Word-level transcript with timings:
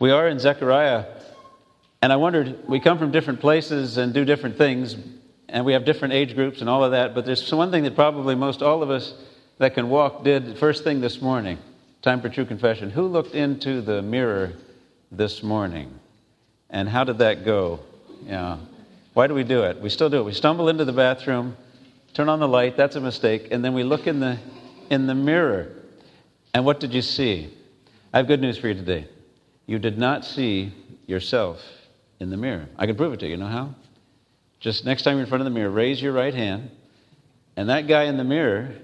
We 0.00 0.12
are 0.12 0.26
in 0.28 0.38
Zechariah, 0.38 1.04
and 2.00 2.10
I 2.10 2.16
wondered, 2.16 2.66
we 2.66 2.80
come 2.80 2.98
from 2.98 3.10
different 3.10 3.38
places 3.38 3.98
and 3.98 4.14
do 4.14 4.24
different 4.24 4.56
things, 4.56 4.96
and 5.46 5.66
we 5.66 5.74
have 5.74 5.84
different 5.84 6.14
age 6.14 6.34
groups 6.34 6.62
and 6.62 6.70
all 6.70 6.82
of 6.82 6.92
that, 6.92 7.14
but 7.14 7.26
there's 7.26 7.52
one 7.52 7.70
thing 7.70 7.82
that 7.82 7.94
probably 7.94 8.34
most 8.34 8.62
all 8.62 8.82
of 8.82 8.88
us 8.88 9.12
that 9.58 9.74
can 9.74 9.90
walk 9.90 10.24
did 10.24 10.56
first 10.56 10.84
thing 10.84 11.02
this 11.02 11.20
morning. 11.20 11.58
Time 12.00 12.22
for 12.22 12.30
true 12.30 12.46
confession. 12.46 12.88
Who 12.88 13.08
looked 13.08 13.34
into 13.34 13.82
the 13.82 14.00
mirror 14.00 14.54
this 15.12 15.42
morning? 15.42 16.00
And 16.70 16.88
how 16.88 17.04
did 17.04 17.18
that 17.18 17.44
go? 17.44 17.80
Yeah. 18.24 18.56
Why 19.12 19.26
do 19.26 19.34
we 19.34 19.44
do 19.44 19.64
it? 19.64 19.82
We 19.82 19.90
still 19.90 20.08
do 20.08 20.20
it. 20.20 20.24
We 20.24 20.32
stumble 20.32 20.70
into 20.70 20.86
the 20.86 20.94
bathroom, 20.94 21.58
turn 22.14 22.30
on 22.30 22.40
the 22.40 22.48
light, 22.48 22.74
that's 22.74 22.96
a 22.96 23.02
mistake, 23.02 23.48
and 23.50 23.62
then 23.62 23.74
we 23.74 23.82
look 23.82 24.06
in 24.06 24.18
the 24.18 24.38
in 24.88 25.06
the 25.06 25.14
mirror. 25.14 25.70
And 26.54 26.64
what 26.64 26.80
did 26.80 26.94
you 26.94 27.02
see? 27.02 27.52
I 28.14 28.16
have 28.16 28.28
good 28.28 28.40
news 28.40 28.56
for 28.56 28.68
you 28.68 28.74
today. 28.74 29.06
You 29.70 29.78
did 29.78 29.98
not 29.98 30.24
see 30.24 30.74
yourself 31.06 31.62
in 32.18 32.28
the 32.28 32.36
mirror. 32.36 32.66
I 32.76 32.86
can 32.86 32.96
prove 32.96 33.12
it 33.12 33.20
to 33.20 33.26
you. 33.26 33.30
You 33.30 33.36
know 33.36 33.46
how? 33.46 33.76
Just 34.58 34.84
next 34.84 35.04
time 35.04 35.14
you're 35.14 35.22
in 35.22 35.28
front 35.28 35.42
of 35.42 35.44
the 35.44 35.52
mirror, 35.52 35.70
raise 35.70 36.02
your 36.02 36.12
right 36.12 36.34
hand, 36.34 36.72
and 37.54 37.68
that 37.68 37.86
guy 37.86 38.06
in 38.06 38.16
the 38.16 38.24
mirror 38.24 38.74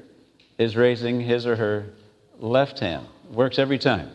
is 0.58 0.77
raising 0.77 1.20
his 1.20 1.44
or 1.44 1.56
her 1.56 1.86
left 2.38 2.78
hand. 2.78 3.04
Works 3.32 3.58
every 3.58 3.80
time. 3.80 4.12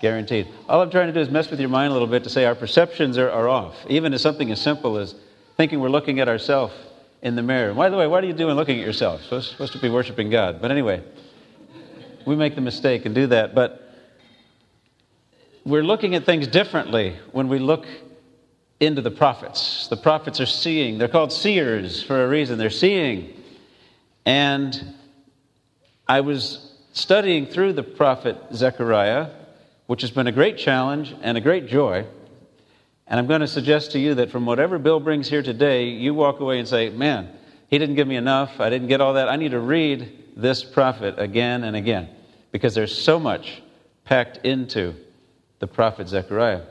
Guaranteed. 0.00 0.46
All 0.68 0.80
I'm 0.80 0.92
trying 0.92 1.08
to 1.08 1.12
do 1.12 1.18
is 1.18 1.28
mess 1.28 1.50
with 1.50 1.58
your 1.58 1.68
mind 1.68 1.90
a 1.90 1.92
little 1.92 2.06
bit 2.06 2.22
to 2.22 2.30
say 2.30 2.44
our 2.44 2.54
perceptions 2.54 3.18
are, 3.18 3.28
are 3.28 3.48
off. 3.48 3.74
Even 3.88 4.14
as 4.14 4.22
something 4.22 4.48
as 4.52 4.60
simple 4.60 4.96
as 4.96 5.16
thinking 5.56 5.80
we're 5.80 5.88
looking 5.88 6.20
at 6.20 6.28
ourselves 6.28 6.72
in 7.20 7.34
the 7.34 7.42
mirror. 7.42 7.74
By 7.74 7.88
the 7.88 7.96
way, 7.96 8.06
what 8.06 8.22
are 8.22 8.28
you 8.28 8.32
doing 8.32 8.54
looking 8.54 8.78
at 8.78 8.86
yourself? 8.86 9.24
Supposed, 9.24 9.50
supposed 9.50 9.72
to 9.72 9.80
be 9.80 9.90
worshiping 9.90 10.30
God. 10.30 10.62
But 10.62 10.70
anyway, 10.70 11.02
we 12.28 12.36
make 12.36 12.54
the 12.54 12.60
mistake 12.60 13.06
and 13.06 13.12
do 13.12 13.26
that. 13.26 13.56
But 13.56 13.89
we're 15.64 15.82
looking 15.82 16.14
at 16.14 16.24
things 16.24 16.46
differently 16.46 17.16
when 17.32 17.48
we 17.48 17.58
look 17.58 17.86
into 18.80 19.02
the 19.02 19.10
prophets. 19.10 19.88
The 19.88 19.96
prophets 19.96 20.40
are 20.40 20.46
seeing. 20.46 20.98
They're 20.98 21.08
called 21.08 21.32
seers 21.32 22.02
for 22.02 22.24
a 22.24 22.28
reason. 22.28 22.58
They're 22.58 22.70
seeing. 22.70 23.34
And 24.24 24.94
I 26.08 26.20
was 26.20 26.72
studying 26.92 27.46
through 27.46 27.74
the 27.74 27.82
prophet 27.82 28.36
Zechariah, 28.54 29.30
which 29.86 30.00
has 30.00 30.10
been 30.10 30.26
a 30.26 30.32
great 30.32 30.56
challenge 30.56 31.14
and 31.20 31.36
a 31.36 31.40
great 31.40 31.66
joy. 31.66 32.06
And 33.06 33.18
I'm 33.18 33.26
going 33.26 33.40
to 33.40 33.48
suggest 33.48 33.92
to 33.92 33.98
you 33.98 34.14
that 34.14 34.30
from 34.30 34.46
whatever 34.46 34.78
Bill 34.78 35.00
brings 35.00 35.28
here 35.28 35.42
today, 35.42 35.88
you 35.88 36.14
walk 36.14 36.40
away 36.40 36.58
and 36.58 36.66
say, 36.66 36.88
Man, 36.90 37.28
he 37.68 37.78
didn't 37.78 37.96
give 37.96 38.08
me 38.08 38.16
enough. 38.16 38.60
I 38.60 38.70
didn't 38.70 38.88
get 38.88 39.00
all 39.00 39.14
that. 39.14 39.28
I 39.28 39.36
need 39.36 39.50
to 39.50 39.60
read 39.60 40.32
this 40.36 40.64
prophet 40.64 41.16
again 41.18 41.64
and 41.64 41.76
again 41.76 42.08
because 42.50 42.74
there's 42.74 42.96
so 42.96 43.18
much 43.18 43.62
packed 44.04 44.38
into 44.38 44.94
the 45.60 45.66
prophet 45.66 46.08
Zechariah. 46.08 46.62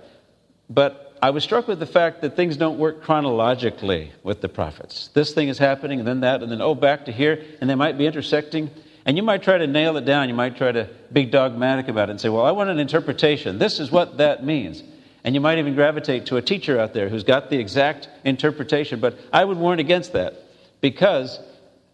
But 0.69 1.17
I 1.21 1.31
was 1.31 1.43
struck 1.43 1.67
with 1.67 1.79
the 1.79 1.85
fact 1.85 2.21
that 2.21 2.35
things 2.35 2.57
don't 2.57 2.77
work 2.77 3.01
chronologically 3.01 4.11
with 4.23 4.41
the 4.41 4.49
prophets. 4.49 5.09
This 5.13 5.33
thing 5.33 5.47
is 5.47 5.57
happening, 5.57 5.99
and 5.99 6.07
then 6.07 6.19
that, 6.21 6.43
and 6.43 6.51
then, 6.51 6.61
oh, 6.61 6.75
back 6.75 7.05
to 7.05 7.11
here, 7.11 7.43
and 7.59 7.69
they 7.69 7.75
might 7.75 7.97
be 7.97 8.05
intersecting. 8.05 8.69
And 9.05 9.17
you 9.17 9.23
might 9.23 9.43
try 9.43 9.57
to 9.57 9.67
nail 9.67 9.97
it 9.97 10.05
down. 10.05 10.29
You 10.29 10.35
might 10.35 10.57
try 10.57 10.71
to 10.71 10.89
be 11.11 11.25
dogmatic 11.25 11.87
about 11.87 12.09
it 12.09 12.11
and 12.11 12.21
say, 12.21 12.29
well, 12.29 12.45
I 12.45 12.51
want 12.51 12.69
an 12.69 12.79
interpretation. 12.79 13.57
This 13.57 13.79
is 13.79 13.91
what 13.91 14.17
that 14.17 14.45
means. 14.45 14.83
And 15.23 15.35
you 15.35 15.41
might 15.41 15.57
even 15.57 15.75
gravitate 15.75 16.27
to 16.27 16.37
a 16.37 16.41
teacher 16.41 16.79
out 16.79 16.93
there 16.93 17.09
who's 17.09 17.23
got 17.23 17.49
the 17.49 17.57
exact 17.57 18.07
interpretation. 18.23 18.99
But 18.99 19.17
I 19.33 19.43
would 19.43 19.57
warn 19.57 19.79
against 19.79 20.13
that 20.13 20.35
because 20.79 21.39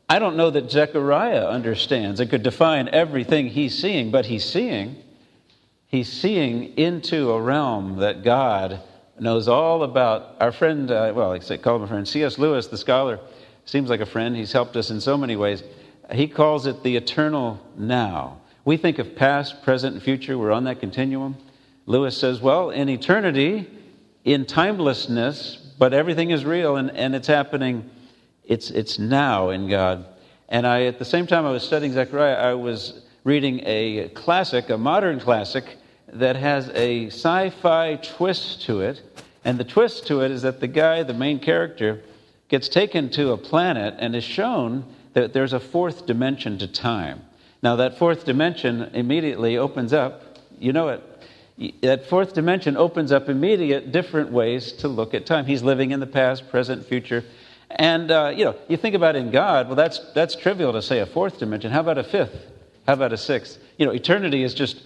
I 0.08 0.20
don't 0.20 0.36
know 0.36 0.52
that 0.52 0.70
Zechariah 0.70 1.46
understands 1.48 2.20
and 2.20 2.30
could 2.30 2.44
define 2.44 2.90
everything 2.90 3.48
he's 3.48 3.78
seeing, 3.78 4.12
but 4.12 4.26
he's 4.26 4.46
seeing. 4.46 4.98
He's 5.96 6.12
seeing 6.12 6.78
into 6.78 7.32
a 7.32 7.42
realm 7.42 8.00
that 8.00 8.22
God 8.22 8.82
knows 9.18 9.48
all 9.48 9.82
about. 9.82 10.36
Our 10.42 10.52
friend, 10.52 10.92
uh, 10.92 11.14
well, 11.16 11.32
I 11.32 11.40
call 11.56 11.78
him 11.78 11.84
a 11.84 11.88
friend, 11.88 12.06
C.S. 12.06 12.38
Lewis, 12.38 12.68
the 12.68 12.78
scholar, 12.78 13.18
seems 13.64 13.90
like 13.90 14.02
a 14.02 14.06
friend. 14.06 14.36
He's 14.36 14.52
helped 14.52 14.76
us 14.76 14.90
in 14.90 15.00
so 15.00 15.16
many 15.16 15.38
ways. 15.38 15.64
He 16.12 16.28
calls 16.28 16.66
it 16.66 16.84
the 16.84 16.98
eternal 16.98 17.66
now. 17.78 18.42
We 18.66 18.76
think 18.76 19.00
of 19.00 19.16
past, 19.16 19.64
present, 19.64 19.94
and 19.94 20.04
future. 20.04 20.38
We're 20.38 20.52
on 20.52 20.66
that 20.66 20.82
continuum. 20.82 21.38
Lewis 21.86 22.18
says, 22.18 22.42
well, 22.42 22.72
in 22.72 22.90
eternity, 22.90 23.66
in 24.26 24.46
timelessness, 24.46 25.56
but 25.80 25.94
everything 25.94 26.32
is 26.32 26.44
real 26.44 26.76
and, 26.76 26.92
and 26.92 27.16
it's 27.16 27.28
happening, 27.28 27.90
it's, 28.44 28.70
it's 28.70 29.00
now 29.00 29.50
in 29.50 29.70
God. 29.70 30.06
And 30.50 30.68
I, 30.68 30.88
at 30.88 31.00
the 31.00 31.06
same 31.06 31.26
time 31.26 31.46
I 31.46 31.52
was 31.52 31.64
studying 31.64 31.94
Zechariah, 31.94 32.36
I 32.36 32.54
was 32.54 33.06
reading 33.24 33.62
a 33.64 34.10
classic, 34.10 34.70
a 34.70 34.78
modern 34.78 35.22
classic, 35.22 35.78
that 36.14 36.36
has 36.36 36.70
a 36.70 37.08
sci 37.08 37.50
fi 37.50 37.96
twist 37.96 38.62
to 38.64 38.82
it. 38.82 39.02
And 39.44 39.58
the 39.58 39.64
twist 39.64 40.08
to 40.08 40.22
it 40.22 40.32
is 40.32 40.42
that 40.42 40.60
the 40.60 40.68
guy, 40.68 41.04
the 41.04 41.14
main 41.14 41.40
character, 41.40 42.02
gets 42.48 42.68
taken 42.68 43.10
to 43.12 43.32
a 43.32 43.38
planet 43.38 43.96
and 44.00 44.16
is 44.16 44.24
shown 44.24 44.86
that 45.14 45.34
there's 45.34 45.54
a 45.54 45.60
fourth 45.60 46.06
dimension 46.06 46.58
to 46.60 46.68
time. 46.68 47.22
Now, 47.62 47.76
that 47.78 47.98
fourth 47.98 48.26
dimension 48.26 48.92
immediately 48.94 49.58
opens 49.58 49.94
up, 49.94 50.40
you 50.60 50.74
know 50.74 50.90
it, 50.90 51.82
that 51.82 52.06
fourth 52.08 52.34
dimension 52.34 52.76
opens 52.76 53.12
up 53.12 53.30
immediate 53.30 53.92
different 53.92 54.32
ways 54.32 54.74
to 54.74 54.88
look 54.88 55.14
at 55.14 55.26
time. 55.26 55.46
He's 55.46 55.64
living 55.64 55.92
in 55.92 56.00
the 56.00 56.08
past, 56.08 56.50
present, 56.50 56.86
future. 56.86 57.24
And, 57.70 58.12
uh, 58.12 58.34
you 58.36 58.46
know, 58.46 58.56
you 58.68 58.78
think 58.78 58.94
about 58.94 59.16
in 59.16 59.32
God, 59.32 59.68
well, 59.68 59.76
that's, 59.76 60.00
that's 60.14 60.36
trivial 60.36 60.74
to 60.74 60.82
say 60.82 61.00
a 61.00 61.06
fourth 61.06 61.40
dimension. 61.40 61.72
How 61.72 61.80
about 61.80 61.98
a 61.98 62.04
fifth? 62.04 62.52
How 62.86 62.94
about 62.94 63.14
a 63.14 63.18
sixth? 63.18 63.58
You 63.78 63.86
know, 63.86 63.94
eternity 63.94 64.44
is 64.44 64.54
just 64.54 64.84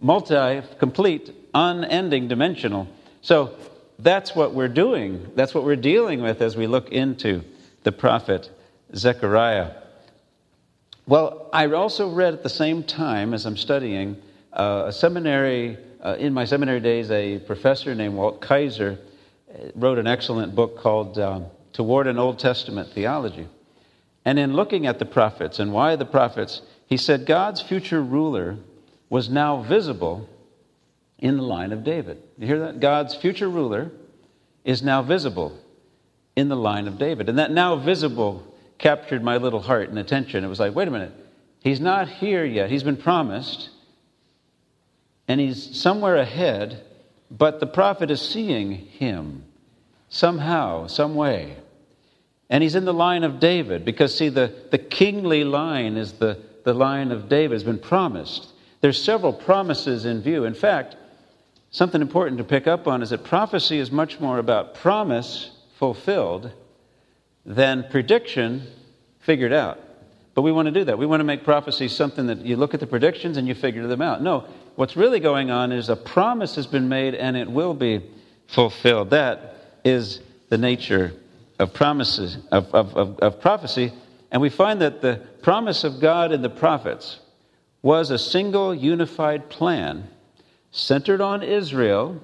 multi, 0.00 0.62
complete, 0.78 1.32
unending, 1.54 2.28
dimensional. 2.28 2.88
So 3.22 3.56
that's 3.98 4.34
what 4.34 4.54
we're 4.54 4.68
doing. 4.68 5.30
That's 5.34 5.54
what 5.54 5.64
we're 5.64 5.76
dealing 5.76 6.22
with 6.22 6.40
as 6.40 6.56
we 6.56 6.66
look 6.66 6.90
into 6.90 7.42
the 7.82 7.92
prophet 7.92 8.50
Zechariah. 8.94 9.72
Well, 11.06 11.48
I 11.52 11.66
also 11.66 12.10
read 12.10 12.34
at 12.34 12.42
the 12.42 12.48
same 12.50 12.82
time 12.82 13.34
as 13.34 13.46
I'm 13.46 13.56
studying 13.56 14.16
uh, 14.52 14.84
a 14.86 14.92
seminary 14.92 15.78
uh, 16.00 16.16
in 16.18 16.32
my 16.32 16.44
seminary 16.44 16.80
days, 16.80 17.10
a 17.10 17.38
professor 17.40 17.94
named 17.94 18.14
Walt 18.14 18.40
Kaiser 18.40 18.98
uh, 19.50 19.58
wrote 19.74 19.98
an 19.98 20.06
excellent 20.06 20.54
book 20.54 20.78
called 20.78 21.18
um, 21.18 21.46
Toward 21.72 22.06
an 22.06 22.18
Old 22.18 22.38
Testament 22.38 22.90
Theology. 22.90 23.48
And 24.24 24.38
in 24.38 24.54
looking 24.54 24.86
at 24.86 24.98
the 24.98 25.04
prophets 25.04 25.58
and 25.58 25.72
why 25.72 25.96
the 25.96 26.04
prophets, 26.04 26.62
he 26.86 26.96
said 26.96 27.26
God's 27.26 27.60
future 27.60 28.02
ruler 28.02 28.58
was 29.10 29.28
now 29.28 29.62
visible 29.62 30.28
in 31.18 31.36
the 31.36 31.42
line 31.42 31.72
of 31.72 31.84
David. 31.84 32.22
You 32.38 32.46
hear 32.46 32.58
that? 32.60 32.80
God's 32.80 33.14
future 33.14 33.48
ruler 33.48 33.90
is 34.64 34.82
now 34.82 35.02
visible 35.02 35.58
in 36.36 36.48
the 36.48 36.56
line 36.56 36.86
of 36.86 36.98
David. 36.98 37.28
And 37.28 37.38
that 37.38 37.50
now 37.50 37.76
visible 37.76 38.44
captured 38.78 39.22
my 39.22 39.38
little 39.38 39.60
heart 39.60 39.88
and 39.88 39.98
attention. 39.98 40.44
It 40.44 40.48
was 40.48 40.60
like, 40.60 40.74
wait 40.74 40.88
a 40.88 40.90
minute, 40.90 41.12
he's 41.60 41.80
not 41.80 42.08
here 42.08 42.44
yet. 42.44 42.70
He's 42.70 42.84
been 42.84 42.96
promised 42.96 43.70
and 45.26 45.40
he's 45.40 45.76
somewhere 45.78 46.16
ahead, 46.16 46.84
but 47.30 47.60
the 47.60 47.66
prophet 47.66 48.10
is 48.10 48.22
seeing 48.22 48.72
him 48.72 49.44
somehow, 50.08 50.86
some 50.86 51.14
way. 51.14 51.56
And 52.48 52.62
he's 52.62 52.74
in 52.74 52.86
the 52.86 52.94
line 52.94 53.24
of 53.24 53.40
David 53.40 53.84
because, 53.84 54.16
see, 54.16 54.30
the, 54.30 54.54
the 54.70 54.78
kingly 54.78 55.44
line 55.44 55.96
is 55.96 56.12
the, 56.12 56.38
the 56.64 56.72
line 56.72 57.12
of 57.12 57.28
David, 57.28 57.54
has 57.54 57.64
been 57.64 57.78
promised. 57.78 58.52
There's 58.80 59.02
several 59.02 59.32
promises 59.32 60.04
in 60.04 60.22
view. 60.22 60.44
In 60.44 60.54
fact, 60.54 60.96
something 61.70 62.00
important 62.00 62.38
to 62.38 62.44
pick 62.44 62.66
up 62.66 62.86
on 62.86 63.02
is 63.02 63.10
that 63.10 63.24
prophecy 63.24 63.78
is 63.78 63.90
much 63.90 64.20
more 64.20 64.38
about 64.38 64.74
promise 64.74 65.50
fulfilled 65.78 66.52
than 67.44 67.86
prediction 67.90 68.66
figured 69.20 69.52
out. 69.52 69.80
But 70.34 70.42
we 70.42 70.52
want 70.52 70.66
to 70.66 70.72
do 70.72 70.84
that. 70.84 70.98
We 70.98 71.06
want 71.06 71.20
to 71.20 71.24
make 71.24 71.42
prophecy 71.42 71.88
something 71.88 72.28
that 72.28 72.46
you 72.46 72.56
look 72.56 72.72
at 72.72 72.80
the 72.80 72.86
predictions 72.86 73.36
and 73.36 73.48
you 73.48 73.54
figure 73.54 73.86
them 73.88 74.00
out. 74.00 74.22
No, 74.22 74.46
what's 74.76 74.96
really 74.96 75.18
going 75.18 75.50
on 75.50 75.72
is 75.72 75.88
a 75.88 75.96
promise 75.96 76.54
has 76.54 76.66
been 76.66 76.88
made 76.88 77.16
and 77.16 77.36
it 77.36 77.50
will 77.50 77.74
be 77.74 78.08
fulfilled. 78.46 79.10
That 79.10 79.56
is 79.84 80.20
the 80.48 80.58
nature 80.58 81.12
of 81.58 81.74
promises, 81.74 82.38
of, 82.52 82.72
of, 82.72 82.96
of, 82.96 83.18
of 83.18 83.40
prophecy. 83.40 83.92
And 84.30 84.40
we 84.40 84.48
find 84.48 84.80
that 84.80 85.00
the 85.00 85.16
promise 85.42 85.82
of 85.82 86.00
God 86.00 86.30
in 86.30 86.42
the 86.42 86.50
prophets 86.50 87.18
was 87.82 88.10
a 88.10 88.18
single 88.18 88.74
unified 88.74 89.48
plan 89.48 90.08
centered 90.70 91.20
on 91.20 91.42
Israel 91.42 92.20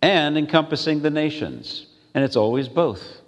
and 0.00 0.36
encompassing 0.36 1.02
the 1.02 1.10
nations. 1.10 1.86
And 2.14 2.24
it's 2.24 2.36
always 2.36 2.68
both. 2.68 3.20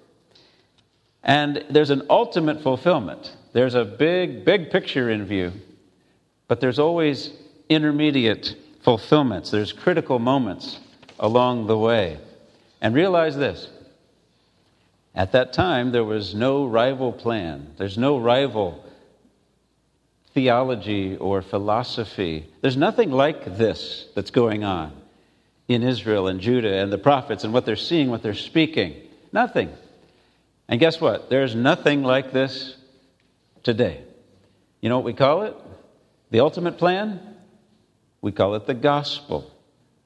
And 1.23 1.65
there's 1.71 1.91
an 1.91 2.03
ultimate 2.11 2.63
fulfillment. 2.63 3.37
There's 3.53 3.75
a 3.75 3.85
big, 3.85 4.45
big 4.45 4.71
picture 4.71 5.11
in 5.11 5.25
view, 5.25 5.53
but 6.49 6.61
there's 6.61 6.79
always 6.79 7.33
intermediate 7.69 8.57
fulfillments. 8.83 9.51
There's 9.51 9.73
critical 9.73 10.19
moments 10.19 10.81
along 11.19 11.67
the 11.67 11.79
way. 11.79 12.19
And 12.81 12.95
realize 12.95 13.37
this 13.37 13.69
at 15.15 15.33
that 15.33 15.53
time, 15.53 15.93
there 15.93 16.05
was 16.05 16.35
no 16.35 16.67
rival 16.67 17.13
plan, 17.13 17.73
there's 17.79 17.97
no 17.97 18.19
rival 18.19 18.84
theology 20.35 21.17
or 21.17 21.41
philosophy. 21.41 22.47
There's 22.61 22.77
nothing 22.77 23.11
like 23.11 23.57
this 23.57 24.07
that's 24.15 24.31
going 24.31 24.65
on 24.65 24.93
in 25.69 25.83
Israel 25.83 26.27
and 26.27 26.41
Judah 26.41 26.75
and 26.75 26.93
the 26.93 26.99
prophets 26.99 27.45
and 27.45 27.53
what 27.53 27.65
they're 27.65 27.77
seeing, 27.77 28.11
what 28.11 28.23
they're 28.23 28.35
speaking. 28.35 28.95
Nothing. 29.33 29.73
And 30.69 30.81
guess 30.81 31.01
what? 31.01 31.31
There's 31.31 31.55
nothing 31.55 32.03
like 32.03 32.33
this 32.33 32.77
today. 33.63 34.03
You 34.81 34.89
know 34.89 34.97
what 34.97 35.05
we 35.05 35.15
call 35.15 35.43
it? 35.43 35.55
The 36.31 36.41
ultimate 36.41 36.79
plan? 36.79 37.21
We 38.21 38.33
call 38.33 38.55
it 38.57 38.67
the 38.67 38.75
gospel 38.75 39.51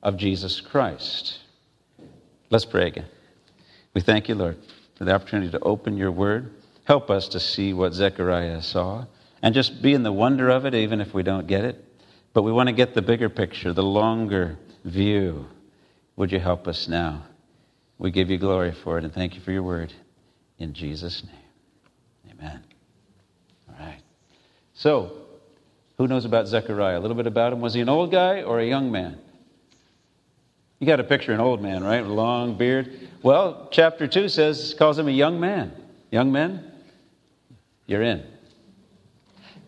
of 0.03 0.17
Jesus 0.17 0.61
Christ. 0.61 1.39
Let's 2.51 2.65
pray 2.65 2.87
again. 2.87 3.07
We 3.95 4.01
thank 4.01 4.29
you, 4.29 4.35
Lord, 4.35 4.59
for 4.97 5.05
the 5.05 5.15
opportunity 5.15 5.51
to 5.53 5.61
open 5.61 5.97
your 5.97 6.11
word. 6.13 6.53
Help 6.85 7.11
us 7.11 7.29
to 7.29 7.41
see 7.41 7.73
what 7.73 7.95
Zechariah 7.95 8.63
saw 8.63 9.07
and 9.43 9.55
just 9.55 9.83
be 9.83 9.95
in 9.95 10.03
the 10.03 10.13
wonder 10.13 10.49
of 10.49 10.67
it, 10.67 10.75
even 10.75 11.01
if 11.01 11.15
we 11.15 11.23
don't 11.23 11.47
get 11.47 11.65
it. 11.65 11.85
But 12.33 12.43
we 12.43 12.53
want 12.53 12.69
to 12.69 12.75
get 12.75 12.95
the 12.95 13.03
bigger 13.03 13.29
picture, 13.29 13.73
the 13.73 13.83
longer 13.83 14.59
view. 14.85 15.47
Would 16.17 16.33
you 16.33 16.41
help 16.41 16.67
us 16.67 16.89
now? 16.89 17.25
We 17.99 18.11
give 18.11 18.31
you 18.31 18.39
glory 18.39 18.73
for 18.73 18.99
it 18.99 19.05
and 19.05 19.13
thank 19.13 19.35
you 19.35 19.41
for 19.41 19.53
your 19.53 19.63
word. 19.63 19.93
In 20.59 20.73
Jesus' 20.73 21.25
name, 21.25 22.33
amen. 22.33 22.65
All 23.69 23.87
right. 23.87 24.01
So, 24.75 25.13
who 25.97 26.07
knows 26.07 26.25
about 26.25 26.47
Zechariah? 26.47 26.99
A 26.99 27.01
little 27.01 27.17
bit 27.17 27.27
about 27.27 27.53
him. 27.53 27.61
Was 27.61 27.75
he 27.75 27.81
an 27.81 27.89
old 27.89 28.11
guy 28.11 28.43
or 28.43 28.61
a 28.61 28.67
young 28.67 28.91
man? 28.91 29.19
You 30.79 30.87
got 30.87 30.97
to 30.97 31.05
picture 31.05 31.33
an 31.33 31.41
old 31.41 31.61
man, 31.61 31.83
right? 31.83 32.05
A 32.05 32.09
long 32.09 32.57
beard. 32.57 33.09
Well, 33.23 33.69
chapter 33.73 34.07
2 34.07 34.29
says, 34.29 34.75
calls 34.79 34.97
him 34.97 35.09
a 35.09 35.13
young 35.13 35.41
man. 35.41 35.73
Young 36.11 36.31
men, 36.31 36.71
you're 37.87 38.03
in. 38.03 38.25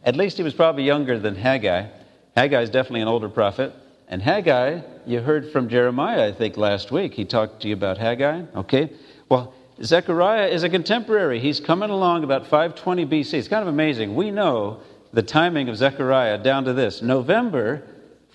At 0.04 0.16
least 0.16 0.36
he 0.36 0.42
was 0.42 0.54
probably 0.54 0.84
younger 0.84 1.18
than 1.18 1.34
Haggai. 1.36 1.88
Haggai 2.36 2.62
is 2.62 2.70
definitely 2.70 3.02
an 3.02 3.08
older 3.08 3.28
prophet. 3.28 3.74
And 4.08 4.22
Haggai, 4.22 4.80
you 5.06 5.20
heard 5.20 5.52
from 5.52 5.68
Jeremiah, 5.68 6.28
I 6.28 6.32
think, 6.32 6.56
last 6.56 6.90
week. 6.90 7.14
He 7.14 7.24
talked 7.24 7.62
to 7.62 7.68
you 7.68 7.74
about 7.74 7.98
Haggai. 7.98 8.42
Okay? 8.56 8.90
Well, 9.28 9.54
Zechariah 9.82 10.48
is 10.48 10.62
a 10.62 10.68
contemporary. 10.68 11.38
He's 11.38 11.60
coming 11.60 11.90
along 11.90 12.24
about 12.24 12.46
520 12.46 13.06
BC. 13.06 13.34
It's 13.34 13.48
kind 13.48 13.62
of 13.62 13.68
amazing. 13.68 14.14
We 14.14 14.30
know 14.30 14.80
the 15.12 15.22
timing 15.22 15.68
of 15.68 15.76
Zechariah 15.76 16.38
down 16.38 16.64
to 16.64 16.72
this 16.72 17.02
November 17.02 17.82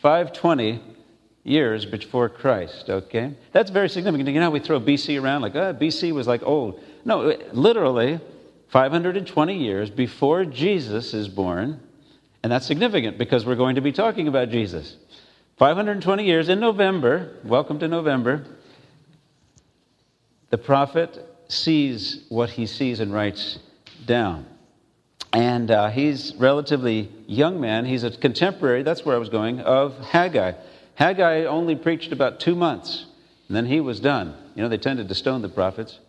520 0.02 0.82
years 1.44 1.86
before 1.86 2.28
Christ, 2.30 2.90
okay? 2.90 3.34
That's 3.52 3.70
very 3.70 3.90
significant. 3.90 4.28
You 4.30 4.40
know 4.40 4.50
we 4.50 4.60
throw 4.60 4.80
BC 4.80 5.22
around 5.22 5.42
like, 5.42 5.56
oh, 5.56 5.74
BC 5.74 6.12
was 6.12 6.28
like 6.28 6.42
old. 6.44 6.82
No, 7.06 7.38
literally 7.54 8.20
520 8.70 9.58
years 9.58 9.90
before 9.90 10.46
Jesus 10.46 11.14
is 11.14 11.28
born. 11.28 11.80
And 12.44 12.52
that's 12.52 12.66
significant 12.66 13.18
because 13.18 13.46
we're 13.46 13.56
going 13.56 13.76
to 13.76 13.82
be 13.82 13.92
talking 13.92 14.28
about 14.28 14.50
Jesus. 14.50 14.98
520 15.58 16.26
years 16.26 16.50
in 16.50 16.60
November, 16.60 17.38
welcome 17.44 17.80
to 17.80 17.88
November, 17.88 18.46
the 20.50 20.58
prophet 20.58 21.26
sees 21.48 22.26
what 22.30 22.50
he 22.50 22.66
sees 22.66 23.00
and 23.00 23.14
writes 23.14 23.60
down. 24.06 24.46
And 25.34 25.72
uh, 25.72 25.90
he's 25.90 26.34
relatively 26.36 27.12
young 27.28 27.60
man. 27.60 27.86
He's 27.86 28.04
a 28.04 28.12
contemporary, 28.12 28.84
that's 28.84 29.04
where 29.04 29.16
I 29.16 29.20
was 29.20 29.30
going, 29.30 29.60
of 29.60 29.98
Haggai. 29.98 30.54
Haggai 30.96 31.46
only 31.46 31.76
preached 31.76 32.12
about 32.12 32.40
two 32.40 32.56
months, 32.56 33.06
and 33.48 33.56
then 33.56 33.66
he 33.66 33.82
was 33.82 34.00
done. 34.00 34.36
You 34.56 34.64
know, 34.64 34.70
they 34.70 34.78
tended 34.78 35.10
to 35.10 35.16
stone 35.16 35.42
the 35.42 35.50
prophets. 35.50 36.00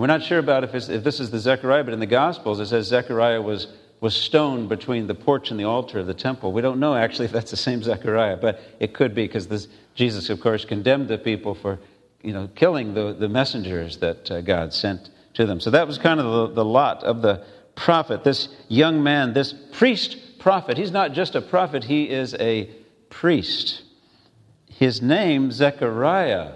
We're 0.00 0.06
not 0.06 0.22
sure 0.22 0.38
about 0.38 0.64
if, 0.64 0.74
if 0.74 1.04
this 1.04 1.20
is 1.20 1.30
the 1.30 1.38
Zechariah, 1.38 1.84
but 1.84 1.92
in 1.92 2.00
the 2.00 2.06
Gospels 2.06 2.58
it 2.58 2.66
says 2.66 2.86
Zechariah 2.86 3.42
was, 3.42 3.66
was 4.00 4.16
stoned 4.16 4.70
between 4.70 5.06
the 5.06 5.14
porch 5.14 5.50
and 5.50 5.60
the 5.60 5.64
altar 5.64 5.98
of 5.98 6.06
the 6.06 6.14
temple. 6.14 6.52
We 6.52 6.62
don't 6.62 6.80
know 6.80 6.94
actually 6.94 7.26
if 7.26 7.32
that's 7.32 7.50
the 7.50 7.56
same 7.58 7.82
Zechariah, 7.82 8.38
but 8.38 8.60
it 8.80 8.94
could 8.94 9.14
be 9.14 9.24
because 9.24 9.68
Jesus, 9.94 10.30
of 10.30 10.40
course, 10.40 10.64
condemned 10.64 11.08
the 11.08 11.18
people 11.18 11.54
for 11.54 11.78
you 12.22 12.32
know, 12.32 12.48
killing 12.54 12.94
the, 12.94 13.12
the 13.12 13.28
messengers 13.28 13.98
that 13.98 14.30
uh, 14.30 14.40
God 14.40 14.72
sent 14.72 15.10
to 15.34 15.44
them. 15.44 15.60
So 15.60 15.70
that 15.70 15.86
was 15.86 15.98
kind 15.98 16.18
of 16.18 16.48
the, 16.50 16.54
the 16.56 16.64
lot 16.64 17.04
of 17.04 17.20
the 17.20 17.44
prophet, 17.74 18.24
this 18.24 18.48
young 18.68 19.02
man, 19.02 19.34
this 19.34 19.52
priest 19.72 20.38
prophet. 20.38 20.78
He's 20.78 20.92
not 20.92 21.12
just 21.12 21.34
a 21.34 21.42
prophet, 21.42 21.84
he 21.84 22.08
is 22.08 22.34
a 22.40 22.70
priest. 23.10 23.82
His 24.66 25.02
name, 25.02 25.52
Zechariah. 25.52 26.52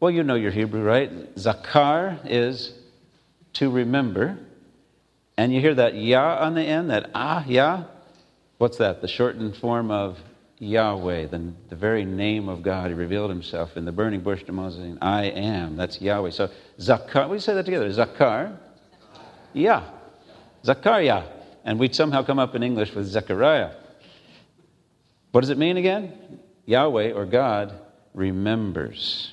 Well, 0.00 0.10
you 0.10 0.22
know 0.22 0.34
your 0.34 0.50
Hebrew, 0.50 0.82
right? 0.82 1.36
Zakar 1.36 2.20
is 2.24 2.72
to 3.54 3.70
remember. 3.70 4.38
And 5.36 5.52
you 5.52 5.60
hear 5.60 5.74
that 5.74 5.94
Yah 5.94 6.38
on 6.40 6.54
the 6.54 6.62
end, 6.62 6.90
that 6.90 7.10
Ah, 7.14 7.44
Yah. 7.46 7.84
What's 8.58 8.78
that? 8.78 9.00
The 9.00 9.08
shortened 9.08 9.56
form 9.56 9.90
of 9.90 10.18
Yahweh, 10.58 11.28
the, 11.28 11.52
the 11.70 11.76
very 11.76 12.04
name 12.04 12.48
of 12.48 12.62
God. 12.62 12.88
He 12.88 12.94
revealed 12.94 13.30
himself 13.30 13.76
in 13.76 13.86
the 13.86 13.92
burning 13.92 14.20
bush 14.20 14.44
to 14.44 14.52
Moses, 14.52 14.80
saying, 14.80 14.98
I 15.00 15.24
am. 15.24 15.76
That's 15.76 16.00
Yahweh. 16.00 16.30
So, 16.30 16.50
Zakar, 16.78 17.30
we 17.30 17.38
say 17.38 17.54
that 17.54 17.64
together. 17.64 17.88
Zakar, 17.88 18.58
Yah. 19.54 19.82
Zachariah. 20.64 21.24
And 21.64 21.78
we'd 21.78 21.94
somehow 21.94 22.22
come 22.22 22.38
up 22.38 22.54
in 22.54 22.62
English 22.62 22.94
with 22.94 23.06
Zechariah. 23.06 23.74
What 25.32 25.42
does 25.42 25.50
it 25.50 25.58
mean 25.58 25.76
again? 25.76 26.40
Yahweh 26.66 27.12
or 27.12 27.26
God 27.26 27.74
remembers. 28.14 29.32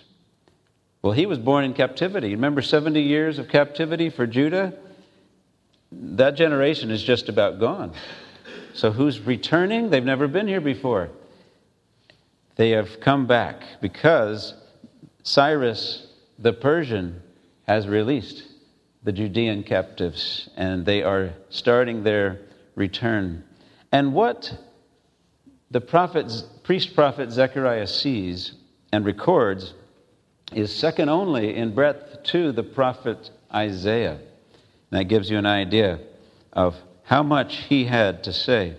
Well, 1.07 1.15
he 1.15 1.25
was 1.25 1.39
born 1.39 1.63
in 1.63 1.73
captivity. 1.73 2.35
Remember 2.35 2.61
70 2.61 3.01
years 3.01 3.39
of 3.39 3.47
captivity 3.47 4.09
for 4.09 4.27
Judah? 4.27 4.73
That 5.89 6.31
generation 6.31 6.91
is 6.91 7.01
just 7.01 7.29
about 7.29 7.61
gone. 7.61 7.93
So 8.73 8.91
who's 8.91 9.21
returning? 9.21 9.89
They've 9.89 10.03
never 10.03 10.27
been 10.27 10.49
here 10.49 10.59
before. 10.59 11.07
They 12.57 12.71
have 12.71 12.99
come 12.99 13.25
back 13.25 13.61
because 13.79 14.53
Cyrus 15.23 16.07
the 16.39 16.51
Persian 16.51 17.21
has 17.65 17.87
released 17.87 18.43
the 19.01 19.13
Judean 19.13 19.63
captives, 19.63 20.49
and 20.57 20.85
they 20.85 21.03
are 21.03 21.31
starting 21.47 22.03
their 22.03 22.41
return. 22.75 23.45
And 23.93 24.13
what 24.13 24.57
the 25.71 25.79
prophet, 25.79 26.29
priest 26.63 26.95
prophet 26.95 27.31
Zechariah 27.31 27.87
sees 27.87 28.55
and 28.91 29.05
records 29.05 29.73
is 30.53 30.75
second 30.75 31.09
only 31.09 31.55
in 31.55 31.73
breadth 31.73 32.23
to 32.23 32.51
the 32.51 32.63
prophet 32.63 33.31
Isaiah. 33.53 34.19
And 34.91 34.99
that 34.99 35.05
gives 35.05 35.29
you 35.29 35.37
an 35.37 35.45
idea 35.45 35.99
of 36.53 36.75
how 37.03 37.23
much 37.23 37.57
he 37.63 37.85
had 37.85 38.23
to 38.25 38.33
say. 38.33 38.75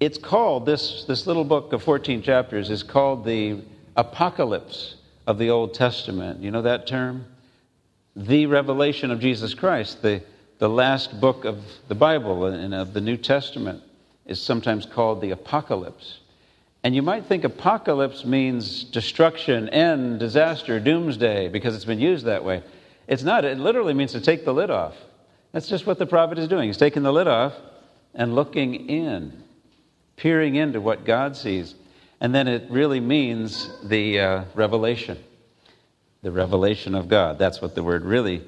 It's 0.00 0.18
called, 0.18 0.66
this, 0.66 1.04
this 1.04 1.26
little 1.26 1.44
book 1.44 1.72
of 1.72 1.82
14 1.82 2.22
chapters 2.22 2.70
is 2.70 2.82
called 2.82 3.24
the 3.24 3.62
Apocalypse 3.96 4.96
of 5.26 5.38
the 5.38 5.50
Old 5.50 5.74
Testament. 5.74 6.40
You 6.40 6.50
know 6.50 6.62
that 6.62 6.86
term? 6.86 7.26
the 8.14 8.46
revelation 8.46 9.10
of 9.10 9.20
Jesus 9.20 9.54
Christ, 9.54 10.02
the, 10.02 10.22
the 10.58 10.68
last 10.68 11.20
book 11.20 11.44
of 11.44 11.62
the 11.88 11.94
Bible 11.94 12.46
and 12.46 12.74
of 12.74 12.92
the 12.92 13.00
New 13.00 13.16
Testament, 13.16 13.82
is 14.26 14.40
sometimes 14.40 14.86
called 14.86 15.20
the 15.20 15.30
Apocalypse. 15.30 16.18
And 16.84 16.94
you 16.94 17.02
might 17.02 17.26
think 17.26 17.44
apocalypse 17.44 18.24
means 18.24 18.84
destruction, 18.84 19.68
end, 19.68 20.18
disaster, 20.18 20.80
doomsday, 20.80 21.48
because 21.48 21.76
it's 21.76 21.84
been 21.84 22.00
used 22.00 22.26
that 22.26 22.44
way. 22.44 22.62
It's 23.06 23.22
not. 23.22 23.44
It 23.44 23.58
literally 23.58 23.94
means 23.94 24.12
to 24.12 24.20
take 24.20 24.44
the 24.44 24.54
lid 24.54 24.70
off. 24.70 24.94
That's 25.52 25.68
just 25.68 25.86
what 25.86 25.98
the 25.98 26.06
prophet 26.06 26.38
is 26.38 26.48
doing. 26.48 26.68
He's 26.68 26.76
taking 26.76 27.02
the 27.02 27.12
lid 27.12 27.28
off 27.28 27.54
and 28.14 28.34
looking 28.34 28.88
in, 28.88 29.44
peering 30.16 30.56
into 30.56 30.80
what 30.80 31.04
God 31.04 31.36
sees. 31.36 31.74
And 32.20 32.34
then 32.34 32.48
it 32.48 32.70
really 32.70 33.00
means 33.00 33.70
the 33.84 34.20
uh, 34.20 34.44
revelation 34.54 35.18
the 36.22 36.30
revelation 36.30 36.94
of 36.94 37.08
God. 37.08 37.38
That's 37.38 37.60
what 37.60 37.74
the 37.74 37.82
word 37.82 38.04
really 38.04 38.42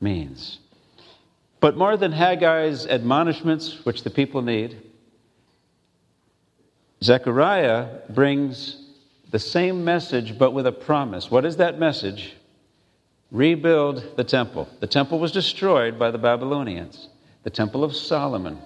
means. 0.00 0.58
But 1.60 1.76
more 1.76 1.96
than 1.96 2.12
Haggai's 2.12 2.86
admonishments, 2.86 3.84
which 3.84 4.04
the 4.04 4.10
people 4.10 4.42
need, 4.42 4.80
Zechariah 7.02 7.88
brings 8.08 8.76
the 9.30 9.38
same 9.38 9.84
message 9.84 10.38
but 10.38 10.52
with 10.52 10.66
a 10.66 10.72
promise. 10.72 11.30
What 11.30 11.44
is 11.44 11.56
that 11.58 11.78
message? 11.78 12.34
Rebuild 13.30 14.16
the 14.16 14.24
temple. 14.24 14.68
The 14.80 14.86
temple 14.86 15.18
was 15.18 15.32
destroyed 15.32 15.98
by 15.98 16.10
the 16.10 16.18
Babylonians, 16.18 17.08
the 17.42 17.50
temple 17.50 17.84
of 17.84 17.94
Solomon. 17.94 18.58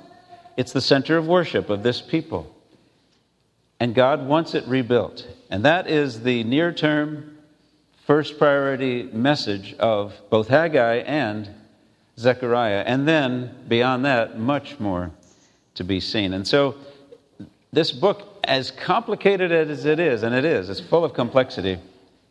It's 0.56 0.72
the 0.72 0.80
center 0.80 1.16
of 1.16 1.26
worship 1.26 1.68
of 1.68 1.82
this 1.82 2.00
people. 2.00 2.54
And 3.80 3.94
God 3.94 4.26
wants 4.26 4.54
it 4.54 4.66
rebuilt. 4.68 5.26
And 5.50 5.64
that 5.64 5.88
is 5.88 6.22
the 6.22 6.44
near 6.44 6.72
term 6.72 7.38
first 8.06 8.38
priority 8.38 9.04
message 9.12 9.74
of 9.74 10.14
both 10.30 10.48
Haggai 10.48 10.96
and 10.98 11.48
Zechariah. 12.18 12.84
And 12.86 13.08
then, 13.08 13.64
beyond 13.68 14.04
that, 14.04 14.38
much 14.38 14.78
more 14.78 15.10
to 15.74 15.84
be 15.84 15.98
seen. 15.98 16.32
And 16.34 16.46
so, 16.46 16.76
this 17.72 17.90
book, 17.90 18.38
as 18.44 18.70
complicated 18.70 19.50
as 19.50 19.86
it 19.86 19.98
is, 19.98 20.22
and 20.22 20.34
it 20.34 20.44
is, 20.44 20.68
it's 20.68 20.80
full 20.80 21.04
of 21.04 21.14
complexity, 21.14 21.78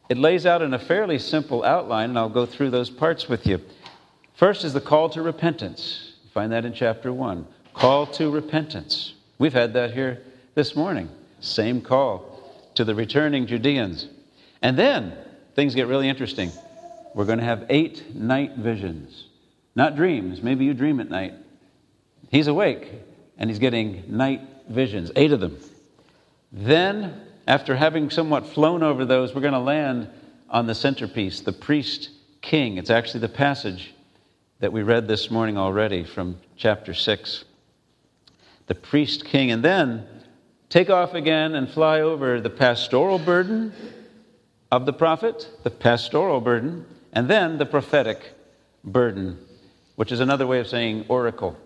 it 0.08 0.18
lays 0.18 0.46
out 0.46 0.62
in 0.62 0.74
a 0.74 0.80
fairly 0.80 1.18
simple 1.18 1.64
outline, 1.64 2.10
and 2.10 2.20
I'll 2.20 2.30
go 2.30 2.46
through 2.46 2.70
those 2.70 2.92
parts 2.92 3.28
with 3.28 3.48
you. 3.48 3.60
First 4.36 4.64
is 4.64 4.74
the 4.74 4.82
call 4.82 5.10
to 5.10 5.22
repentance. 5.24 6.14
You 6.24 6.30
find 6.30 6.52
that 6.52 6.64
in 6.64 6.74
chapter 6.74 7.12
1. 7.12 7.48
Call 7.74 8.06
to 8.08 8.30
repentance. 8.30 9.14
We've 9.40 9.54
had 9.54 9.74
that 9.74 9.94
here 9.94 10.22
this 10.54 10.76
morning. 10.76 11.10
Same 11.40 11.82
call 11.82 12.44
to 12.76 12.84
the 12.84 12.94
returning 12.94 13.48
Judeans. 13.48 14.08
And 14.62 14.78
then 14.78 15.14
things 15.56 15.74
get 15.74 15.88
really 15.88 16.08
interesting. 16.08 16.52
We're 17.16 17.26
going 17.26 17.40
to 17.40 17.46
have 17.46 17.66
eight 17.70 18.14
night 18.14 18.58
visions, 18.58 19.26
not 19.76 19.96
dreams. 19.96 20.44
Maybe 20.44 20.66
you 20.66 20.76
dream 20.76 21.00
at 21.00 21.10
night. 21.10 21.34
He's 22.30 22.48
awake 22.48 22.92
and 23.38 23.50
he's 23.50 23.60
getting 23.60 24.04
night 24.08 24.42
visions, 24.72 25.12
eight 25.16 25.32
of 25.32 25.40
them. 25.40 25.60
Then, 26.52 27.22
after 27.48 27.76
having 27.76 28.10
somewhat 28.10 28.48
flown 28.48 28.84
over 28.84 29.06
those, 29.06 29.34
we're 29.34 29.42
going 29.42 29.54
to 29.54 29.60
land 29.60 30.10
on 30.50 30.68
the 30.68 30.76
centerpiece, 30.76 31.42
the 31.42 31.54
priest 31.54 32.10
king. 32.42 32.78
It's 32.78 32.90
actually 32.90 33.22
the 33.22 33.30
passage 33.30 33.94
that 34.60 34.74
we 34.74 34.84
read 34.84 35.08
this 35.08 35.32
morning 35.32 35.58
already 35.58 36.04
from 36.04 36.40
chapter 36.56 36.94
6. 36.94 37.46
The 38.68 38.76
priest 38.76 39.26
king. 39.26 39.52
And 39.52 39.64
then 39.64 40.08
take 40.70 40.90
off 40.90 41.14
again 41.14 41.56
and 41.56 41.70
fly 41.70 42.02
over 42.02 42.40
the 42.42 42.50
pastoral 42.50 43.18
burden 43.18 43.74
of 44.72 44.86
the 44.86 44.94
prophet, 44.94 45.50
the 45.64 45.72
pastoral 45.72 46.42
burden, 46.42 46.86
and 47.14 47.30
then 47.30 47.58
the 47.58 47.66
prophetic 47.66 48.34
burden, 48.84 49.38
which 49.96 50.12
is 50.12 50.20
another 50.20 50.48
way 50.48 50.60
of 50.60 50.68
saying 50.68 51.06
oracle. 51.10 51.58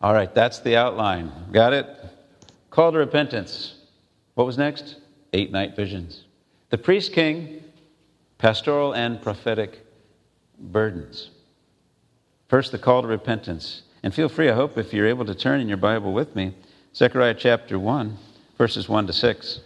All 0.00 0.12
right, 0.12 0.32
that's 0.34 0.58
the 0.58 0.76
outline. 0.76 1.32
Got 1.52 1.72
it? 1.72 2.03
Call 2.74 2.90
to 2.90 2.98
repentance. 2.98 3.76
What 4.34 4.48
was 4.48 4.58
next? 4.58 4.96
Eight 5.32 5.52
night 5.52 5.76
visions. 5.76 6.24
The 6.70 6.78
priest 6.78 7.12
king, 7.12 7.62
pastoral 8.38 8.92
and 8.96 9.22
prophetic 9.22 9.86
burdens. 10.58 11.30
First, 12.48 12.72
the 12.72 12.78
call 12.78 13.02
to 13.02 13.06
repentance. 13.06 13.82
And 14.02 14.12
feel 14.12 14.28
free, 14.28 14.50
I 14.50 14.54
hope, 14.54 14.76
if 14.76 14.92
you're 14.92 15.06
able 15.06 15.24
to 15.26 15.36
turn 15.36 15.60
in 15.60 15.68
your 15.68 15.76
Bible 15.76 16.12
with 16.12 16.34
me, 16.34 16.52
Zechariah 16.96 17.34
chapter 17.34 17.78
1, 17.78 18.18
verses 18.58 18.88
1 18.88 19.06
to 19.06 19.12
6. 19.12 19.60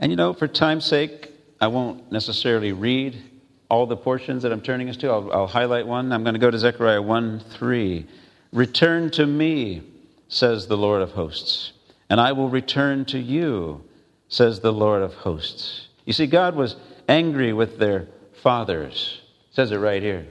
And 0.00 0.10
you 0.10 0.16
know, 0.16 0.32
for 0.32 0.48
time's 0.48 0.84
sake, 0.84 1.30
I 1.60 1.68
won't 1.68 2.10
necessarily 2.10 2.72
read 2.72 3.22
all 3.68 3.86
the 3.86 3.96
portions 3.96 4.42
that 4.42 4.50
I'm 4.50 4.62
turning 4.62 4.88
us 4.88 4.96
to. 4.96 5.10
I'll, 5.10 5.32
I'll 5.32 5.46
highlight 5.46 5.86
one. 5.86 6.10
I'm 6.10 6.24
going 6.24 6.34
to 6.34 6.40
go 6.40 6.50
to 6.50 6.58
Zechariah 6.58 7.00
1 7.00 7.38
3. 7.38 8.08
Return 8.52 9.10
to 9.12 9.26
me, 9.26 9.82
says 10.28 10.66
the 10.66 10.76
Lord 10.76 11.00
of 11.00 11.12
hosts, 11.12 11.72
and 12.10 12.20
I 12.20 12.32
will 12.32 12.48
return 12.48 13.04
to 13.06 13.18
you, 13.18 13.82
says 14.28 14.60
the 14.60 14.72
Lord 14.72 15.02
of 15.02 15.14
hosts. 15.14 15.88
You 16.04 16.12
see, 16.12 16.26
God 16.26 16.54
was 16.54 16.76
angry 17.08 17.52
with 17.52 17.78
their 17.78 18.08
fathers. 18.42 19.20
It 19.50 19.54
says 19.54 19.72
it 19.72 19.78
right 19.78 20.02
here. 20.02 20.26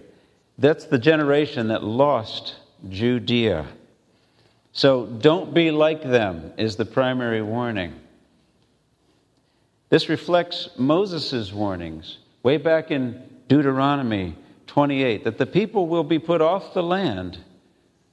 That's 0.58 0.86
the 0.86 1.00
generation 1.00 1.70
that 1.70 1.84
lost 1.84 2.56
Judea. 2.88 3.68
So 4.72 5.06
don't 5.06 5.54
be 5.54 5.72
like 5.72 6.04
them, 6.04 6.54
is 6.58 6.76
the 6.76 6.86
primary 6.86 7.42
warning. 7.42 7.94
This 9.90 10.10
reflects 10.10 10.70
Moses' 10.78 11.52
warnings 11.52 12.20
way 12.44 12.58
back 12.58 12.92
in 12.92 13.22
Deuteronomy 13.48 14.36
28 14.68 15.26
that 15.26 15.38
the 15.38 15.46
people 15.46 15.88
will 15.88 16.04
be 16.04 16.20
put 16.20 16.42
off 16.42 16.74
the 16.74 16.84
land 16.84 17.38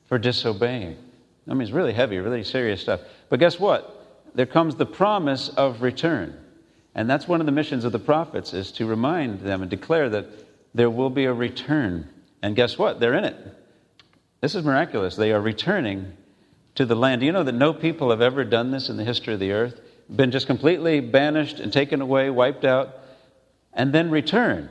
for 0.08 0.18
disobeying. 0.18 0.96
I 1.48 1.52
mean, 1.54 1.62
it's 1.62 1.70
really 1.70 1.92
heavy, 1.92 2.18
really 2.18 2.44
serious 2.44 2.80
stuff. 2.80 3.00
But 3.28 3.40
guess 3.40 3.58
what? 3.58 3.94
There 4.34 4.46
comes 4.46 4.76
the 4.76 4.86
promise 4.86 5.48
of 5.50 5.82
return. 5.82 6.38
And 6.94 7.08
that's 7.08 7.28
one 7.28 7.40
of 7.40 7.46
the 7.46 7.52
missions 7.52 7.84
of 7.84 7.92
the 7.92 7.98
prophets 7.98 8.52
is 8.52 8.72
to 8.72 8.86
remind 8.86 9.40
them 9.40 9.62
and 9.62 9.70
declare 9.70 10.08
that 10.10 10.26
there 10.74 10.90
will 10.90 11.10
be 11.10 11.24
a 11.24 11.32
return. 11.32 12.08
And 12.42 12.56
guess 12.56 12.76
what? 12.76 13.00
They're 13.00 13.14
in 13.14 13.24
it. 13.24 13.36
This 14.40 14.54
is 14.54 14.64
miraculous. 14.64 15.16
They 15.16 15.32
are 15.32 15.40
returning 15.40 16.12
to 16.74 16.84
the 16.84 16.96
land. 16.96 17.20
Do 17.20 17.26
you 17.26 17.32
know 17.32 17.44
that 17.44 17.54
no 17.54 17.72
people 17.72 18.10
have 18.10 18.20
ever 18.20 18.44
done 18.44 18.70
this 18.70 18.88
in 18.88 18.96
the 18.96 19.04
history 19.04 19.34
of 19.34 19.40
the 19.40 19.52
earth? 19.52 19.80
been 20.14 20.30
just 20.30 20.46
completely 20.46 21.00
banished 21.00 21.60
and 21.60 21.72
taken 21.72 22.00
away, 22.00 22.30
wiped 22.30 22.64
out, 22.64 22.94
and 23.72 23.92
then 23.92 24.10
return 24.10 24.70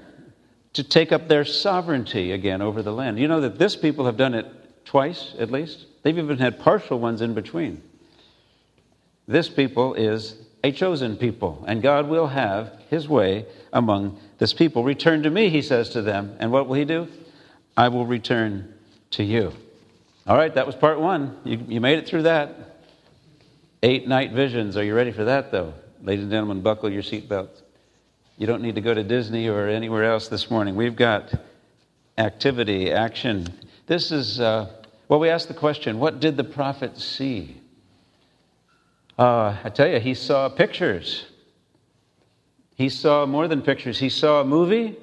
to 0.73 0.83
take 0.83 1.11
up 1.11 1.27
their 1.27 1.45
sovereignty 1.45 2.31
again 2.31 2.61
over 2.61 2.81
the 2.81 2.91
land. 2.91 3.19
You 3.19 3.27
know 3.27 3.41
that 3.41 3.59
this 3.59 3.75
people 3.75 4.05
have 4.05 4.17
done 4.17 4.33
it 4.33 4.45
twice 4.87 5.35
at 5.37 5.51
least? 5.51 5.85
They've 6.03 6.17
even 6.17 6.37
had 6.37 6.59
partial 6.59 6.99
ones 6.99 7.21
in 7.21 7.33
between. 7.33 7.81
This 9.27 9.49
people 9.49 9.93
is 9.93 10.37
a 10.63 10.71
chosen 10.71 11.17
people, 11.17 11.63
and 11.67 11.81
God 11.81 12.07
will 12.07 12.27
have 12.27 12.71
his 12.89 13.07
way 13.07 13.45
among 13.73 14.19
this 14.37 14.53
people. 14.53 14.83
Return 14.83 15.23
to 15.23 15.29
me, 15.29 15.49
he 15.49 15.61
says 15.61 15.89
to 15.89 16.01
them. 16.01 16.35
And 16.39 16.51
what 16.51 16.67
will 16.67 16.75
he 16.75 16.85
do? 16.85 17.07
I 17.75 17.89
will 17.89 18.05
return 18.05 18.73
to 19.11 19.23
you. 19.23 19.53
All 20.25 20.37
right, 20.37 20.53
that 20.55 20.65
was 20.65 20.75
part 20.75 20.99
one. 20.99 21.37
You, 21.43 21.63
you 21.67 21.81
made 21.81 21.99
it 21.99 22.07
through 22.07 22.23
that. 22.23 22.79
Eight 23.83 24.07
night 24.07 24.31
visions. 24.31 24.75
Are 24.75 24.83
you 24.83 24.95
ready 24.95 25.11
for 25.11 25.25
that, 25.25 25.51
though? 25.51 25.73
Ladies 26.01 26.23
and 26.23 26.31
gentlemen, 26.31 26.61
buckle 26.61 26.89
your 26.89 27.03
seatbelts. 27.03 27.61
You 28.37 28.47
don't 28.47 28.61
need 28.61 28.75
to 28.75 28.81
go 28.81 28.93
to 28.93 29.03
Disney 29.03 29.47
or 29.47 29.67
anywhere 29.67 30.05
else 30.05 30.27
this 30.27 30.49
morning. 30.49 30.75
We've 30.75 30.95
got 30.95 31.33
activity, 32.17 32.91
action. 32.91 33.47
This 33.87 34.11
is, 34.11 34.39
uh, 34.39 34.69
well, 35.07 35.19
we 35.19 35.29
asked 35.29 35.47
the 35.47 35.53
question 35.53 35.97
what 35.97 36.19
did 36.19 36.37
the 36.37 36.43
prophet 36.43 36.99
see? 36.99 37.59
Uh, 39.17 39.57
I 39.63 39.69
tell 39.69 39.87
you, 39.87 39.99
he 39.99 40.13
saw 40.13 40.49
pictures. 40.49 41.25
He 42.75 42.89
saw 42.89 43.25
more 43.25 43.47
than 43.47 43.63
pictures. 43.63 43.97
He 43.97 44.09
saw 44.09 44.41
a 44.41 44.45
movie. 44.45 44.95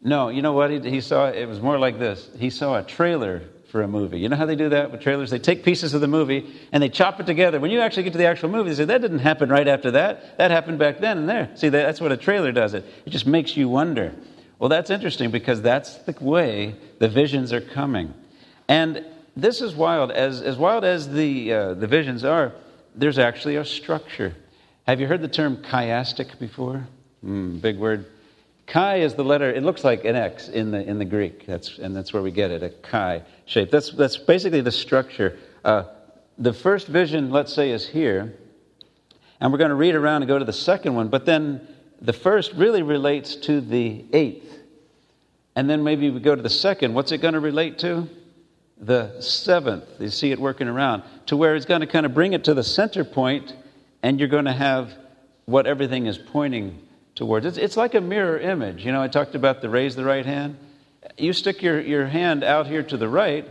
No, 0.00 0.28
you 0.28 0.40
know 0.40 0.52
what? 0.52 0.70
He, 0.70 0.80
he 0.88 1.00
saw, 1.00 1.28
it 1.28 1.46
was 1.46 1.60
more 1.60 1.78
like 1.78 1.98
this. 1.98 2.30
He 2.38 2.48
saw 2.48 2.78
a 2.78 2.82
trailer 2.82 3.42
for 3.70 3.82
a 3.82 3.88
movie. 3.88 4.20
You 4.20 4.28
know 4.28 4.36
how 4.36 4.46
they 4.46 4.56
do 4.56 4.68
that 4.68 4.92
with 4.92 5.00
trailers? 5.00 5.30
They 5.30 5.38
take 5.38 5.64
pieces 5.64 5.92
of 5.92 6.00
the 6.00 6.06
movie 6.06 6.46
and 6.72 6.82
they 6.82 6.88
chop 6.88 7.18
it 7.20 7.26
together. 7.26 7.58
When 7.58 7.72
you 7.72 7.80
actually 7.80 8.04
get 8.04 8.12
to 8.12 8.18
the 8.18 8.26
actual 8.26 8.48
movie, 8.48 8.70
they 8.70 8.76
say, 8.76 8.84
that 8.84 9.00
didn't 9.02 9.18
happen 9.18 9.50
right 9.50 9.66
after 9.66 9.90
that. 9.90 10.38
That 10.38 10.50
happened 10.52 10.78
back 10.78 11.00
then 11.00 11.18
and 11.18 11.28
there. 11.28 11.50
See, 11.56 11.70
that's 11.70 12.00
what 12.00 12.12
a 12.12 12.16
trailer 12.16 12.52
does 12.52 12.72
it. 12.72 12.86
It 13.04 13.10
just 13.10 13.26
makes 13.26 13.56
you 13.56 13.68
wonder. 13.68 14.14
Well, 14.58 14.68
that's 14.68 14.90
interesting 14.90 15.30
because 15.30 15.60
that's 15.62 15.96
the 15.98 16.14
way 16.20 16.76
the 16.98 17.08
visions 17.08 17.52
are 17.52 17.60
coming. 17.60 18.14
And 18.68 19.04
this 19.36 19.60
is 19.60 19.74
wild. 19.74 20.10
As, 20.10 20.40
as 20.40 20.56
wild 20.56 20.84
as 20.84 21.08
the, 21.08 21.52
uh, 21.52 21.74
the 21.74 21.86
visions 21.86 22.24
are, 22.24 22.52
there's 22.94 23.18
actually 23.18 23.56
a 23.56 23.64
structure. 23.64 24.34
Have 24.86 25.00
you 25.00 25.06
heard 25.06 25.22
the 25.22 25.28
term 25.28 25.56
chiastic 25.58 26.38
before? 26.38 26.86
Mm, 27.24 27.60
big 27.60 27.78
word. 27.78 28.06
Chi 28.66 28.96
is 28.96 29.14
the 29.14 29.24
letter, 29.24 29.52
it 29.52 29.62
looks 29.62 29.84
like 29.84 30.04
an 30.04 30.16
X 30.16 30.48
in 30.48 30.70
the, 30.70 30.82
in 30.82 30.98
the 30.98 31.04
Greek, 31.04 31.44
that's, 31.46 31.78
and 31.78 31.94
that's 31.94 32.12
where 32.12 32.22
we 32.22 32.30
get 32.30 32.50
it, 32.50 32.62
a 32.62 32.70
chi 32.70 33.22
shape. 33.44 33.70
That's, 33.70 33.90
that's 33.90 34.16
basically 34.16 34.62
the 34.62 34.72
structure. 34.72 35.38
Uh, 35.64 35.84
the 36.38 36.52
first 36.52 36.86
vision, 36.86 37.30
let's 37.30 37.52
say, 37.52 37.70
is 37.70 37.86
here, 37.86 38.34
and 39.40 39.52
we're 39.52 39.58
going 39.58 39.68
to 39.68 39.74
read 39.74 39.94
around 39.94 40.22
and 40.22 40.28
go 40.28 40.38
to 40.38 40.44
the 40.44 40.52
second 40.52 40.94
one, 40.94 41.08
but 41.08 41.26
then 41.26 41.66
the 42.00 42.12
first 42.12 42.52
really 42.52 42.82
relates 42.82 43.36
to 43.36 43.60
the 43.60 44.04
eighth. 44.12 44.58
And 45.56 45.70
then 45.70 45.84
maybe 45.84 46.10
we 46.10 46.20
go 46.20 46.34
to 46.34 46.42
the 46.42 46.50
second. 46.50 46.94
What's 46.94 47.12
it 47.12 47.18
going 47.18 47.34
to 47.34 47.40
relate 47.40 47.78
to? 47.78 48.08
The 48.78 49.20
seventh. 49.20 49.84
You 50.00 50.10
see 50.10 50.32
it 50.32 50.38
working 50.38 50.68
around 50.68 51.04
to 51.26 51.36
where 51.36 51.54
it's 51.54 51.64
going 51.66 51.80
to 51.80 51.86
kind 51.86 52.04
of 52.04 52.12
bring 52.12 52.32
it 52.32 52.44
to 52.44 52.54
the 52.54 52.64
center 52.64 53.04
point, 53.04 53.54
and 54.02 54.18
you're 54.18 54.28
going 54.28 54.46
to 54.46 54.52
have 54.52 54.92
what 55.46 55.66
everything 55.66 56.06
is 56.06 56.18
pointing 56.18 56.80
towards. 57.14 57.46
It's, 57.46 57.56
it's 57.56 57.76
like 57.76 57.94
a 57.94 58.00
mirror 58.00 58.38
image. 58.38 58.84
You 58.84 58.92
know, 58.92 59.00
I 59.00 59.08
talked 59.08 59.34
about 59.34 59.62
the 59.62 59.68
raise 59.68 59.94
the 59.94 60.04
right 60.04 60.26
hand. 60.26 60.56
You 61.16 61.32
stick 61.32 61.62
your, 61.62 61.80
your 61.80 62.06
hand 62.06 62.42
out 62.42 62.66
here 62.66 62.82
to 62.82 62.96
the 62.96 63.08
right. 63.08 63.48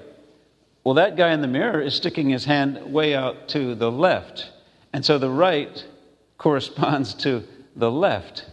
Well, 0.84 0.96
that 0.96 1.16
guy 1.16 1.34
in 1.34 1.42
the 1.42 1.48
mirror 1.48 1.80
is 1.80 1.96
sticking 1.96 2.30
his 2.30 2.44
hand 2.44 2.92
way 2.92 3.16
out 3.16 3.48
to 3.50 3.76
the 3.76 3.90
left. 3.90 4.50
And 4.92 5.06
so 5.06 5.18
the 5.18 5.30
right 5.30 5.84
corresponds 6.38 7.14
to 7.16 7.44
the 7.76 7.92
left. 7.92 8.46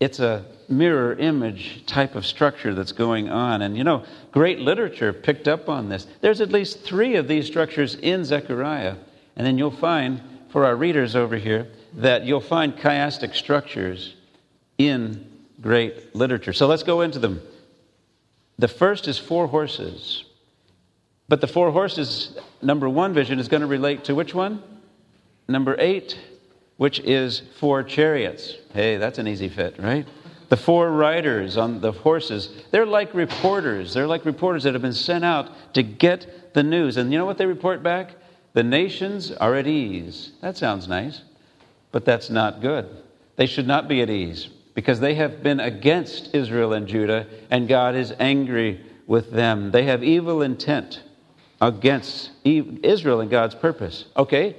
It's 0.00 0.18
a 0.18 0.44
mirror 0.68 1.14
image 1.14 1.86
type 1.86 2.14
of 2.14 2.26
structure 2.26 2.74
that's 2.74 2.92
going 2.92 3.28
on. 3.28 3.62
And 3.62 3.76
you 3.76 3.84
know, 3.84 4.04
great 4.32 4.58
literature 4.58 5.12
picked 5.12 5.46
up 5.46 5.68
on 5.68 5.88
this. 5.88 6.06
There's 6.20 6.40
at 6.40 6.50
least 6.50 6.80
three 6.80 7.16
of 7.16 7.28
these 7.28 7.46
structures 7.46 7.94
in 7.94 8.24
Zechariah. 8.24 8.96
And 9.36 9.46
then 9.46 9.58
you'll 9.58 9.70
find, 9.70 10.20
for 10.50 10.64
our 10.64 10.74
readers 10.76 11.14
over 11.14 11.36
here, 11.36 11.68
that 11.94 12.24
you'll 12.24 12.40
find 12.40 12.76
chiastic 12.76 13.34
structures 13.34 14.14
in 14.78 15.26
great 15.60 16.14
literature. 16.14 16.52
So 16.52 16.66
let's 16.66 16.82
go 16.82 17.02
into 17.02 17.18
them. 17.18 17.40
The 18.58 18.68
first 18.68 19.08
is 19.08 19.18
four 19.18 19.46
horses. 19.46 20.24
But 21.28 21.40
the 21.40 21.46
four 21.46 21.70
horses, 21.70 22.36
number 22.60 22.88
one 22.88 23.14
vision, 23.14 23.38
is 23.38 23.48
going 23.48 23.60
to 23.60 23.66
relate 23.66 24.04
to 24.04 24.14
which 24.14 24.34
one? 24.34 24.62
Number 25.48 25.76
eight, 25.78 26.18
which 26.82 26.98
is 26.98 27.42
four 27.60 27.84
chariots. 27.84 28.56
Hey, 28.74 28.96
that's 28.96 29.18
an 29.18 29.28
easy 29.28 29.48
fit, 29.48 29.76
right? 29.78 30.04
The 30.48 30.56
four 30.56 30.90
riders 30.90 31.56
on 31.56 31.80
the 31.80 31.92
horses, 31.92 32.50
they're 32.72 32.84
like 32.84 33.14
reporters. 33.14 33.94
They're 33.94 34.08
like 34.08 34.24
reporters 34.24 34.64
that 34.64 34.72
have 34.72 34.82
been 34.82 34.92
sent 34.92 35.24
out 35.24 35.74
to 35.74 35.84
get 35.84 36.52
the 36.54 36.64
news. 36.64 36.96
And 36.96 37.12
you 37.12 37.18
know 37.18 37.24
what 37.24 37.38
they 37.38 37.46
report 37.46 37.84
back? 37.84 38.16
The 38.54 38.64
nations 38.64 39.30
are 39.30 39.54
at 39.54 39.68
ease. 39.68 40.32
That 40.40 40.56
sounds 40.56 40.88
nice. 40.88 41.22
But 41.92 42.04
that's 42.04 42.30
not 42.30 42.60
good. 42.60 42.88
They 43.36 43.46
should 43.46 43.68
not 43.68 43.86
be 43.86 44.02
at 44.02 44.10
ease 44.10 44.48
because 44.74 44.98
they 44.98 45.14
have 45.14 45.40
been 45.40 45.60
against 45.60 46.34
Israel 46.34 46.72
and 46.72 46.88
Judah, 46.88 47.28
and 47.48 47.68
God 47.68 47.94
is 47.94 48.12
angry 48.18 48.84
with 49.06 49.30
them. 49.30 49.70
They 49.70 49.84
have 49.84 50.02
evil 50.02 50.42
intent 50.42 51.00
against 51.60 52.32
Israel 52.42 53.20
and 53.20 53.30
God's 53.30 53.54
purpose. 53.54 54.06
Okay, 54.16 54.56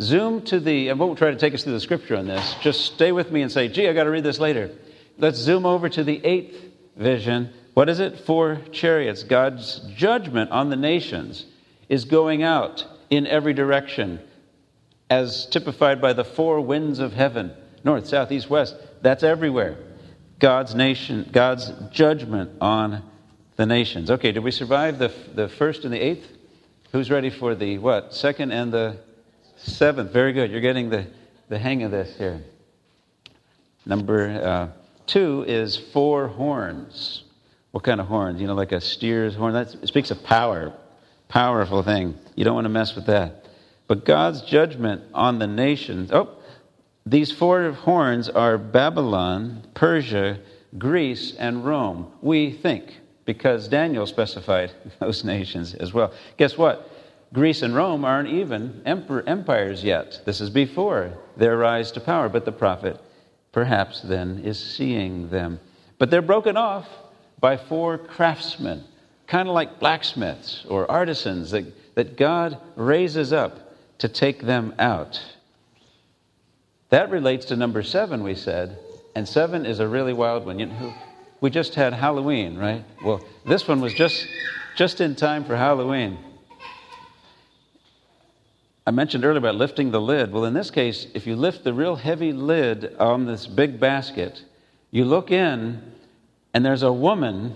zoom 0.00 0.42
to 0.42 0.60
the, 0.60 0.90
I 0.90 0.92
won't 0.94 1.18
try 1.18 1.30
to 1.30 1.36
take 1.36 1.54
us 1.54 1.64
through 1.64 1.72
the 1.72 1.80
scripture 1.80 2.16
on 2.16 2.26
this. 2.26 2.54
Just 2.60 2.92
stay 2.94 3.12
with 3.12 3.30
me 3.30 3.42
and 3.42 3.50
say, 3.50 3.68
gee, 3.68 3.88
I 3.88 3.92
got 3.92 4.04
to 4.04 4.10
read 4.10 4.24
this 4.24 4.38
later. 4.38 4.70
Let's 5.18 5.38
zoom 5.38 5.66
over 5.66 5.88
to 5.88 6.04
the 6.04 6.24
eighth 6.24 6.56
vision. 6.96 7.52
What 7.74 7.88
is 7.88 8.00
it? 8.00 8.20
Four 8.20 8.60
chariots. 8.72 9.22
God's 9.22 9.80
judgment 9.94 10.50
on 10.50 10.70
the 10.70 10.76
nations 10.76 11.46
is 11.88 12.04
going 12.04 12.42
out 12.42 12.86
in 13.10 13.26
every 13.26 13.54
direction, 13.54 14.20
as 15.08 15.46
typified 15.46 16.00
by 16.00 16.12
the 16.12 16.24
four 16.24 16.60
winds 16.60 16.98
of 16.98 17.12
heaven 17.12 17.52
north, 17.84 18.06
south, 18.06 18.30
east, 18.32 18.50
west. 18.50 18.76
That's 19.02 19.22
everywhere. 19.22 19.76
God's 20.38 20.74
nation, 20.74 21.28
God's 21.32 21.72
judgment 21.90 22.50
on 22.60 23.02
the 23.56 23.66
nations. 23.66 24.10
Okay, 24.10 24.32
did 24.32 24.42
we 24.44 24.50
survive 24.50 24.98
the, 24.98 25.12
the 25.34 25.48
first 25.48 25.84
and 25.84 25.92
the 25.92 26.00
eighth? 26.00 26.26
Who's 26.92 27.10
ready 27.10 27.30
for 27.30 27.54
the 27.54 27.78
what? 27.78 28.14
Second 28.14 28.52
and 28.52 28.72
the 28.72 28.98
seventh. 29.58 30.12
Very 30.12 30.32
good. 30.32 30.50
You're 30.50 30.60
getting 30.60 30.90
the, 30.90 31.06
the 31.48 31.58
hang 31.58 31.82
of 31.82 31.90
this 31.90 32.16
here. 32.16 32.42
Number 33.86 34.28
uh, 34.28 34.68
two 35.06 35.44
is 35.46 35.76
four 35.76 36.28
horns. 36.28 37.24
What 37.70 37.84
kind 37.84 38.00
of 38.00 38.06
horns? 38.06 38.40
You 38.40 38.46
know, 38.46 38.54
like 38.54 38.72
a 38.72 38.80
steer's 38.80 39.34
horn. 39.34 39.54
That 39.54 39.70
speaks 39.88 40.10
of 40.10 40.22
power. 40.24 40.72
Powerful 41.28 41.82
thing. 41.82 42.16
You 42.34 42.44
don't 42.44 42.54
want 42.54 42.64
to 42.64 42.70
mess 42.70 42.94
with 42.94 43.06
that. 43.06 43.46
But 43.86 44.04
God's 44.04 44.42
judgment 44.42 45.02
on 45.14 45.38
the 45.38 45.46
nations. 45.46 46.10
Oh, 46.12 46.30
these 47.06 47.32
four 47.32 47.72
horns 47.72 48.28
are 48.28 48.58
Babylon, 48.58 49.66
Persia, 49.74 50.38
Greece, 50.76 51.34
and 51.38 51.64
Rome. 51.64 52.12
We 52.20 52.52
think 52.52 52.94
because 53.24 53.68
Daniel 53.68 54.06
specified 54.06 54.72
those 55.00 55.24
nations 55.24 55.74
as 55.74 55.92
well. 55.92 56.12
Guess 56.36 56.58
what? 56.58 56.90
Greece 57.32 57.62
and 57.62 57.74
Rome 57.74 58.04
aren't 58.04 58.28
even 58.28 58.82
empires 58.86 59.84
yet. 59.84 60.22
This 60.24 60.40
is 60.40 60.50
before 60.50 61.12
their 61.36 61.56
rise 61.56 61.92
to 61.92 62.00
power, 62.00 62.28
but 62.28 62.44
the 62.44 62.52
prophet 62.52 63.00
perhaps 63.52 64.00
then 64.00 64.40
is 64.44 64.58
seeing 64.58 65.28
them. 65.30 65.60
But 65.98 66.10
they're 66.10 66.22
broken 66.22 66.56
off 66.56 66.88
by 67.40 67.56
four 67.56 67.98
craftsmen, 67.98 68.84
kind 69.26 69.48
of 69.48 69.54
like 69.54 69.80
blacksmiths 69.80 70.64
or 70.68 70.90
artisans 70.90 71.50
that, 71.50 71.94
that 71.94 72.16
God 72.16 72.58
raises 72.76 73.32
up 73.32 73.74
to 73.98 74.08
take 74.08 74.42
them 74.42 74.74
out. 74.78 75.20
That 76.90 77.10
relates 77.10 77.46
to 77.46 77.56
number 77.56 77.82
seven, 77.82 78.22
we 78.22 78.34
said, 78.34 78.78
and 79.14 79.28
seven 79.28 79.66
is 79.66 79.80
a 79.80 79.88
really 79.88 80.12
wild 80.12 80.46
one. 80.46 80.58
You 80.58 80.66
know, 80.66 80.94
we 81.40 81.50
just 81.50 81.74
had 81.74 81.92
Halloween, 81.92 82.56
right? 82.56 82.84
Well, 83.04 83.22
this 83.44 83.68
one 83.68 83.80
was 83.80 83.92
just 83.92 84.26
just 84.76 85.00
in 85.00 85.16
time 85.16 85.44
for 85.44 85.56
Halloween. 85.56 86.18
I 88.88 88.90
mentioned 88.90 89.26
earlier 89.26 89.36
about 89.36 89.56
lifting 89.56 89.90
the 89.90 90.00
lid. 90.00 90.32
Well, 90.32 90.46
in 90.46 90.54
this 90.54 90.70
case, 90.70 91.08
if 91.12 91.26
you 91.26 91.36
lift 91.36 91.62
the 91.62 91.74
real 91.74 91.94
heavy 91.94 92.32
lid 92.32 92.96
on 92.98 93.26
this 93.26 93.46
big 93.46 93.78
basket, 93.78 94.42
you 94.90 95.04
look 95.04 95.30
in, 95.30 95.82
and 96.54 96.64
there's 96.64 96.82
a 96.82 96.90
woman 96.90 97.54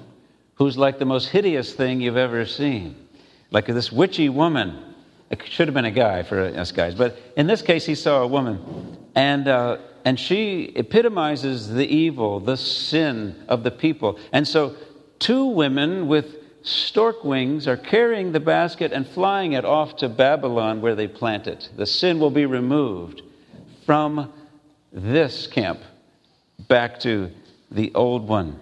who's 0.56 0.76
like 0.76 0.98
the 0.98 1.06
most 1.06 1.28
hideous 1.28 1.72
thing 1.72 2.02
you've 2.02 2.18
ever 2.18 2.44
seen. 2.44 3.08
Like 3.50 3.64
this 3.64 3.90
witchy 3.90 4.28
woman. 4.28 4.94
It 5.30 5.42
should 5.46 5.68
have 5.68 5.74
been 5.74 5.86
a 5.86 5.90
guy 5.90 6.22
for 6.22 6.38
us 6.38 6.70
guys, 6.70 6.94
but 6.94 7.16
in 7.34 7.46
this 7.46 7.62
case, 7.62 7.86
he 7.86 7.94
saw 7.94 8.20
a 8.20 8.26
woman. 8.26 8.98
And 9.14 9.48
uh, 9.48 9.78
and 10.04 10.20
she 10.20 10.64
epitomizes 10.76 11.66
the 11.70 11.86
evil, 11.86 12.40
the 12.40 12.58
sin 12.58 13.42
of 13.48 13.62
the 13.62 13.70
people. 13.70 14.18
And 14.32 14.46
so, 14.46 14.76
two 15.18 15.46
women 15.46 16.08
with 16.08 16.41
stork 16.62 17.24
wings 17.24 17.66
are 17.66 17.76
carrying 17.76 18.32
the 18.32 18.40
basket 18.40 18.92
and 18.92 19.06
flying 19.06 19.52
it 19.52 19.64
off 19.64 19.96
to 19.96 20.08
Babylon 20.08 20.80
where 20.80 20.94
they 20.94 21.08
plant 21.08 21.46
it. 21.46 21.68
The 21.76 21.86
sin 21.86 22.18
will 22.18 22.30
be 22.30 22.46
removed 22.46 23.22
from 23.86 24.32
this 24.92 25.46
camp 25.46 25.80
back 26.68 27.00
to 27.00 27.30
the 27.70 27.92
old 27.94 28.28
one. 28.28 28.60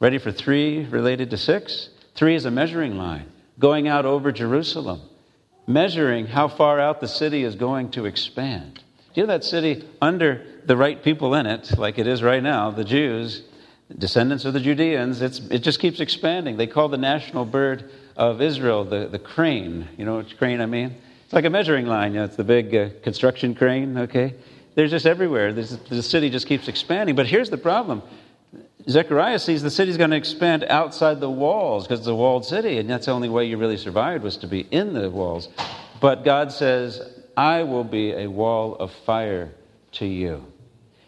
Ready 0.00 0.18
for 0.18 0.32
three 0.32 0.84
related 0.86 1.30
to 1.30 1.36
six? 1.36 1.90
Three 2.14 2.34
is 2.34 2.44
a 2.44 2.50
measuring 2.50 2.96
line 2.96 3.30
going 3.58 3.88
out 3.88 4.04
over 4.04 4.32
Jerusalem, 4.32 5.00
measuring 5.66 6.26
how 6.26 6.48
far 6.48 6.80
out 6.80 7.00
the 7.00 7.08
city 7.08 7.44
is 7.44 7.54
going 7.54 7.90
to 7.92 8.04
expand. 8.04 8.74
Do 9.14 9.20
you 9.20 9.26
know 9.26 9.32
that 9.32 9.44
city 9.44 9.88
under 10.02 10.44
the 10.66 10.76
right 10.76 11.02
people 11.02 11.34
in 11.34 11.46
it, 11.46 11.78
like 11.78 11.98
it 11.98 12.06
is 12.06 12.22
right 12.22 12.42
now, 12.42 12.70
the 12.70 12.84
Jews, 12.84 13.42
descendants 13.98 14.44
of 14.44 14.52
the 14.52 14.60
Judeans, 14.60 15.20
it 15.22 15.58
just 15.58 15.78
keeps 15.78 16.00
expanding. 16.00 16.56
They 16.56 16.66
call 16.66 16.88
the 16.88 16.96
national 16.96 17.44
bird 17.44 17.90
of 18.16 18.40
Israel 18.40 18.84
the, 18.84 19.06
the 19.06 19.18
crane. 19.18 19.88
You 19.96 20.04
know 20.04 20.18
which 20.18 20.36
crane 20.38 20.60
I 20.60 20.66
mean? 20.66 20.96
It's 21.24 21.32
like 21.32 21.44
a 21.44 21.50
measuring 21.50 21.86
line. 21.86 22.12
You 22.12 22.20
know, 22.20 22.24
it's 22.24 22.36
the 22.36 22.44
big 22.44 22.74
uh, 22.74 22.88
construction 23.02 23.54
crane, 23.54 23.96
okay? 23.98 24.34
They're 24.74 24.88
just 24.88 25.06
everywhere. 25.06 25.52
The 25.52 26.02
city 26.02 26.30
just 26.30 26.46
keeps 26.46 26.68
expanding. 26.68 27.16
But 27.16 27.26
here's 27.26 27.50
the 27.50 27.58
problem 27.58 28.02
Zechariah 28.88 29.38
sees 29.38 29.62
the 29.62 29.70
city's 29.70 29.96
going 29.96 30.10
to 30.10 30.16
expand 30.16 30.64
outside 30.64 31.18
the 31.18 31.30
walls 31.30 31.84
because 31.84 32.00
it's 32.00 32.08
a 32.08 32.14
walled 32.14 32.44
city, 32.44 32.78
and 32.78 32.88
that's 32.88 33.06
the 33.06 33.12
only 33.12 33.28
way 33.28 33.44
you 33.46 33.56
really 33.56 33.76
survived 33.76 34.22
was 34.22 34.36
to 34.38 34.46
be 34.46 34.60
in 34.70 34.92
the 34.92 35.10
walls. 35.10 35.48
But 36.00 36.24
God 36.24 36.52
says, 36.52 37.00
I 37.36 37.64
will 37.64 37.84
be 37.84 38.12
a 38.12 38.28
wall 38.28 38.76
of 38.76 38.92
fire 38.92 39.52
to 39.92 40.06
you. 40.06 40.44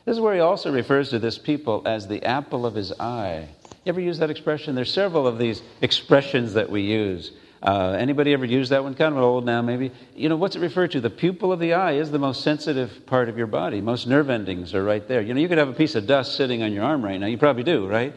This 0.09 0.17
is 0.17 0.23
where 0.23 0.33
he 0.33 0.41
also 0.41 0.73
refers 0.73 1.11
to 1.11 1.19
this 1.19 1.37
people 1.37 1.83
as 1.85 2.09
the 2.09 2.25
apple 2.25 2.65
of 2.65 2.75
his 2.75 2.99
eye. 2.99 3.47
You 3.85 3.91
ever 3.91 4.01
use 4.01 4.19
that 4.21 4.31
expression? 4.31 4.75
There's 4.75 4.91
several 4.91 5.27
of 5.27 5.37
these 5.37 5.61
expressions 5.83 6.55
that 6.55 6.71
we 6.71 6.81
use. 6.81 7.33
Uh, 7.63 7.91
anybody 7.91 8.33
ever 8.33 8.47
use 8.47 8.71
that 8.71 8.83
one? 8.83 8.95
Kind 8.95 9.15
of 9.15 9.23
old 9.23 9.45
now, 9.45 9.61
maybe. 9.61 9.93
You 10.17 10.31
know, 10.31 10.37
what's 10.37 10.57
it 10.57 10.61
referred 10.61 10.93
to? 10.93 11.03
The 11.03 11.11
pupil 11.11 11.53
of 11.53 11.61
the 11.61 11.75
eye 11.75 11.93
is 11.93 12.11
the 12.11 12.19
most 12.19 12.43
sensitive 12.43 13.05
part 13.05 13.29
of 13.29 13.37
your 13.37 13.49
body. 13.49 13.83
Most 13.83 14.07
nerve 14.07 14.31
endings 14.31 14.75
are 14.75 14.83
right 14.83 15.07
there. 15.07 15.21
You 15.21 15.35
know, 15.35 15.41
you 15.41 15.47
could 15.47 15.59
have 15.59 15.69
a 15.69 15.75
piece 15.75 15.95
of 15.95 16.07
dust 16.07 16.37
sitting 16.37 16.63
on 16.63 16.73
your 16.73 16.85
arm 16.85 17.05
right 17.05 17.21
now. 17.21 17.27
You 17.27 17.37
probably 17.37 17.65
do, 17.65 17.87
right? 17.87 18.15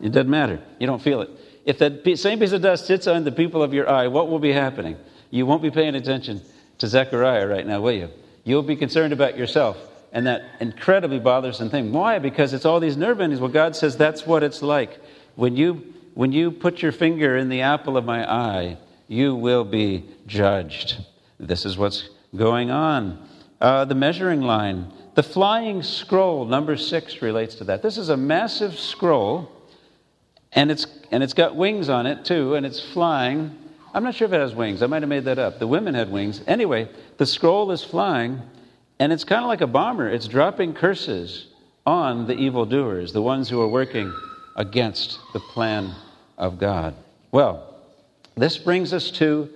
It 0.00 0.12
doesn't 0.12 0.30
matter. 0.30 0.62
You 0.78 0.86
don't 0.86 1.02
feel 1.02 1.22
it. 1.22 1.30
If 1.64 1.78
that 1.78 2.04
same 2.18 2.38
piece 2.38 2.52
of 2.52 2.62
dust 2.62 2.86
sits 2.86 3.08
on 3.08 3.24
the 3.24 3.32
pupil 3.32 3.64
of 3.64 3.74
your 3.74 3.90
eye, 3.90 4.06
what 4.06 4.28
will 4.28 4.38
be 4.38 4.52
happening? 4.52 4.96
You 5.30 5.46
won't 5.46 5.62
be 5.62 5.72
paying 5.72 5.96
attention 5.96 6.40
to 6.78 6.86
Zechariah 6.86 7.48
right 7.48 7.66
now, 7.66 7.80
will 7.80 7.90
you? 7.90 8.10
You'll 8.44 8.62
be 8.62 8.76
concerned 8.76 9.12
about 9.12 9.36
yourself 9.36 9.88
and 10.12 10.26
that 10.26 10.42
incredibly 10.60 11.18
bothersome 11.18 11.70
thing. 11.70 11.92
Why? 11.92 12.18
Because 12.18 12.52
it's 12.52 12.64
all 12.64 12.80
these 12.80 12.96
nerve 12.96 13.20
endings. 13.20 13.40
Well, 13.40 13.50
God 13.50 13.74
says 13.74 13.96
that's 13.96 14.26
what 14.26 14.42
it's 14.42 14.62
like. 14.62 15.00
When 15.36 15.56
you, 15.56 15.94
when 16.14 16.32
you 16.32 16.50
put 16.50 16.82
your 16.82 16.92
finger 16.92 17.36
in 17.36 17.48
the 17.48 17.62
apple 17.62 17.96
of 17.96 18.04
my 18.04 18.30
eye, 18.30 18.78
you 19.08 19.34
will 19.34 19.64
be 19.64 20.04
judged. 20.26 21.04
This 21.40 21.64
is 21.64 21.76
what's 21.76 22.08
going 22.36 22.70
on. 22.70 23.26
Uh, 23.60 23.84
the 23.84 23.94
measuring 23.94 24.42
line. 24.42 24.92
The 25.14 25.22
flying 25.22 25.82
scroll, 25.82 26.44
number 26.46 26.76
six, 26.76 27.20
relates 27.20 27.54
to 27.56 27.64
that. 27.64 27.82
This 27.82 27.98
is 27.98 28.08
a 28.08 28.16
massive 28.16 28.78
scroll, 28.78 29.50
and 30.52 30.70
it's, 30.70 30.86
and 31.10 31.22
it's 31.22 31.34
got 31.34 31.54
wings 31.54 31.88
on 31.88 32.06
it 32.06 32.24
too, 32.24 32.54
and 32.54 32.64
it's 32.64 32.80
flying. 32.80 33.56
I'm 33.92 34.04
not 34.04 34.14
sure 34.14 34.26
if 34.26 34.32
it 34.32 34.40
has 34.40 34.54
wings. 34.54 34.82
I 34.82 34.86
might 34.86 35.02
have 35.02 35.10
made 35.10 35.24
that 35.24 35.38
up. 35.38 35.58
The 35.58 35.66
women 35.66 35.94
had 35.94 36.10
wings. 36.10 36.42
Anyway, 36.46 36.88
the 37.18 37.26
scroll 37.26 37.70
is 37.72 37.84
flying, 37.84 38.40
and 38.98 39.12
it's 39.12 39.24
kind 39.24 39.42
of 39.42 39.48
like 39.48 39.60
a 39.60 39.66
bomber, 39.66 40.08
it's 40.08 40.28
dropping 40.28 40.74
curses 40.74 41.46
on 41.84 42.26
the 42.26 42.34
evildoers, 42.34 43.12
the 43.12 43.22
ones 43.22 43.48
who 43.48 43.60
are 43.60 43.68
working 43.68 44.12
against 44.56 45.18
the 45.32 45.40
plan 45.40 45.94
of 46.38 46.58
God. 46.58 46.94
Well, 47.30 47.76
this 48.36 48.58
brings 48.58 48.92
us 48.92 49.10
to 49.12 49.48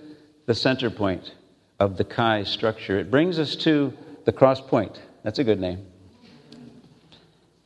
the 0.45 0.55
center 0.55 0.89
point 0.89 1.33
of 1.79 1.97
the 1.97 2.03
Chi 2.03 2.43
structure. 2.43 2.99
It 2.99 3.11
brings 3.11 3.39
us 3.39 3.55
to 3.57 3.93
the 4.25 4.31
cross 4.31 4.59
point. 4.59 4.99
That's 5.23 5.39
a 5.39 5.43
good 5.43 5.59
name. 5.59 5.85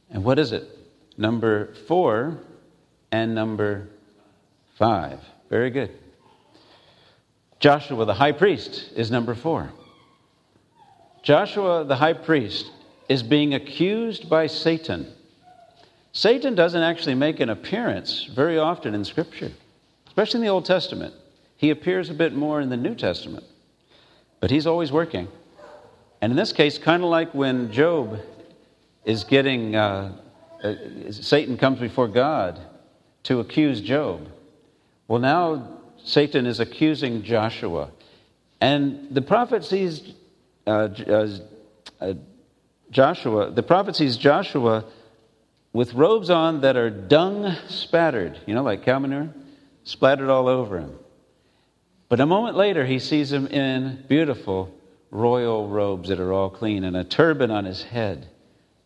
And 0.10 0.24
what 0.24 0.40
is 0.40 0.52
it? 0.52 0.68
Number 1.18 1.74
four 1.88 2.38
and 3.12 3.34
number 3.34 3.88
five. 4.78 5.20
Very 5.50 5.70
good. 5.70 5.92
Joshua, 7.60 8.06
the 8.06 8.14
high 8.14 8.32
priest, 8.32 8.92
is 8.96 9.12
number 9.12 9.36
four. 9.36 9.72
Joshua, 11.24 11.84
the 11.86 11.96
high 11.96 12.14
priest, 12.14 12.72
is 13.08 13.22
being 13.22 13.54
accused 13.54 14.30
by 14.30 14.48
Satan. 14.48 15.12
Satan 16.14 16.56
doesn't 16.56 16.82
actually 16.82 17.16
make 17.16 17.40
an 17.40 17.50
appearance 17.50 18.26
very 18.26 18.58
often 18.58 18.94
in 18.96 19.06
Scripture, 19.06 19.52
especially 20.08 20.40
in 20.40 20.46
the 20.46 20.52
Old 20.52 20.66
Testament. 20.66 21.14
He 21.58 21.70
appears 21.70 22.10
a 22.10 22.14
bit 22.14 22.34
more 22.34 22.60
in 22.60 22.70
the 22.70 22.78
New 22.78 22.96
Testament, 22.96 23.46
but 24.40 24.50
he's 24.50 24.66
always 24.66 24.92
working. 24.92 25.28
And 26.22 26.32
in 26.32 26.38
this 26.38 26.52
case, 26.52 26.78
kind 26.78 27.04
of 27.04 27.10
like 27.10 27.34
when 27.34 27.72
Job 27.72 28.20
is 29.06 29.24
getting, 29.24 29.76
uh, 29.76 30.14
uh, 30.64 30.76
Satan 31.12 31.58
comes 31.58 31.80
before 31.80 32.08
God 32.08 32.60
to 33.24 33.40
accuse 33.40 33.82
Job. 33.82 34.28
Well, 35.08 35.20
now 35.20 35.80
Satan 36.04 36.46
is 36.46 36.60
accusing 36.60 37.24
Joshua. 37.24 37.92
And 38.60 39.08
the 39.12 39.22
prophet 39.22 39.64
sees 39.64 40.14
uh, 40.68 40.90
uh, 41.08 41.28
uh, 42.00 42.14
Joshua, 42.90 43.52
the 43.52 43.64
prophet 43.64 43.96
sees 43.96 44.18
Joshua 44.18 44.86
with 45.74 45.94
robes 45.94 46.30
on 46.30 46.62
that 46.62 46.76
are 46.76 46.90
dung 46.90 47.56
spattered, 47.68 48.40
you 48.46 48.54
know, 48.54 48.64
like 48.64 48.84
cow 48.84 49.00
manure, 49.00 49.34
splattered 49.84 50.30
all 50.30 50.48
over 50.48 50.80
him. 50.80 50.98
But 52.10 52.20
a 52.20 52.26
moment 52.26 52.58
later, 52.58 52.86
he 52.86 53.00
sees 53.00 53.32
him 53.32 53.48
in 53.48 54.04
beautiful 54.10 54.74
royal 55.12 55.70
robes 55.70 56.10
that 56.10 56.20
are 56.20 56.34
all 56.34 56.50
clean 56.50 56.84
and 56.84 56.98
a 56.98 57.04
turban 57.04 57.52
on 57.52 57.66
his 57.66 57.84
head. 57.84 58.28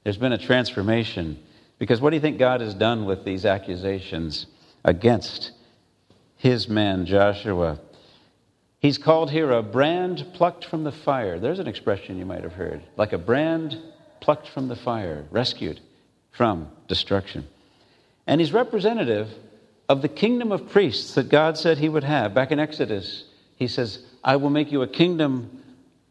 There's 0.03 0.17
been 0.17 0.33
a 0.33 0.37
transformation. 0.37 1.41
Because 1.79 1.99
what 1.99 2.11
do 2.11 2.15
you 2.15 2.21
think 2.21 2.37
God 2.37 2.61
has 2.61 2.73
done 2.73 3.05
with 3.05 3.25
these 3.25 3.45
accusations 3.45 4.45
against 4.83 5.51
his 6.37 6.69
man 6.69 7.05
Joshua? 7.05 7.79
He's 8.85 8.99
called 8.99 9.31
here 9.31 9.49
a 9.49 9.63
brand 9.63 10.27
plucked 10.35 10.63
from 10.63 10.83
the 10.83 10.91
fire. 10.91 11.39
There's 11.39 11.57
an 11.57 11.67
expression 11.67 12.19
you 12.19 12.25
might 12.27 12.43
have 12.43 12.53
heard 12.53 12.83
like 12.97 13.13
a 13.13 13.17
brand 13.17 13.75
plucked 14.19 14.47
from 14.47 14.67
the 14.67 14.75
fire, 14.75 15.25
rescued 15.31 15.79
from 16.29 16.67
destruction. 16.87 17.47
And 18.27 18.39
he's 18.39 18.53
representative 18.53 19.27
of 19.89 20.03
the 20.03 20.07
kingdom 20.07 20.51
of 20.51 20.69
priests 20.69 21.15
that 21.15 21.29
God 21.29 21.57
said 21.57 21.79
he 21.79 21.89
would 21.89 22.03
have. 22.03 22.35
Back 22.35 22.51
in 22.51 22.59
Exodus, 22.59 23.23
he 23.55 23.67
says, 23.67 24.05
I 24.23 24.35
will 24.35 24.51
make 24.51 24.71
you 24.71 24.83
a 24.83 24.87
kingdom 24.87 25.63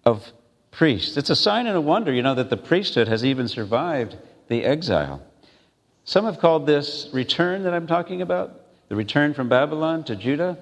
of 0.05 0.33
priests. 0.73 1.17
It's 1.17 1.31
a 1.31 1.37
sign 1.37 1.69
and 1.69 1.77
a 1.77 1.81
wonder, 1.81 2.13
you 2.13 2.23
know, 2.23 2.35
that 2.35 2.51
the 2.51 2.57
priesthood 2.57 3.07
has 3.07 3.25
even 3.25 3.47
survived 3.47 4.17
the 4.49 4.65
exile. 4.65 5.23
Some 6.03 6.25
have 6.25 6.41
called 6.41 6.67
this 6.67 7.09
return 7.13 7.63
that 7.63 7.73
I'm 7.73 7.87
talking 7.87 8.21
about, 8.21 8.63
the 8.89 8.97
return 8.97 9.33
from 9.33 9.49
Babylon 9.49 10.03
to 10.07 10.17
Judah, 10.17 10.59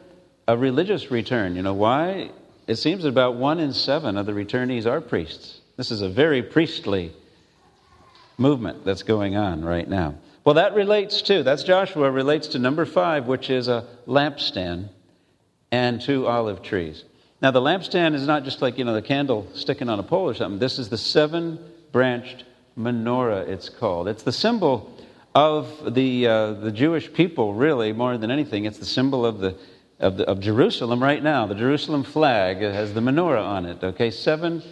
a 0.52 0.56
religious 0.56 1.10
return. 1.10 1.56
You 1.56 1.62
know 1.62 1.72
why? 1.72 2.30
It 2.66 2.76
seems 2.76 3.04
that 3.04 3.08
about 3.08 3.36
one 3.36 3.58
in 3.58 3.72
seven 3.72 4.18
of 4.18 4.26
the 4.26 4.32
returnees 4.32 4.84
are 4.84 5.00
priests. 5.00 5.60
This 5.78 5.90
is 5.90 6.02
a 6.02 6.10
very 6.10 6.42
priestly 6.42 7.10
movement 8.36 8.84
that's 8.84 9.02
going 9.02 9.34
on 9.34 9.64
right 9.64 9.88
now. 9.88 10.14
Well, 10.44 10.56
that 10.56 10.74
relates 10.74 11.22
to, 11.22 11.42
that's 11.42 11.62
Joshua, 11.62 12.10
relates 12.10 12.48
to 12.48 12.58
number 12.58 12.84
five, 12.84 13.26
which 13.26 13.48
is 13.48 13.68
a 13.68 13.86
lampstand 14.06 14.90
and 15.70 16.02
two 16.02 16.26
olive 16.26 16.62
trees. 16.62 17.02
Now, 17.40 17.50
the 17.50 17.62
lampstand 17.62 18.14
is 18.14 18.26
not 18.26 18.44
just 18.44 18.60
like, 18.60 18.76
you 18.76 18.84
know, 18.84 18.92
the 18.92 19.00
candle 19.00 19.48
sticking 19.54 19.88
on 19.88 19.98
a 20.00 20.02
pole 20.02 20.28
or 20.28 20.34
something. 20.34 20.58
This 20.58 20.78
is 20.78 20.90
the 20.90 20.98
seven 20.98 21.58
branched 21.92 22.44
menorah, 22.78 23.48
it's 23.48 23.70
called. 23.70 24.06
It's 24.06 24.22
the 24.22 24.32
symbol 24.32 24.94
of 25.34 25.94
the, 25.94 26.26
uh, 26.26 26.52
the 26.52 26.72
Jewish 26.72 27.10
people, 27.10 27.54
really, 27.54 27.94
more 27.94 28.18
than 28.18 28.30
anything. 28.30 28.66
It's 28.66 28.78
the 28.78 28.84
symbol 28.84 29.24
of, 29.24 29.38
the, 29.38 29.56
of, 30.02 30.16
the, 30.16 30.28
of 30.28 30.40
Jerusalem 30.40 31.02
right 31.02 31.22
now. 31.22 31.46
The 31.46 31.54
Jerusalem 31.54 32.02
flag 32.02 32.58
has 32.58 32.92
the 32.92 33.00
menorah 33.00 33.44
on 33.44 33.66
it, 33.66 33.82
okay? 33.82 34.10
Seven 34.10 34.62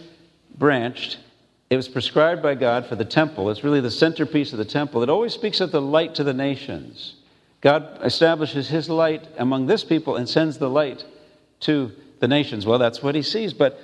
branched. 0.57 1.17
It 1.69 1.77
was 1.77 1.87
prescribed 1.87 2.43
by 2.43 2.55
God 2.55 2.85
for 2.85 2.95
the 2.95 3.05
temple. 3.05 3.49
It's 3.49 3.63
really 3.63 3.81
the 3.81 3.91
centerpiece 3.91 4.51
of 4.51 4.59
the 4.59 4.65
temple. 4.65 5.01
It 5.03 5.09
always 5.09 5.33
speaks 5.33 5.61
of 5.61 5.71
the 5.71 5.81
light 5.81 6.15
to 6.15 6.23
the 6.23 6.33
nations. 6.33 7.15
God 7.61 7.99
establishes 8.03 8.67
his 8.69 8.89
light 8.89 9.27
among 9.37 9.67
this 9.67 9.83
people 9.83 10.17
and 10.17 10.27
sends 10.27 10.57
the 10.57 10.69
light 10.69 11.05
to 11.61 11.91
the 12.19 12.27
nations. 12.27 12.65
Well, 12.65 12.79
that's 12.79 13.01
what 13.01 13.15
he 13.15 13.21
sees, 13.21 13.53
but 13.53 13.79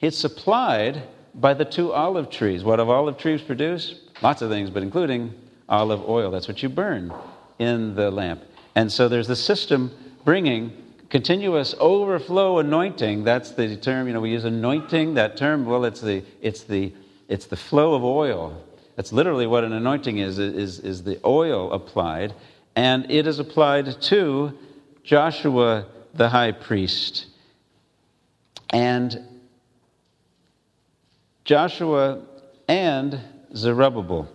it's 0.00 0.18
supplied 0.18 1.02
by 1.34 1.54
the 1.54 1.64
two 1.64 1.92
olive 1.92 2.30
trees. 2.30 2.62
What 2.62 2.76
do 2.76 2.90
olive 2.90 3.18
trees 3.18 3.40
produce? 3.40 4.00
Lots 4.20 4.42
of 4.42 4.50
things, 4.50 4.70
but 4.70 4.82
including 4.82 5.34
olive 5.68 6.08
oil. 6.08 6.30
That's 6.30 6.48
what 6.48 6.62
you 6.62 6.68
burn 6.68 7.12
in 7.58 7.94
the 7.94 8.10
lamp. 8.10 8.42
And 8.74 8.90
so 8.92 9.08
there's 9.08 9.28
the 9.28 9.36
system 9.36 9.90
bringing 10.24 10.72
continuous 11.10 11.74
overflow 11.78 12.58
anointing. 12.58 13.24
That's 13.24 13.50
the 13.50 13.76
term, 13.76 14.06
you 14.06 14.14
know, 14.14 14.20
we 14.20 14.30
use 14.30 14.44
anointing, 14.44 15.14
that 15.14 15.36
term. 15.36 15.66
Well, 15.66 15.84
it's 15.84 16.00
the, 16.00 16.24
it's 16.40 16.64
the, 16.64 16.92
it's 17.28 17.46
the 17.46 17.56
flow 17.56 17.94
of 17.94 18.04
oil. 18.04 18.62
That's 18.96 19.12
literally 19.12 19.46
what 19.46 19.64
an 19.64 19.72
anointing 19.72 20.18
is, 20.18 20.38
is, 20.38 20.78
is 20.78 21.02
the 21.02 21.20
oil 21.24 21.72
applied. 21.72 22.34
And 22.76 23.10
it 23.10 23.26
is 23.26 23.38
applied 23.38 24.00
to 24.02 24.56
Joshua 25.02 25.86
the 26.14 26.28
high 26.28 26.52
priest. 26.52 27.26
And 28.70 29.20
Joshua 31.44 32.22
and 32.68 33.20
Zerubbabel. 33.54 34.28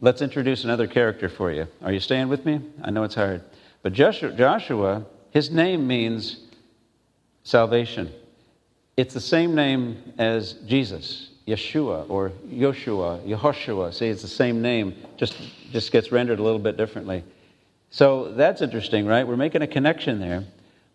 Let's 0.00 0.20
introduce 0.20 0.64
another 0.64 0.86
character 0.86 1.28
for 1.28 1.52
you. 1.52 1.68
Are 1.82 1.92
you 1.92 2.00
staying 2.00 2.28
with 2.28 2.44
me? 2.44 2.60
I 2.82 2.90
know 2.90 3.04
it's 3.04 3.14
hard. 3.14 3.42
But 3.82 3.92
Joshua, 3.92 5.06
his 5.30 5.50
name 5.50 5.86
means 5.86 6.38
salvation. 7.42 8.12
It's 8.96 9.14
the 9.14 9.20
same 9.20 9.54
name 9.54 10.12
as 10.18 10.52
Jesus, 10.66 11.30
Yeshua 11.48 12.08
or 12.08 12.30
Yoshua, 12.46 13.26
Yehoshua. 13.26 13.92
See, 13.92 14.06
it's 14.06 14.22
the 14.22 14.28
same 14.28 14.62
name, 14.62 14.94
just, 15.16 15.36
just 15.70 15.90
gets 15.90 16.12
rendered 16.12 16.38
a 16.38 16.42
little 16.42 16.58
bit 16.58 16.76
differently. 16.76 17.24
So 17.90 18.32
that's 18.32 18.62
interesting, 18.62 19.06
right? 19.06 19.26
We're 19.26 19.36
making 19.36 19.62
a 19.62 19.66
connection 19.66 20.20
there. 20.20 20.44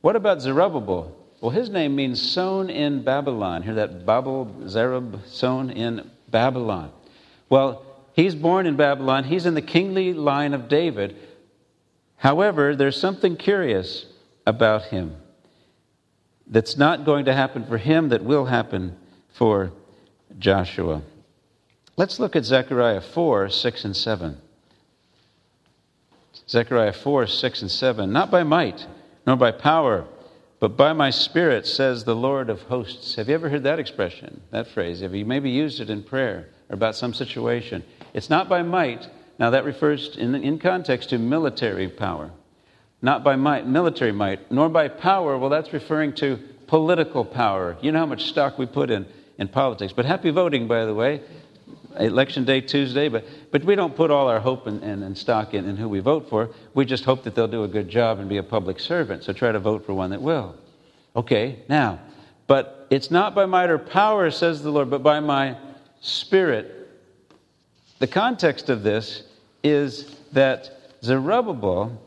What 0.01 0.15
about 0.15 0.41
Zerubbabel? 0.41 1.15
Well, 1.41 1.51
his 1.51 1.69
name 1.69 1.95
means 1.95 2.21
sown 2.21 2.69
in 2.69 3.03
Babylon. 3.03 3.63
Hear 3.63 3.75
that? 3.75 4.05
Babel, 4.05 4.45
Zerub, 4.63 5.27
sown 5.27 5.69
in 5.69 6.09
Babylon. 6.29 6.91
Well, 7.49 7.85
he's 8.13 8.33
born 8.33 8.65
in 8.65 8.75
Babylon. 8.75 9.23
He's 9.23 9.45
in 9.45 9.53
the 9.53 9.61
kingly 9.61 10.13
line 10.13 10.53
of 10.53 10.67
David. 10.67 11.15
However, 12.17 12.75
there's 12.75 12.99
something 12.99 13.35
curious 13.35 14.05
about 14.45 14.83
him 14.85 15.15
that's 16.47 16.77
not 16.77 17.05
going 17.05 17.25
to 17.25 17.33
happen 17.33 17.65
for 17.65 17.77
him 17.77 18.09
that 18.09 18.23
will 18.23 18.45
happen 18.45 18.97
for 19.33 19.71
Joshua. 20.39 21.01
Let's 21.95 22.19
look 22.19 22.35
at 22.35 22.45
Zechariah 22.45 23.01
4 23.01 23.49
6 23.49 23.85
and 23.85 23.95
7. 23.95 24.37
Zechariah 26.49 26.93
4 26.93 27.27
6 27.27 27.61
and 27.61 27.71
7. 27.71 28.11
Not 28.11 28.31
by 28.31 28.43
might, 28.43 28.87
nor 29.25 29.35
by 29.35 29.51
power 29.51 30.07
but 30.59 30.75
by 30.75 30.93
my 30.93 31.11
Spirit, 31.11 31.67
says 31.67 32.03
the 32.03 32.15
Lord 32.15 32.49
of 32.49 32.63
hosts. 32.63 33.15
Have 33.15 33.29
you 33.29 33.35
ever 33.35 33.49
heard 33.49 33.63
that 33.63 33.79
expression, 33.79 34.41
that 34.51 34.67
phrase? 34.67 35.01
Have 35.01 35.13
you 35.13 35.25
maybe 35.25 35.51
used 35.51 35.79
it 35.79 35.89
in 35.89 36.01
prayer 36.01 36.49
or 36.69 36.73
about 36.73 36.95
some 36.95 37.13
situation? 37.13 37.83
It's 38.13 38.29
not 38.29 38.49
by 38.49 38.63
might. 38.63 39.07
Now, 39.39 39.51
that 39.51 39.65
refers 39.65 40.15
in, 40.17 40.35
in 40.35 40.59
context 40.59 41.09
to 41.09 41.17
military 41.17 41.87
power. 41.87 42.31
Not 43.01 43.23
by 43.23 43.35
might, 43.35 43.67
military 43.67 44.11
might, 44.11 44.51
nor 44.51 44.69
by 44.69 44.87
power. 44.87 45.37
Well, 45.37 45.49
that's 45.49 45.71
referring 45.71 46.13
to 46.15 46.39
political 46.65 47.23
power. 47.23 47.77
You 47.81 47.91
know 47.91 47.99
how 47.99 48.05
much 48.07 48.25
stock 48.25 48.57
we 48.57 48.65
put 48.65 48.89
in, 48.89 49.05
in 49.37 49.47
politics. 49.47 49.93
But 49.93 50.05
happy 50.05 50.31
voting, 50.31 50.67
by 50.67 50.85
the 50.85 50.93
way 50.93 51.21
election 51.99 52.45
day 52.45 52.61
Tuesday, 52.61 53.09
but, 53.09 53.25
but 53.51 53.63
we 53.63 53.75
don't 53.75 53.95
put 53.95 54.11
all 54.11 54.27
our 54.27 54.39
hope 54.39 54.67
and, 54.67 54.83
and, 54.83 55.03
and 55.03 55.17
stock 55.17 55.53
in, 55.53 55.67
in 55.67 55.75
who 55.75 55.89
we 55.89 55.99
vote 55.99 56.29
for. 56.29 56.49
We 56.73 56.85
just 56.85 57.05
hope 57.05 57.23
that 57.23 57.35
they'll 57.35 57.47
do 57.47 57.63
a 57.63 57.67
good 57.67 57.89
job 57.89 58.19
and 58.19 58.29
be 58.29 58.37
a 58.37 58.43
public 58.43 58.79
servant. 58.79 59.23
So 59.23 59.33
try 59.33 59.51
to 59.51 59.59
vote 59.59 59.85
for 59.85 59.93
one 59.93 60.11
that 60.11 60.21
will. 60.21 60.55
Okay, 61.15 61.59
now, 61.67 61.99
but 62.45 62.87
it's 62.89 63.09
not 63.11 63.33
by 63.33 63.45
might 63.45 63.69
or 63.69 63.77
power, 63.77 64.29
says 64.31 64.61
the 64.61 64.71
Lord, 64.71 64.89
but 64.89 65.03
by 65.03 65.19
my 65.19 65.57
spirit. 65.99 66.73
The 67.99 68.07
context 68.07 68.69
of 68.69 68.83
this 68.83 69.23
is 69.63 70.15
that 70.31 70.69
Zerubbabel, 71.03 72.01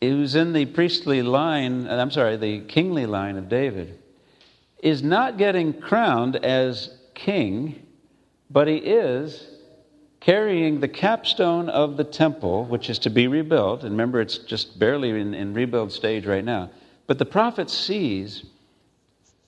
who's 0.00 0.34
in 0.34 0.52
the 0.52 0.66
priestly 0.66 1.22
line, 1.22 1.86
uh, 1.86 1.96
I'm 1.96 2.10
sorry, 2.10 2.36
the 2.36 2.60
kingly 2.60 3.06
line 3.06 3.36
of 3.36 3.48
David, 3.48 3.98
is 4.82 5.02
not 5.02 5.38
getting 5.38 5.72
crowned 5.72 6.36
as 6.36 6.90
king 7.14 7.86
but 8.50 8.68
he 8.68 8.76
is 8.76 9.48
carrying 10.20 10.80
the 10.80 10.88
capstone 10.88 11.68
of 11.68 11.96
the 11.96 12.04
temple, 12.04 12.64
which 12.64 12.90
is 12.90 12.98
to 13.00 13.10
be 13.10 13.28
rebuilt. 13.28 13.82
And 13.82 13.92
remember, 13.92 14.20
it's 14.20 14.38
just 14.38 14.78
barely 14.78 15.10
in, 15.10 15.34
in 15.34 15.54
rebuild 15.54 15.92
stage 15.92 16.26
right 16.26 16.44
now. 16.44 16.70
But 17.06 17.18
the 17.18 17.26
prophet 17.26 17.70
sees 17.70 18.44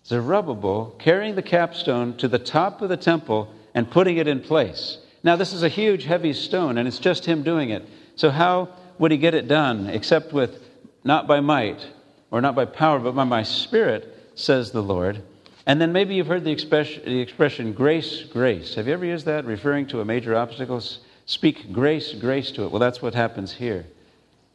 Zerubbabel 0.04 0.96
carrying 0.98 1.34
the 1.34 1.42
capstone 1.42 2.16
to 2.18 2.28
the 2.28 2.38
top 2.38 2.82
of 2.82 2.88
the 2.88 2.96
temple 2.96 3.52
and 3.74 3.90
putting 3.90 4.16
it 4.16 4.28
in 4.28 4.40
place. 4.40 4.98
Now, 5.22 5.36
this 5.36 5.52
is 5.52 5.62
a 5.62 5.68
huge, 5.68 6.04
heavy 6.04 6.32
stone, 6.32 6.78
and 6.78 6.86
it's 6.86 6.98
just 6.98 7.24
him 7.24 7.42
doing 7.42 7.70
it. 7.70 7.88
So, 8.16 8.30
how 8.30 8.68
would 8.98 9.10
he 9.10 9.18
get 9.18 9.34
it 9.34 9.48
done 9.48 9.88
except 9.88 10.32
with 10.32 10.62
not 11.04 11.26
by 11.26 11.40
might 11.40 11.86
or 12.30 12.40
not 12.40 12.54
by 12.54 12.64
power, 12.64 12.98
but 12.98 13.14
by 13.14 13.24
my 13.24 13.42
spirit, 13.42 14.32
says 14.34 14.70
the 14.70 14.82
Lord? 14.82 15.22
And 15.66 15.80
then 15.80 15.92
maybe 15.92 16.14
you've 16.14 16.28
heard 16.28 16.44
the 16.44 16.52
expression, 16.52 17.04
the 17.04 17.20
expression 17.20 17.72
grace, 17.72 18.22
grace. 18.22 18.74
Have 18.76 18.86
you 18.86 18.94
ever 18.94 19.04
used 19.04 19.26
that 19.26 19.44
referring 19.44 19.86
to 19.88 20.00
a 20.00 20.04
major 20.04 20.34
obstacle? 20.34 20.82
Speak 21.26 21.72
grace, 21.72 22.14
grace 22.14 22.50
to 22.52 22.64
it. 22.64 22.70
Well, 22.70 22.80
that's 22.80 23.02
what 23.02 23.14
happens 23.14 23.52
here. 23.52 23.84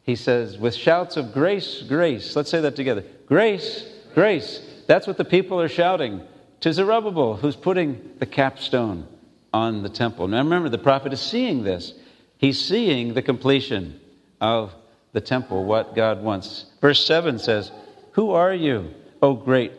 He 0.02 0.16
says, 0.16 0.58
with 0.58 0.74
shouts 0.74 1.16
of 1.16 1.32
grace, 1.32 1.82
grace. 1.82 2.34
Let's 2.34 2.50
say 2.50 2.60
that 2.62 2.74
together. 2.74 3.04
Grace, 3.26 3.88
grace. 4.14 4.60
That's 4.86 5.06
what 5.06 5.16
the 5.16 5.24
people 5.24 5.60
are 5.60 5.68
shouting 5.68 6.22
to 6.60 6.72
Zerubbabel, 6.72 7.36
who's 7.36 7.56
putting 7.56 8.14
the 8.18 8.26
capstone 8.26 9.06
on 9.54 9.84
the 9.84 9.88
temple. 9.88 10.26
Now 10.26 10.38
remember, 10.38 10.68
the 10.68 10.78
prophet 10.78 11.12
is 11.12 11.20
seeing 11.20 11.62
this. 11.62 11.94
He's 12.38 12.60
seeing 12.60 13.14
the 13.14 13.22
completion 13.22 14.00
of 14.40 14.74
the 15.12 15.20
temple, 15.20 15.64
what 15.64 15.94
God 15.94 16.24
wants. 16.24 16.66
Verse 16.80 17.06
7 17.06 17.38
says, 17.38 17.70
Who 18.12 18.32
are 18.32 18.52
you, 18.52 18.92
O 19.22 19.34
great 19.34 19.72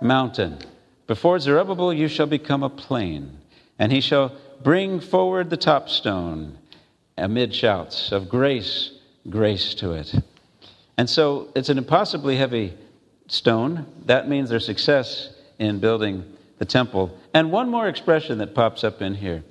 mountain? 0.00 0.58
Before 1.08 1.40
Zerubbabel 1.40 1.92
you 1.92 2.06
shall 2.06 2.28
become 2.28 2.62
a 2.62 2.70
plain, 2.70 3.38
and 3.80 3.90
he 3.90 4.00
shall 4.00 4.32
bring 4.62 5.00
forward 5.00 5.50
the 5.50 5.56
top 5.56 5.88
stone 5.88 6.56
amid 7.18 7.52
shouts 7.52 8.12
of 8.12 8.28
grace, 8.28 8.92
grace 9.28 9.74
to 9.74 9.92
it. 9.92 10.14
And 10.96 11.10
so 11.10 11.48
it's 11.56 11.68
an 11.68 11.78
impossibly 11.78 12.36
heavy 12.36 12.74
stone. 13.26 13.86
That 14.04 14.28
means 14.28 14.50
their 14.50 14.60
success 14.60 15.30
in 15.58 15.80
building 15.80 16.24
the 16.58 16.64
temple. 16.64 17.18
And 17.34 17.50
one 17.50 17.70
more 17.70 17.88
expression 17.88 18.38
that 18.38 18.54
pops 18.54 18.84
up 18.84 19.02
in 19.02 19.14
here. 19.14 19.44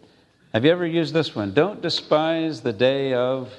Have 0.54 0.66
you 0.66 0.72
ever 0.72 0.86
used 0.86 1.14
this 1.14 1.36
one? 1.36 1.54
Don't 1.54 1.82
despise 1.82 2.62
the 2.62 2.74
day 2.74 3.14
of 3.14 3.52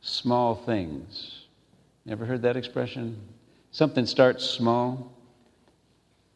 small 0.00 0.54
things. 0.54 1.44
You 2.04 2.12
ever 2.12 2.24
heard 2.24 2.42
that 2.42 2.56
expression? 2.56 3.20
Something 3.70 4.06
starts 4.06 4.44
small 4.44 5.12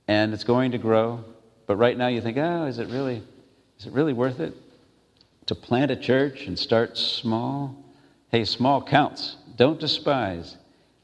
and 0.09 0.33
it's 0.33 0.45
going 0.45 0.73
to 0.73 0.79
grow, 0.79 1.25
but 1.66 1.77
right 1.77 1.97
now 1.97 2.07
you 2.07 2.21
think, 2.21 2.37
oh, 2.37 2.66
is 2.66 2.79
it 2.79 2.88
really, 2.88 3.23
is 3.79 3.87
it 3.87 3.92
really 3.92 4.12
worth 4.12 4.40
it 4.40 4.55
to 5.47 5.55
plant 5.55 5.90
a 5.90 5.97
church 5.97 6.47
and 6.47 6.59
start 6.59 6.97
small? 6.97 7.77
Hey, 8.31 8.45
small 8.45 8.83
counts. 8.83 9.37
Don't 9.57 9.81
despise 9.81 10.57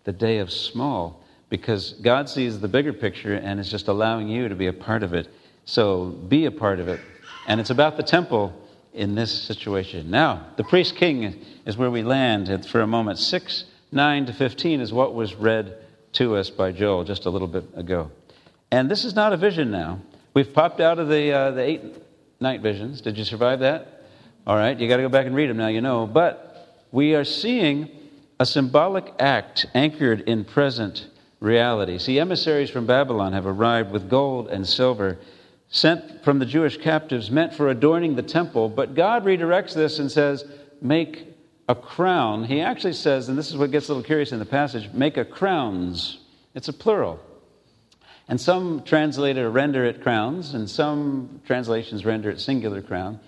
the 0.05 0.12
day 0.12 0.38
of 0.38 0.53
small 0.53 1.22
because 1.53 1.93
God 2.01 2.31
sees 2.31 2.59
the 2.61 2.67
bigger 2.67 2.95
picture 2.95 3.35
and 3.35 3.61
is 3.61 3.71
just 3.71 3.88
allowing 3.88 4.27
you 4.27 4.49
to 4.49 4.55
be 4.55 4.69
a 4.69 4.73
part 4.73 5.03
of 5.03 5.12
it. 5.12 5.29
So 5.67 6.07
be 6.07 6.47
a 6.47 6.51
part 6.51 6.81
of 6.81 6.88
it. 6.88 6.99
And 7.47 7.61
it's 7.61 7.69
about 7.69 7.99
the 7.99 8.03
temple 8.03 8.55
in 8.95 9.15
this 9.15 9.31
situation. 9.31 10.11
Now, 10.11 10.47
the 10.57 10.65
priest 10.65 10.97
king 10.97 11.45
is 11.67 11.77
where 11.77 11.91
we 11.91 12.03
land 12.05 12.67
for 12.71 12.81
a 12.81 12.87
moment. 12.87 13.19
6, 13.19 13.65
9 13.93 14.27
to 14.27 14.33
15 14.33 14.81
is 14.81 14.95
what 14.95 15.15
was 15.15 15.35
read 15.35 15.77
to 16.12 16.37
us 16.37 16.49
by 16.49 16.73
Joel 16.73 17.05
just 17.05 17.27
a 17.27 17.31
little 17.31 17.49
bit 17.49 17.65
ago. 17.75 18.11
And 18.71 18.91
this 18.91 19.05
is 19.05 19.15
not 19.15 19.35
a 19.35 19.37
vision 19.37 19.71
now. 19.71 20.01
We've 20.33 20.55
popped 20.55 20.81
out 20.81 20.99
of 20.99 21.09
the, 21.09 21.33
uh, 21.33 21.51
the 21.51 21.62
eight 21.62 21.83
night 22.41 22.62
visions. 22.62 23.03
Did 23.03 23.19
you 23.19 23.25
survive 23.25 23.61
that? 23.61 24.07
All 24.47 24.57
right, 24.57 24.81
you 24.81 24.88
got 24.88 24.97
to 24.97 25.03
go 25.03 25.11
back 25.11 25.27
and 25.27 25.37
read 25.37 25.51
them 25.51 25.59
now, 25.59 25.69
you 25.69 25.83
know. 25.83 26.07
But 26.07 26.87
we 26.93 27.15
are 27.15 27.25
seeing 27.25 27.91
a 28.41 28.47
symbolic 28.47 29.12
act 29.19 29.67
anchored 29.75 30.23
in 30.23 30.47
present 30.47 31.09
reality. 31.42 31.98
See, 31.98 32.18
emissaries 32.18 32.70
from 32.70 32.87
Babylon 32.87 33.33
have 33.33 33.46
arrived 33.46 33.90
with 33.90 34.09
gold 34.09 34.48
and 34.48 34.66
silver 34.66 35.18
sent 35.68 36.22
from 36.22 36.38
the 36.38 36.46
Jewish 36.46 36.76
captives 36.76 37.31
meant 37.31 37.55
for 37.55 37.68
adorning 37.68 38.14
the 38.14 38.22
temple, 38.22 38.68
but 38.68 38.94
God 38.94 39.24
redirects 39.24 39.74
this 39.74 39.98
and 39.98 40.11
says, 40.11 40.44
Make 40.81 41.26
a 41.68 41.74
crown. 41.74 42.44
He 42.44 42.61
actually 42.61 42.92
says, 42.92 43.28
and 43.28 43.38
this 43.38 43.50
is 43.50 43.57
what 43.57 43.70
gets 43.70 43.88
a 43.88 43.92
little 43.92 44.05
curious 44.05 44.33
in 44.33 44.38
the 44.38 44.44
passage, 44.44 44.92
make 44.92 45.16
a 45.16 45.24
crowns. 45.24 46.18
It's 46.55 46.68
a 46.68 46.72
plural. 46.72 47.20
And 48.28 48.40
some 48.40 48.83
translate 48.83 49.37
it 49.37 49.48
render 49.48 49.85
it 49.85 50.02
crowns, 50.02 50.55
and 50.55 50.68
some 50.68 51.40
translations 51.46 52.05
render 52.05 52.31
it 52.31 52.40
singular 52.40 52.83
crown. 52.83 53.20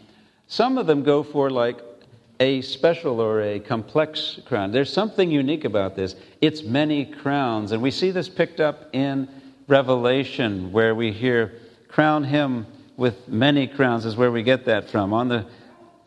Some 0.47 0.79
of 0.79 0.87
them 0.87 1.03
go 1.03 1.23
for 1.23 1.51
like 1.51 1.94
a 2.41 2.61
special 2.63 3.21
or 3.21 3.41
a 3.43 3.61
complex 3.61 4.41
crown. 4.45 4.73
There's 4.73 4.93
something 4.93 5.31
unique 5.31 5.65
about 5.65 5.95
this. 5.95 6.17
It's 6.41 6.63
many 6.63 7.05
crowns. 7.05 7.73
And 7.73 7.83
we 7.83 7.91
see 7.91 8.11
this 8.11 8.29
picked 8.29 8.61
up 8.61 8.89
in 8.93 9.29
Revelation, 9.69 10.73
where 10.73 10.95
we 10.95 11.13
hear, 11.13 11.55
Crown 11.89 12.25
him 12.25 12.67
with 12.97 13.29
many 13.29 13.67
crowns, 13.67 14.05
is 14.05 14.17
where 14.17 14.33
we 14.33 14.43
get 14.43 14.65
that 14.67 14.91
from. 14.91 15.13
On 15.13 15.29
the 15.29 15.47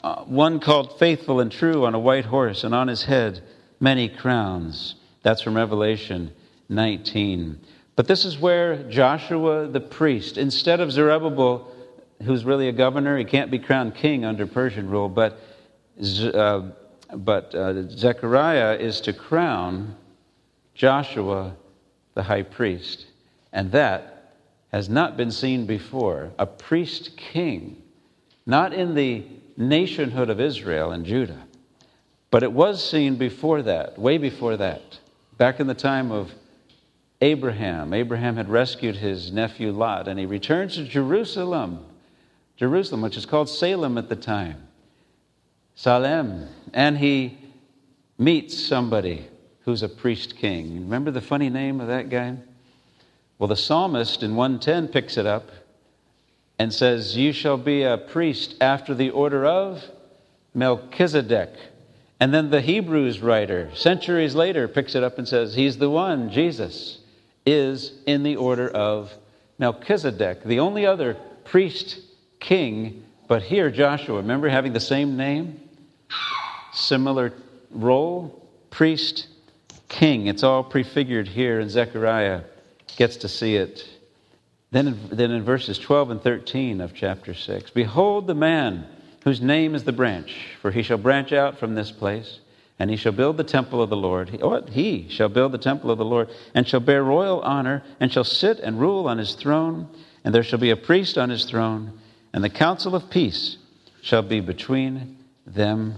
uh, 0.03 0.23
one 0.25 0.59
called 0.59 0.99
Faithful 0.99 1.39
and 1.39 1.51
True 1.51 1.85
on 1.85 1.95
a 1.95 1.99
white 1.99 2.25
horse, 2.25 2.63
and 2.63 2.75
on 2.75 2.87
his 2.87 3.03
head, 3.03 3.41
many 3.79 4.09
crowns. 4.09 4.95
That's 5.23 5.41
from 5.41 5.55
Revelation 5.55 6.31
19. 6.69 7.59
But 7.95 8.07
this 8.07 8.25
is 8.25 8.37
where 8.37 8.83
Joshua 8.89 9.67
the 9.67 9.79
priest, 9.79 10.37
instead 10.37 10.81
of 10.81 10.91
Zerubbabel, 10.91 11.73
who's 12.23 12.45
really 12.45 12.67
a 12.67 12.73
governor, 12.73 13.17
he 13.17 13.25
can't 13.25 13.49
be 13.49 13.59
crowned 13.59 13.95
king 13.95 14.23
under 14.23 14.45
Persian 14.45 14.89
rule, 14.89 15.09
but 15.09 15.39
uh, 15.99 16.62
but 17.15 17.55
uh, 17.55 17.88
Zechariah 17.89 18.77
is 18.77 19.01
to 19.01 19.13
crown 19.13 19.95
Joshua 20.75 21.55
the 22.13 22.23
high 22.23 22.43
priest. 22.43 23.05
And 23.53 23.71
that 23.71 24.33
has 24.71 24.89
not 24.89 25.17
been 25.17 25.31
seen 25.31 25.65
before. 25.65 26.31
A 26.38 26.45
priest 26.45 27.17
king, 27.17 27.81
not 28.45 28.73
in 28.73 28.93
the 28.93 29.25
nationhood 29.55 30.29
of 30.29 30.39
Israel 30.39 30.91
and 30.91 31.05
Judah, 31.05 31.43
but 32.29 32.43
it 32.43 32.51
was 32.51 32.88
seen 32.88 33.15
before 33.15 33.62
that, 33.63 33.97
way 33.97 34.17
before 34.17 34.57
that. 34.57 34.99
Back 35.38 35.60
in 35.60 35.67
the 35.67 35.73
time 35.73 36.12
of 36.12 36.31
Abraham, 37.21 37.93
Abraham 37.93 38.36
had 38.36 38.49
rescued 38.49 38.97
his 38.97 39.31
nephew 39.31 39.71
Lot, 39.71 40.07
and 40.07 40.19
he 40.19 40.25
returns 40.25 40.75
to 40.75 40.83
Jerusalem, 40.83 41.86
Jerusalem, 42.57 43.01
which 43.01 43.17
is 43.17 43.25
called 43.25 43.49
Salem 43.49 43.97
at 43.97 44.10
the 44.10 44.15
time. 44.15 44.66
Salem, 45.77 46.49
and 46.73 46.97
he 46.97 47.37
meets 48.17 48.57
somebody 48.59 49.27
who's 49.61 49.83
a 49.83 49.87
priest 49.89 50.35
king. 50.35 50.73
Remember 50.81 51.11
the 51.11 51.21
funny 51.21 51.51
name 51.51 51.79
of 51.79 51.87
that 51.87 52.09
guy? 52.09 52.35
Well, 53.37 53.47
the 53.47 53.55
psalmist 53.55 54.23
in 54.23 54.35
110 54.35 54.87
picks 54.87 55.17
it 55.17 55.27
up 55.27 55.51
and 56.57 56.73
says, 56.73 57.15
You 57.15 57.31
shall 57.31 57.57
be 57.57 57.83
a 57.83 57.95
priest 57.95 58.55
after 58.59 58.95
the 58.95 59.11
order 59.11 59.45
of 59.45 59.83
Melchizedek. 60.55 61.53
And 62.19 62.33
then 62.33 62.49
the 62.49 62.61
Hebrews 62.61 63.19
writer, 63.19 63.69
centuries 63.75 64.33
later, 64.33 64.67
picks 64.67 64.95
it 64.95 65.03
up 65.03 65.19
and 65.19 65.27
says, 65.27 65.53
He's 65.53 65.77
the 65.77 65.91
one, 65.91 66.31
Jesus, 66.31 66.97
is 67.45 67.93
in 68.07 68.23
the 68.23 68.37
order 68.37 68.67
of 68.67 69.13
Melchizedek, 69.59 70.43
the 70.43 70.59
only 70.59 70.87
other 70.87 71.17
priest 71.43 71.99
king. 72.39 73.03
But 73.27 73.43
here, 73.43 73.69
Joshua, 73.69 74.17
remember 74.17 74.49
having 74.49 74.73
the 74.73 74.79
same 74.79 75.15
name? 75.17 75.65
Similar 76.77 77.33
role 77.71 78.47
priest, 78.69 79.27
king. 79.89 80.27
It's 80.27 80.43
all 80.43 80.63
prefigured 80.63 81.27
here, 81.27 81.59
and 81.59 81.69
Zechariah 81.69 82.43
gets 82.95 83.17
to 83.17 83.27
see 83.27 83.55
it. 83.55 83.87
Then, 84.71 84.99
then 85.11 85.31
in 85.31 85.43
verses 85.43 85.79
12 85.79 86.11
and 86.11 86.21
13 86.21 86.81
of 86.81 86.93
chapter 86.93 87.33
6 87.33 87.71
Behold 87.71 88.27
the 88.27 88.35
man 88.35 88.85
whose 89.23 89.41
name 89.41 89.75
is 89.75 89.83
the 89.83 89.91
branch, 89.91 90.55
for 90.61 90.71
he 90.71 90.83
shall 90.83 90.97
branch 90.97 91.33
out 91.33 91.57
from 91.57 91.75
this 91.75 91.91
place, 91.91 92.39
and 92.79 92.89
he 92.89 92.95
shall 92.95 93.11
build 93.11 93.37
the 93.37 93.43
temple 93.43 93.81
of 93.81 93.89
the 93.89 93.97
Lord. 93.97 94.29
He, 94.29 94.37
what? 94.37 94.69
He 94.69 95.07
shall 95.09 95.29
build 95.29 95.51
the 95.51 95.57
temple 95.57 95.89
of 95.89 95.97
the 95.97 96.05
Lord, 96.05 96.29
and 96.53 96.67
shall 96.67 96.79
bear 96.79 97.03
royal 97.03 97.41
honor, 97.41 97.83
and 97.99 98.11
shall 98.11 98.23
sit 98.23 98.59
and 98.59 98.79
rule 98.79 99.07
on 99.07 99.17
his 99.17 99.33
throne, 99.35 99.89
and 100.23 100.33
there 100.33 100.43
shall 100.43 100.59
be 100.59 100.69
a 100.69 100.77
priest 100.77 101.17
on 101.17 101.29
his 101.29 101.45
throne, 101.45 101.99
and 102.33 102.43
the 102.43 102.49
counsel 102.49 102.95
of 102.95 103.09
peace 103.09 103.57
shall 104.01 104.21
be 104.21 104.39
between 104.39 105.17
them 105.45 105.95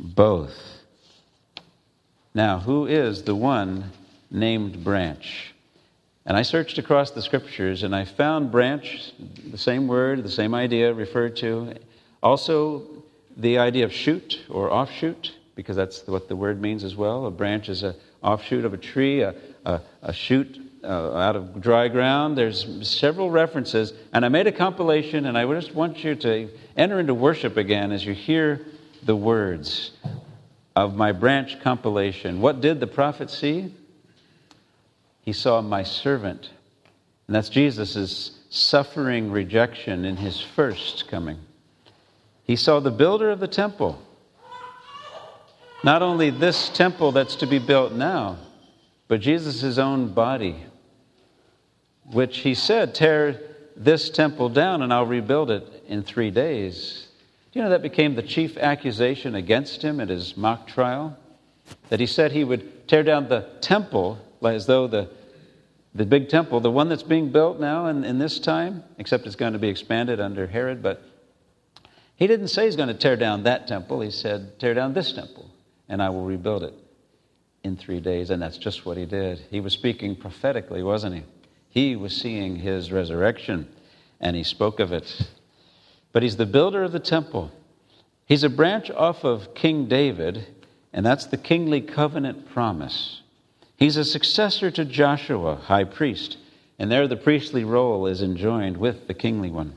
both. 0.00 0.54
Now, 2.34 2.58
who 2.58 2.86
is 2.86 3.22
the 3.22 3.34
one 3.34 3.90
named 4.30 4.82
branch? 4.82 5.54
And 6.26 6.36
I 6.36 6.42
searched 6.42 6.78
across 6.78 7.10
the 7.10 7.22
scriptures 7.22 7.82
and 7.82 7.94
I 7.94 8.04
found 8.04 8.52
branch, 8.52 9.12
the 9.50 9.58
same 9.58 9.88
word, 9.88 10.22
the 10.22 10.30
same 10.30 10.54
idea 10.54 10.92
referred 10.92 11.36
to. 11.36 11.74
Also, 12.22 12.82
the 13.36 13.58
idea 13.58 13.84
of 13.84 13.92
shoot 13.92 14.40
or 14.48 14.72
offshoot, 14.72 15.34
because 15.54 15.76
that's 15.76 16.06
what 16.06 16.28
the 16.28 16.36
word 16.36 16.60
means 16.60 16.84
as 16.84 16.94
well. 16.94 17.26
A 17.26 17.30
branch 17.30 17.68
is 17.68 17.82
an 17.82 17.94
offshoot 18.22 18.64
of 18.64 18.74
a 18.74 18.78
tree, 18.78 19.22
a, 19.22 19.34
a, 19.64 19.80
a 20.02 20.12
shoot 20.12 20.58
uh, 20.84 21.14
out 21.14 21.36
of 21.36 21.60
dry 21.60 21.88
ground. 21.88 22.36
There's 22.36 22.88
several 22.88 23.30
references, 23.30 23.92
and 24.12 24.24
I 24.24 24.28
made 24.28 24.46
a 24.46 24.52
compilation, 24.52 25.26
and 25.26 25.36
I 25.36 25.52
just 25.52 25.74
want 25.74 26.04
you 26.04 26.14
to 26.16 26.48
enter 26.76 27.00
into 27.00 27.14
worship 27.14 27.56
again 27.56 27.92
as 27.92 28.04
you 28.04 28.14
hear 28.14 28.66
the 29.04 29.16
words 29.16 29.92
of 30.76 30.94
my 30.94 31.12
branch 31.12 31.60
compilation. 31.60 32.40
What 32.40 32.60
did 32.60 32.80
the 32.80 32.86
prophet 32.86 33.30
see? 33.30 33.74
He 35.22 35.32
saw 35.32 35.60
my 35.60 35.82
servant. 35.82 36.50
And 37.26 37.36
that's 37.36 37.48
Jesus' 37.48 38.32
suffering 38.50 39.30
rejection 39.30 40.04
in 40.04 40.16
his 40.16 40.40
first 40.40 41.08
coming. 41.08 41.38
He 42.44 42.56
saw 42.56 42.80
the 42.80 42.90
builder 42.90 43.30
of 43.30 43.40
the 43.40 43.48
temple. 43.48 44.00
Not 45.84 46.02
only 46.02 46.30
this 46.30 46.68
temple 46.68 47.12
that's 47.12 47.36
to 47.36 47.46
be 47.46 47.58
built 47.58 47.92
now, 47.92 48.36
but 49.08 49.20
Jesus' 49.20 49.78
own 49.78 50.12
body, 50.12 50.56
which 52.12 52.38
he 52.38 52.54
said, 52.54 52.94
Tear 52.94 53.40
this 53.76 54.10
temple 54.10 54.48
down 54.48 54.82
and 54.82 54.92
I'll 54.92 55.06
rebuild 55.06 55.50
it 55.50 55.84
in 55.88 56.02
three 56.02 56.30
days. 56.30 57.06
Do 57.52 57.58
you 57.58 57.64
know 57.64 57.70
that 57.70 57.82
became 57.82 58.14
the 58.14 58.22
chief 58.22 58.56
accusation 58.56 59.34
against 59.34 59.82
him 59.82 59.98
at 59.98 60.08
his 60.08 60.36
mock 60.36 60.68
trial? 60.68 61.18
That 61.88 61.98
he 61.98 62.06
said 62.06 62.30
he 62.30 62.44
would 62.44 62.86
tear 62.86 63.02
down 63.02 63.28
the 63.28 63.48
temple 63.60 64.18
as 64.42 64.66
though 64.66 64.86
the, 64.86 65.10
the 65.94 66.06
big 66.06 66.28
temple, 66.28 66.60
the 66.60 66.70
one 66.70 66.88
that's 66.88 67.02
being 67.02 67.32
built 67.32 67.58
now 67.58 67.86
in, 67.86 68.04
in 68.04 68.18
this 68.18 68.38
time, 68.38 68.84
except 68.98 69.26
it's 69.26 69.34
going 69.34 69.54
to 69.54 69.58
be 69.58 69.68
expanded 69.68 70.20
under 70.20 70.46
Herod, 70.46 70.80
but 70.80 71.02
he 72.14 72.28
didn't 72.28 72.48
say 72.48 72.66
he's 72.66 72.76
going 72.76 72.88
to 72.88 72.94
tear 72.94 73.16
down 73.16 73.42
that 73.44 73.66
temple. 73.66 74.00
He 74.00 74.10
said, 74.10 74.60
tear 74.60 74.74
down 74.74 74.92
this 74.92 75.12
temple, 75.12 75.50
and 75.88 76.00
I 76.00 76.10
will 76.10 76.24
rebuild 76.24 76.62
it 76.62 76.74
in 77.64 77.76
three 77.76 78.00
days. 78.00 78.30
And 78.30 78.40
that's 78.40 78.58
just 78.58 78.86
what 78.86 78.96
he 78.96 79.06
did. 79.06 79.40
He 79.50 79.58
was 79.58 79.72
speaking 79.72 80.14
prophetically, 80.14 80.82
wasn't 80.82 81.16
he? 81.16 81.22
He 81.70 81.96
was 81.96 82.16
seeing 82.16 82.56
his 82.56 82.92
resurrection, 82.92 83.68
and 84.20 84.36
he 84.36 84.44
spoke 84.44 84.80
of 84.80 84.92
it 84.92 85.28
but 86.12 86.22
he's 86.22 86.36
the 86.36 86.46
builder 86.46 86.82
of 86.82 86.92
the 86.92 87.00
temple. 87.00 87.50
He's 88.26 88.44
a 88.44 88.48
branch 88.48 88.90
off 88.90 89.24
of 89.24 89.54
King 89.54 89.86
David, 89.86 90.46
and 90.92 91.04
that's 91.04 91.26
the 91.26 91.36
kingly 91.36 91.80
covenant 91.80 92.50
promise. 92.52 93.22
He's 93.76 93.96
a 93.96 94.04
successor 94.04 94.70
to 94.70 94.84
Joshua, 94.84 95.56
high 95.56 95.84
priest, 95.84 96.36
and 96.78 96.90
there 96.90 97.08
the 97.08 97.16
priestly 97.16 97.64
role 97.64 98.06
is 98.06 98.22
enjoined 98.22 98.76
with 98.76 99.06
the 99.06 99.14
kingly 99.14 99.50
one. 99.50 99.74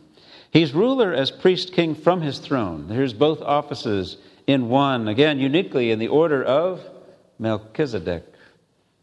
He's 0.51 0.73
ruler 0.73 1.13
as 1.13 1.31
priest 1.31 1.73
king 1.73 1.95
from 1.95 2.21
his 2.21 2.37
throne. 2.37 2.87
There's 2.87 3.13
both 3.13 3.41
offices 3.41 4.17
in 4.45 4.69
one, 4.69 5.07
again, 5.07 5.39
uniquely 5.39 5.89
in 5.89 5.99
the 5.99 6.09
order 6.09 6.43
of 6.43 6.81
Melchizedek, 7.39 8.23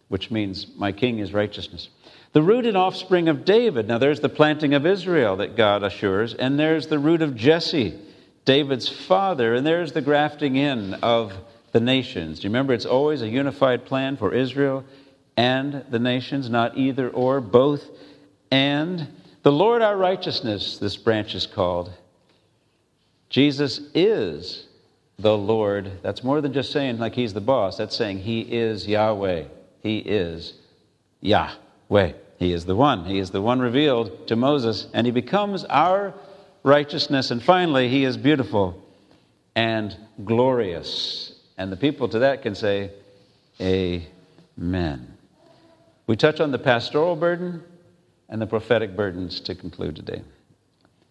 which 0.09 0.31
means 0.31 0.67
my 0.77 0.93
king 0.93 1.19
is 1.19 1.33
righteousness. 1.33 1.89
The 2.33 2.43
root 2.43 2.67
and 2.67 2.77
offspring 2.77 3.29
of 3.29 3.45
David. 3.45 3.89
Now, 3.89 3.99
there's 3.99 4.21
the 4.21 4.29
planting 4.29 4.75
of 4.75 4.87
Israel 4.87 5.37
that 5.37 5.57
God 5.57 5.83
assures, 5.83 6.35
and 6.35 6.59
there's 6.59 6.87
the 6.87 6.99
root 6.99 7.23
of 7.23 7.35
Jesse, 7.35 7.99
David's 8.45 8.89
father, 8.89 9.55
and 9.55 9.67
there's 9.67 9.93
the 9.93 10.01
grafting 10.01 10.57
in 10.57 10.95
of 10.95 11.33
the 11.73 11.81
nations. 11.81 12.41
Do 12.41 12.45
you 12.45 12.51
remember 12.51 12.73
it's 12.73 12.87
always 12.87 13.23
a 13.23 13.29
unified 13.29 13.85
plan 13.85 14.17
for 14.17 14.33
Israel 14.33 14.85
and 15.37 15.85
the 15.91 15.99
nations, 15.99 16.51
not 16.51 16.77
either 16.77 17.09
or, 17.09 17.41
both 17.41 17.85
and. 18.51 19.09
The 19.43 19.53
Lord 19.53 19.81
our 19.81 19.97
righteousness, 19.97 20.77
this 20.77 20.99
branch 20.99 21.35
is 21.35 21.47
called. 21.47 21.91
Jesus 23.31 23.81
is 23.95 24.67
the 25.19 25.37
Lord. 25.37 26.03
That's 26.03 26.23
more 26.23 26.43
than 26.43 26.53
just 26.53 26.73
saying 26.73 26.99
like 26.99 27.15
he's 27.15 27.33
the 27.33 27.41
boss. 27.41 27.79
That's 27.79 27.97
saying 27.97 28.19
he 28.19 28.41
is 28.41 28.87
Yahweh. 28.87 29.45
He 29.83 29.99
is 29.99 30.53
Yahweh. 31.91 32.13
He 32.39 32.53
is 32.53 32.65
the 32.65 32.77
one. 32.77 33.05
He 33.05 33.19
is 33.19 33.31
the 33.31 33.43
one 33.43 33.61
revealed 33.61 34.29
to 34.29 34.37
Moses, 34.37 34.87
and 34.95 35.07
he 35.07 35.11
becomes 35.11 35.65
our 35.65 36.15
righteousness. 36.63 37.31
And 37.31 37.43
finally, 37.43 37.89
he 37.89 38.05
is 38.05 38.17
beautiful 38.17 38.83
and 39.55 39.95
glorious. 40.25 41.35
And 41.59 41.71
the 41.71 41.77
people 41.77 42.09
to 42.09 42.21
that 42.21 42.43
can 42.43 42.55
say, 42.55 42.93
Amen. 43.61 45.19
We 46.07 46.17
touch 46.17 46.41
on 46.41 46.51
the 46.51 46.59
pastoral 46.59 47.15
burden 47.15 47.63
and 48.29 48.41
the 48.41 48.47
prophetic 48.47 48.97
burdens 48.97 49.41
to 49.41 49.55
conclude 49.55 49.97
today. 49.97 50.23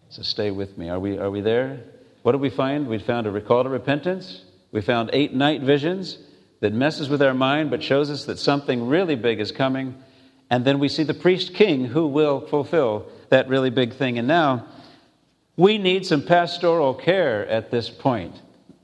So 0.08 0.22
stay 0.22 0.50
with 0.50 0.76
me. 0.76 0.88
Are 0.88 0.98
we, 0.98 1.16
are 1.16 1.30
we 1.30 1.40
there? 1.40 1.80
What 2.22 2.32
did 2.32 2.40
we 2.40 2.50
find? 2.50 2.88
We 2.88 2.98
found 2.98 3.28
a 3.28 3.30
recall 3.30 3.62
to 3.62 3.68
repentance. 3.68 4.42
We 4.72 4.80
found 4.80 5.10
eight 5.12 5.32
night 5.32 5.62
visions 5.62 6.18
that 6.58 6.72
messes 6.72 7.08
with 7.08 7.22
our 7.22 7.34
mind 7.34 7.70
but 7.70 7.82
shows 7.82 8.10
us 8.10 8.24
that 8.24 8.38
something 8.38 8.88
really 8.88 9.14
big 9.14 9.38
is 9.38 9.52
coming. 9.52 9.94
And 10.50 10.64
then 10.64 10.80
we 10.80 10.88
see 10.88 11.04
the 11.04 11.14
priest 11.14 11.54
king 11.54 11.84
who 11.84 12.08
will 12.08 12.40
fulfill 12.40 13.06
that 13.28 13.48
really 13.48 13.70
big 13.70 13.94
thing. 13.94 14.18
And 14.18 14.26
now 14.26 14.66
we 15.56 15.78
need 15.78 16.04
some 16.04 16.22
pastoral 16.22 16.92
care 16.92 17.46
at 17.46 17.70
this 17.70 17.88
point. 17.88 18.34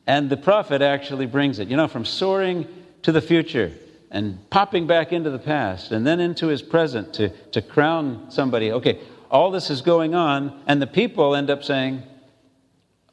And 0.06 0.30
the 0.30 0.36
prophet 0.36 0.82
actually 0.82 1.26
brings 1.26 1.58
it, 1.58 1.68
you 1.68 1.76
know, 1.76 1.88
from 1.88 2.04
soaring 2.04 2.66
to 3.02 3.10
the 3.10 3.20
future 3.20 3.72
and 4.12 4.38
popping 4.50 4.86
back 4.86 5.12
into 5.12 5.30
the 5.30 5.38
past 5.38 5.90
and 5.90 6.06
then 6.06 6.20
into 6.20 6.46
his 6.46 6.62
present 6.62 7.14
to, 7.14 7.30
to 7.50 7.60
crown 7.60 8.30
somebody. 8.30 8.70
Okay, 8.70 9.00
all 9.28 9.50
this 9.50 9.68
is 9.68 9.80
going 9.80 10.14
on, 10.14 10.62
and 10.68 10.80
the 10.80 10.86
people 10.86 11.34
end 11.34 11.50
up 11.50 11.64
saying, 11.64 12.02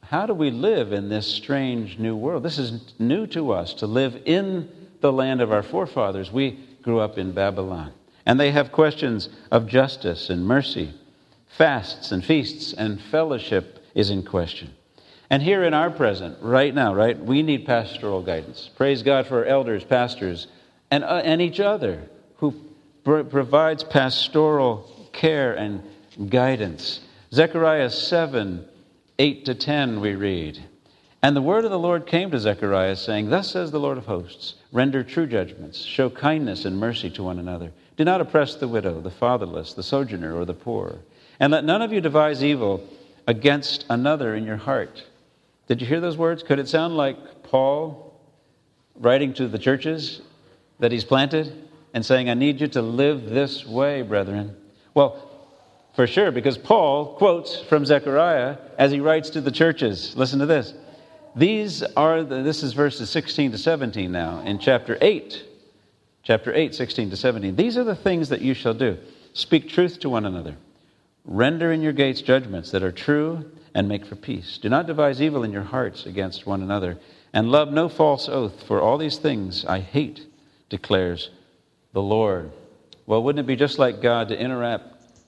how 0.02 0.26
do 0.26 0.34
we 0.34 0.52
live 0.52 0.92
in 0.92 1.08
this 1.08 1.26
strange 1.26 1.98
new 1.98 2.14
world? 2.14 2.44
This 2.44 2.58
is 2.58 2.94
new 3.00 3.26
to 3.28 3.50
us 3.50 3.74
to 3.74 3.86
live 3.88 4.22
in 4.24 4.68
the 5.00 5.12
land 5.12 5.40
of 5.40 5.50
our 5.50 5.62
forefathers. 5.62 6.30
We 6.30 6.60
grew 6.82 7.00
up 7.00 7.18
in 7.18 7.32
Babylon. 7.32 7.92
And 8.26 8.40
they 8.40 8.50
have 8.50 8.72
questions 8.72 9.28
of 9.50 9.66
justice 9.66 10.30
and 10.30 10.46
mercy. 10.46 10.94
Fasts 11.48 12.10
and 12.10 12.24
feasts 12.24 12.72
and 12.72 13.00
fellowship 13.00 13.84
is 13.94 14.10
in 14.10 14.22
question. 14.24 14.74
And 15.30 15.42
here 15.42 15.64
in 15.64 15.74
our 15.74 15.90
present, 15.90 16.38
right 16.40 16.74
now, 16.74 16.94
right, 16.94 17.18
we 17.18 17.42
need 17.42 17.66
pastoral 17.66 18.22
guidance. 18.22 18.70
Praise 18.76 19.02
God 19.02 19.26
for 19.26 19.38
our 19.38 19.44
elders, 19.44 19.84
pastors, 19.84 20.46
and, 20.90 21.04
uh, 21.04 21.22
and 21.24 21.40
each 21.40 21.60
other 21.60 22.02
who 22.36 22.54
pr- 23.04 23.22
provides 23.22 23.84
pastoral 23.84 25.08
care 25.12 25.54
and 25.54 25.82
guidance. 26.28 27.00
Zechariah 27.32 27.90
7 27.90 28.68
8 29.18 29.44
to 29.44 29.54
10, 29.54 30.00
we 30.00 30.14
read. 30.16 30.62
And 31.22 31.36
the 31.36 31.42
word 31.42 31.64
of 31.64 31.70
the 31.70 31.78
Lord 31.78 32.06
came 32.06 32.30
to 32.32 32.38
Zechariah, 32.38 32.96
saying, 32.96 33.30
Thus 33.30 33.50
says 33.50 33.70
the 33.70 33.80
Lord 33.80 33.96
of 33.96 34.06
hosts, 34.06 34.56
render 34.72 35.02
true 35.04 35.26
judgments, 35.26 35.78
show 35.78 36.10
kindness 36.10 36.64
and 36.64 36.76
mercy 36.76 37.10
to 37.10 37.22
one 37.22 37.38
another. 37.38 37.72
Do 37.96 38.04
not 38.04 38.20
oppress 38.20 38.56
the 38.56 38.68
widow, 38.68 39.00
the 39.00 39.10
fatherless, 39.10 39.74
the 39.74 39.82
sojourner, 39.82 40.36
or 40.36 40.44
the 40.44 40.54
poor. 40.54 40.98
And 41.38 41.52
let 41.52 41.64
none 41.64 41.82
of 41.82 41.92
you 41.92 42.00
devise 42.00 42.42
evil 42.42 42.86
against 43.26 43.86
another 43.88 44.34
in 44.34 44.44
your 44.44 44.56
heart. 44.56 45.04
Did 45.68 45.80
you 45.80 45.86
hear 45.86 46.00
those 46.00 46.16
words? 46.16 46.42
Could 46.42 46.58
it 46.58 46.68
sound 46.68 46.96
like 46.96 47.42
Paul 47.44 48.20
writing 48.96 49.32
to 49.34 49.48
the 49.48 49.58
churches 49.58 50.20
that 50.80 50.92
he's 50.92 51.04
planted 51.04 51.68
and 51.94 52.04
saying, 52.04 52.28
I 52.28 52.34
need 52.34 52.60
you 52.60 52.68
to 52.68 52.82
live 52.82 53.30
this 53.30 53.64
way, 53.64 54.02
brethren? 54.02 54.56
Well, 54.92 55.30
for 55.94 56.06
sure, 56.06 56.32
because 56.32 56.58
Paul 56.58 57.14
quotes 57.14 57.60
from 57.60 57.86
Zechariah 57.86 58.58
as 58.78 58.90
he 58.90 59.00
writes 59.00 59.30
to 59.30 59.40
the 59.40 59.52
churches. 59.52 60.16
Listen 60.16 60.40
to 60.40 60.46
this. 60.46 60.74
These 61.36 61.82
are, 61.82 62.22
the, 62.22 62.42
this 62.42 62.62
is 62.62 62.72
verses 62.72 63.10
16 63.10 63.52
to 63.52 63.58
17 63.58 64.10
now 64.10 64.40
in 64.40 64.58
chapter 64.58 64.98
8. 65.00 65.44
Chapter 66.24 66.54
8, 66.54 66.74
16 66.74 67.10
to 67.10 67.16
17. 67.16 67.54
These 67.54 67.76
are 67.76 67.84
the 67.84 67.94
things 67.94 68.30
that 68.30 68.40
you 68.40 68.54
shall 68.54 68.74
do 68.74 68.98
speak 69.34 69.68
truth 69.68 70.00
to 70.00 70.08
one 70.08 70.24
another, 70.24 70.56
render 71.24 71.72
in 71.72 71.82
your 71.82 71.92
gates 71.92 72.22
judgments 72.22 72.70
that 72.70 72.82
are 72.82 72.92
true, 72.92 73.50
and 73.74 73.88
make 73.88 74.06
for 74.06 74.16
peace. 74.16 74.58
Do 74.58 74.68
not 74.68 74.86
devise 74.86 75.20
evil 75.20 75.42
in 75.42 75.52
your 75.52 75.62
hearts 75.62 76.06
against 76.06 76.46
one 76.46 76.62
another, 76.62 76.98
and 77.32 77.50
love 77.50 77.72
no 77.72 77.88
false 77.88 78.28
oath, 78.28 78.62
for 78.62 78.80
all 78.80 78.96
these 78.96 79.18
things 79.18 79.64
I 79.64 79.80
hate, 79.80 80.24
declares 80.68 81.30
the 81.92 82.02
Lord. 82.02 82.52
Well, 83.06 83.22
wouldn't 83.22 83.44
it 83.44 83.48
be 83.48 83.56
just 83.56 83.78
like 83.78 84.00
God 84.00 84.28
to 84.28 84.38
interact 84.38 84.84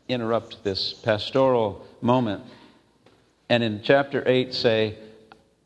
interrupt 0.09 0.63
this 0.63 0.93
pastoral 0.93 1.85
moment 2.01 2.45
and 3.49 3.63
in 3.63 3.83
chapter 3.83 4.23
8 4.27 4.53
say, 4.55 4.97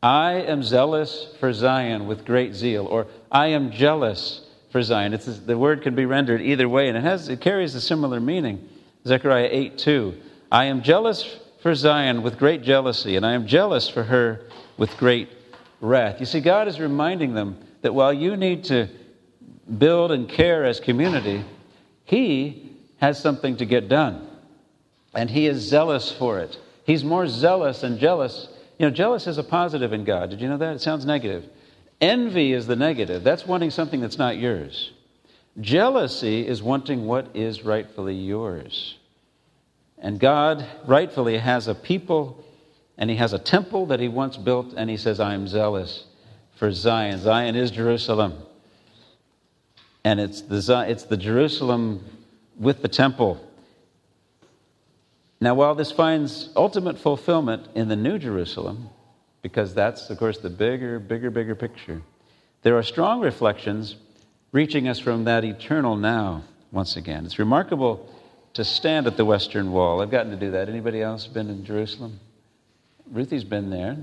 I 0.03 0.33
am 0.33 0.63
zealous 0.63 1.27
for 1.39 1.53
Zion 1.53 2.07
with 2.07 2.25
great 2.25 2.53
zeal, 2.53 2.85
or 2.85 3.07
I 3.31 3.47
am 3.47 3.71
jealous 3.71 4.41
for 4.71 4.81
Zion. 4.81 5.13
It's, 5.13 5.25
the 5.25 5.57
word 5.57 5.81
can 5.81 5.95
be 5.95 6.05
rendered 6.05 6.41
either 6.41 6.67
way, 6.67 6.87
and 6.87 6.97
it, 6.97 7.03
has, 7.03 7.29
it 7.29 7.41
carries 7.41 7.75
a 7.75 7.81
similar 7.81 8.19
meaning. 8.19 8.67
Zechariah 9.05 9.49
8 9.51 9.77
2. 9.77 10.13
I 10.51 10.65
am 10.65 10.81
jealous 10.81 11.39
for 11.61 11.75
Zion 11.75 12.23
with 12.23 12.37
great 12.37 12.61
jealousy, 12.63 13.15
and 13.15 13.25
I 13.25 13.33
am 13.33 13.47
jealous 13.47 13.89
for 13.89 14.03
her 14.03 14.41
with 14.77 14.95
great 14.97 15.29
wrath. 15.79 16.19
You 16.19 16.25
see, 16.25 16.41
God 16.41 16.67
is 16.67 16.79
reminding 16.79 17.33
them 17.33 17.57
that 17.81 17.93
while 17.93 18.13
you 18.13 18.37
need 18.37 18.65
to 18.65 18.87
build 19.77 20.11
and 20.11 20.27
care 20.27 20.65
as 20.65 20.79
community, 20.79 21.43
He 22.05 22.71
has 22.99 23.19
something 23.19 23.57
to 23.57 23.65
get 23.65 23.89
done 23.89 24.27
and 25.13 25.29
he 25.29 25.47
is 25.47 25.57
zealous 25.57 26.11
for 26.11 26.39
it. 26.39 26.57
He's 26.85 27.03
more 27.03 27.27
zealous 27.27 27.83
and 27.83 27.99
jealous. 27.99 28.47
You 28.79 28.87
know, 28.87 28.91
jealous 28.95 29.27
is 29.27 29.37
a 29.37 29.43
positive 29.43 29.93
in 29.93 30.03
God. 30.03 30.29
Did 30.29 30.41
you 30.41 30.47
know 30.47 30.57
that? 30.57 30.75
It 30.75 30.81
sounds 30.81 31.05
negative. 31.05 31.45
Envy 32.01 32.51
is 32.51 32.67
the 32.67 32.75
negative. 32.75 33.23
That's 33.23 33.45
wanting 33.45 33.69
something 33.69 34.01
that's 34.01 34.17
not 34.17 34.37
yours. 34.37 34.91
Jealousy 35.59 36.47
is 36.47 36.61
wanting 36.63 37.05
what 37.05 37.27
is 37.35 37.63
rightfully 37.63 38.15
yours. 38.15 38.97
And 39.99 40.19
God 40.19 40.65
rightfully 40.85 41.37
has 41.37 41.67
a 41.67 41.75
people 41.75 42.43
and 42.97 43.09
he 43.09 43.15
has 43.17 43.33
a 43.33 43.39
temple 43.39 43.85
that 43.87 43.99
he 43.99 44.07
once 44.07 44.37
built, 44.37 44.73
and 44.77 44.87
he 44.87 44.97
says, 44.97 45.19
I 45.19 45.33
am 45.33 45.47
zealous 45.47 46.05
for 46.57 46.71
Zion. 46.71 47.19
Zion 47.19 47.55
is 47.55 47.71
Jerusalem. 47.71 48.33
And 50.03 50.19
it's 50.19 50.41
the, 50.41 50.85
it's 50.87 51.05
the 51.05 51.17
Jerusalem 51.17 52.05
with 52.59 52.83
the 52.83 52.87
temple 52.87 53.41
now, 55.41 55.55
while 55.55 55.73
this 55.73 55.91
finds 55.91 56.49
ultimate 56.55 56.99
fulfillment 56.99 57.67
in 57.73 57.87
the 57.87 57.95
New 57.95 58.19
Jerusalem, 58.19 58.91
because 59.41 59.73
that's, 59.73 60.09
of 60.09 60.17
course, 60.17 60.37
the 60.37 60.49
bigger, 60.49 60.99
bigger, 60.99 61.29
bigger 61.29 61.55
picture, 61.55 62.01
there 62.61 62.77
are 62.77 62.83
strong 62.83 63.21
reflections 63.21 63.95
reaching 64.51 64.87
us 64.87 64.99
from 64.99 65.23
that 65.23 65.43
eternal 65.43 65.95
now 65.95 66.43
once 66.71 66.95
again. 66.95 67.25
It's 67.25 67.39
remarkable 67.39 68.07
to 68.53 68.63
stand 68.63 69.07
at 69.07 69.17
the 69.17 69.25
Western 69.25 69.71
Wall. 69.71 70.01
I've 70.01 70.11
gotten 70.11 70.31
to 70.31 70.37
do 70.37 70.51
that. 70.51 70.69
Anybody 70.69 71.01
else 71.01 71.25
been 71.27 71.49
in 71.49 71.63
Jerusalem? 71.63 72.19
Ruthie's 73.09 73.43
been 73.43 73.69
there. 73.69 73.97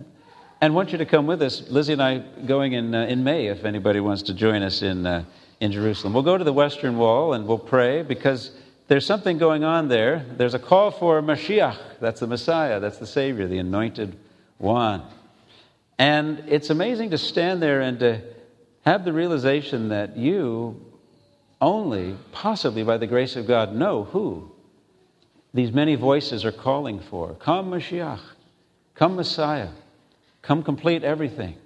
And 0.61 0.73
I 0.73 0.75
want 0.75 0.91
you 0.91 0.99
to 0.99 1.07
come 1.07 1.27
with 1.27 1.41
us. 1.43 1.69
Lizzie 1.69 1.93
and 1.93 2.03
I 2.03 2.19
going 2.19 2.73
in, 2.73 2.95
uh, 2.95 3.07
in 3.07 3.23
May 3.23 3.47
if 3.47 3.65
anybody 3.65 4.01
wants 4.01 4.23
to 4.23 4.35
join 4.35 4.63
us 4.63 4.83
in, 4.83 5.07
uh, 5.07 5.25
in 5.61 5.71
Jerusalem. 5.71 6.15
We'll 6.15 6.25
go 6.25 6.37
to 6.37 6.45
the 6.45 6.53
Western 6.53 6.99
Wall 6.99 7.35
and 7.35 7.47
we'll 7.47 7.59
pray 7.59 8.03
because 8.03 8.51
there's 8.89 9.07
something 9.07 9.39
going 9.39 9.65
on 9.65 9.89
there. 9.89 10.25
There's 10.37 10.55
a 10.55 10.59
call 10.59 10.91
for 10.91 11.23
Mashiach. 11.23 11.77
That's 12.01 12.21
the 12.21 12.27
Messiah. 12.27 12.81
That's 12.81 12.99
the 12.99 13.07
Savior, 13.07 13.47
the 13.47 13.59
anointed 13.59 14.17
one. 14.57 15.03
And 15.99 16.45
it's 16.47 16.71
amazing 16.71 17.11
to 17.11 17.19
stand 17.19 17.61
there 17.61 17.81
and 17.81 17.99
to 18.01 18.23
have 18.85 19.05
the 19.05 19.13
realization 19.13 19.89
that 19.89 20.17
you 20.17 20.81
only, 21.61 22.17
possibly 22.33 22.85
by 22.85 22.99
the 22.99 23.07
grace 23.07 23.35
of 23.37 23.47
God, 23.47 23.75
know 23.75 24.05
who 24.05 24.53
these 25.53 25.73
many 25.73 25.97
voices 25.97 26.45
are 26.45 26.53
calling 26.53 27.01
for. 27.01 27.35
Come, 27.35 27.71
Mashiach. 27.71 28.21
Come, 28.95 29.17
Messiah. 29.17 29.71
Come 30.43 30.63
complete 30.63 31.03
everything. 31.03 31.57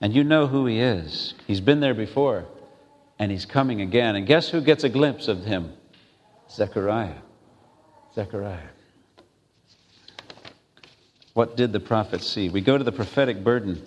And 0.00 0.14
you 0.14 0.22
know 0.22 0.46
who 0.46 0.66
he 0.66 0.78
is. 0.80 1.34
He's 1.46 1.60
been 1.60 1.80
there 1.80 1.94
before. 1.94 2.46
and 3.18 3.30
he's 3.30 3.46
coming 3.46 3.80
again. 3.80 4.16
And 4.16 4.26
guess 4.26 4.48
who 4.48 4.60
gets 4.60 4.84
a 4.84 4.88
glimpse 4.88 5.28
of 5.28 5.44
him? 5.44 5.72
Zechariah. 6.50 7.20
Zechariah. 8.14 8.73
What 11.34 11.56
did 11.56 11.72
the 11.72 11.80
prophet 11.80 12.22
see? 12.22 12.48
We 12.48 12.60
go 12.60 12.78
to 12.78 12.84
the 12.84 12.92
prophetic 12.92 13.44
burden. 13.44 13.82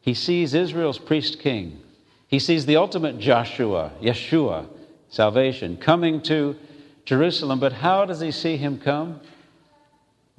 He 0.00 0.14
sees 0.14 0.54
Israel's 0.54 0.98
priest 0.98 1.38
king. 1.38 1.80
He 2.26 2.38
sees 2.38 2.66
the 2.66 2.76
ultimate 2.76 3.18
Joshua, 3.18 3.92
Yeshua, 4.02 4.66
salvation, 5.10 5.76
coming 5.76 6.22
to 6.22 6.56
Jerusalem. 7.04 7.60
But 7.60 7.74
how 7.74 8.06
does 8.06 8.20
he 8.20 8.30
see 8.30 8.56
him 8.56 8.78
come? 8.78 9.20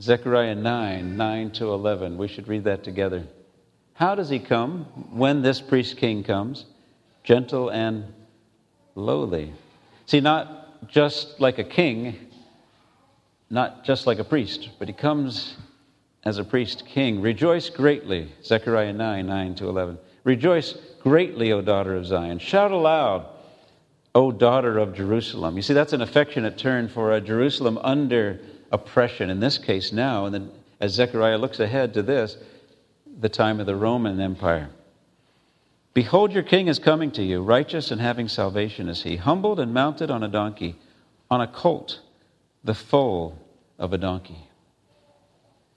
Zechariah 0.01 0.55
9, 0.55 1.17
9 1.17 1.51
to 1.51 1.73
11. 1.73 2.17
We 2.17 2.27
should 2.27 2.47
read 2.47 2.63
that 2.63 2.83
together. 2.83 3.27
How 3.93 4.15
does 4.15 4.29
he 4.29 4.39
come 4.39 4.85
when 5.11 5.41
this 5.41 5.61
priest 5.61 5.97
king 5.97 6.23
comes? 6.23 6.65
Gentle 7.23 7.69
and 7.69 8.05
lowly. 8.95 9.53
See, 10.05 10.21
not 10.21 10.87
just 10.87 11.39
like 11.39 11.59
a 11.59 11.63
king, 11.63 12.15
not 13.49 13.83
just 13.83 14.07
like 14.07 14.19
a 14.19 14.23
priest, 14.23 14.69
but 14.79 14.87
he 14.87 14.93
comes 14.93 15.55
as 16.23 16.37
a 16.37 16.43
priest 16.43 16.85
king. 16.85 17.21
Rejoice 17.21 17.69
greatly, 17.69 18.31
Zechariah 18.43 18.93
9, 18.93 19.25
9 19.25 19.55
to 19.55 19.69
11. 19.69 19.97
Rejoice 20.23 20.73
greatly, 21.01 21.51
O 21.51 21.61
daughter 21.61 21.95
of 21.95 22.05
Zion. 22.05 22.39
Shout 22.39 22.71
aloud, 22.71 23.25
O 24.13 24.31
daughter 24.31 24.77
of 24.77 24.93
Jerusalem. 24.93 25.55
You 25.55 25.61
see, 25.61 25.73
that's 25.73 25.93
an 25.93 26.01
affectionate 26.01 26.57
term 26.57 26.89
for 26.89 27.13
a 27.13 27.21
Jerusalem 27.21 27.77
under 27.81 28.39
oppression. 28.71 29.29
In 29.29 29.39
this 29.39 29.57
case, 29.57 29.91
now, 29.91 30.25
and 30.25 30.33
then 30.33 30.51
as 30.79 30.93
Zechariah 30.93 31.37
looks 31.37 31.59
ahead 31.59 31.93
to 31.93 32.01
this, 32.01 32.37
the 33.19 33.29
time 33.29 33.59
of 33.59 33.65
the 33.65 33.75
Roman 33.75 34.19
Empire. 34.19 34.69
Behold, 35.93 36.31
your 36.31 36.43
king 36.43 36.67
is 36.67 36.79
coming 36.79 37.11
to 37.11 37.23
you, 37.23 37.41
righteous 37.41 37.91
and 37.91 37.99
having 37.99 38.27
salvation 38.27 38.87
is 38.87 39.03
he, 39.03 39.15
humbled 39.17 39.59
and 39.59 39.73
mounted 39.73 40.11
on 40.11 40.23
a 40.23 40.27
donkey, 40.27 40.75
on 41.29 41.41
a 41.41 41.47
colt, 41.47 41.99
the 42.63 42.73
foal 42.73 43.37
of 43.77 43.91
a 43.91 43.97
donkey. 43.97 44.48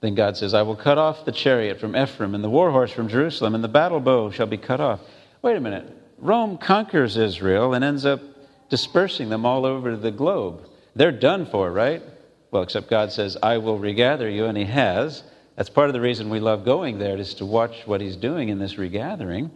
Then 0.03 0.17
God 0.17 0.37
says, 0.37 0.53
I 0.53 0.63
will 0.63 0.77
cut 0.77 0.99
off 0.99 1.25
the 1.25 1.33
chariot 1.33 1.79
from 1.79 1.97
Ephraim 1.97 2.35
and 2.35 2.43
the 2.43 2.51
war 2.51 2.73
horse 2.73 2.91
from 2.91 3.09
Jerusalem, 3.09 3.55
and 3.55 3.63
the 3.63 3.69
battle 3.69 4.01
bow 4.01 4.31
shall 4.31 4.49
be 4.49 4.59
cut 4.59 4.81
off. 4.81 5.01
Wait 5.43 5.57
a 5.57 5.61
minute. 5.61 5.87
Rome 6.19 6.59
conquers 6.59 7.17
Israel 7.17 7.73
and 7.73 7.85
ends 7.85 8.05
up 8.05 8.21
dispersing 8.69 9.29
them 9.29 9.47
all 9.47 9.65
over 9.65 9.97
the 9.97 10.11
globe. 10.11 10.69
They're 10.97 11.13
done 11.13 11.47
for, 11.47 11.71
right? 11.71 12.03
Well, 12.51 12.65
except 12.65 12.91
God 12.91 13.13
says, 13.13 13.37
I 13.43 13.59
will 13.59 13.79
regather 13.79 14.29
you, 14.29 14.47
and 14.47 14.59
He 14.59 14.65
has. 14.65 15.23
That's 15.55 15.71
part 15.71 15.89
of 15.89 15.93
the 15.93 16.01
reason 16.01 16.31
we 16.31 16.41
love 16.41 16.65
going 16.65 16.99
there, 16.99 17.17
is 17.17 17.35
to 17.35 17.47
watch 17.47 17.87
what 17.87 18.01
He's 18.01 18.17
doing 18.17 18.49
in 18.49 18.59
this 18.59 18.79
regathering. 18.79 19.53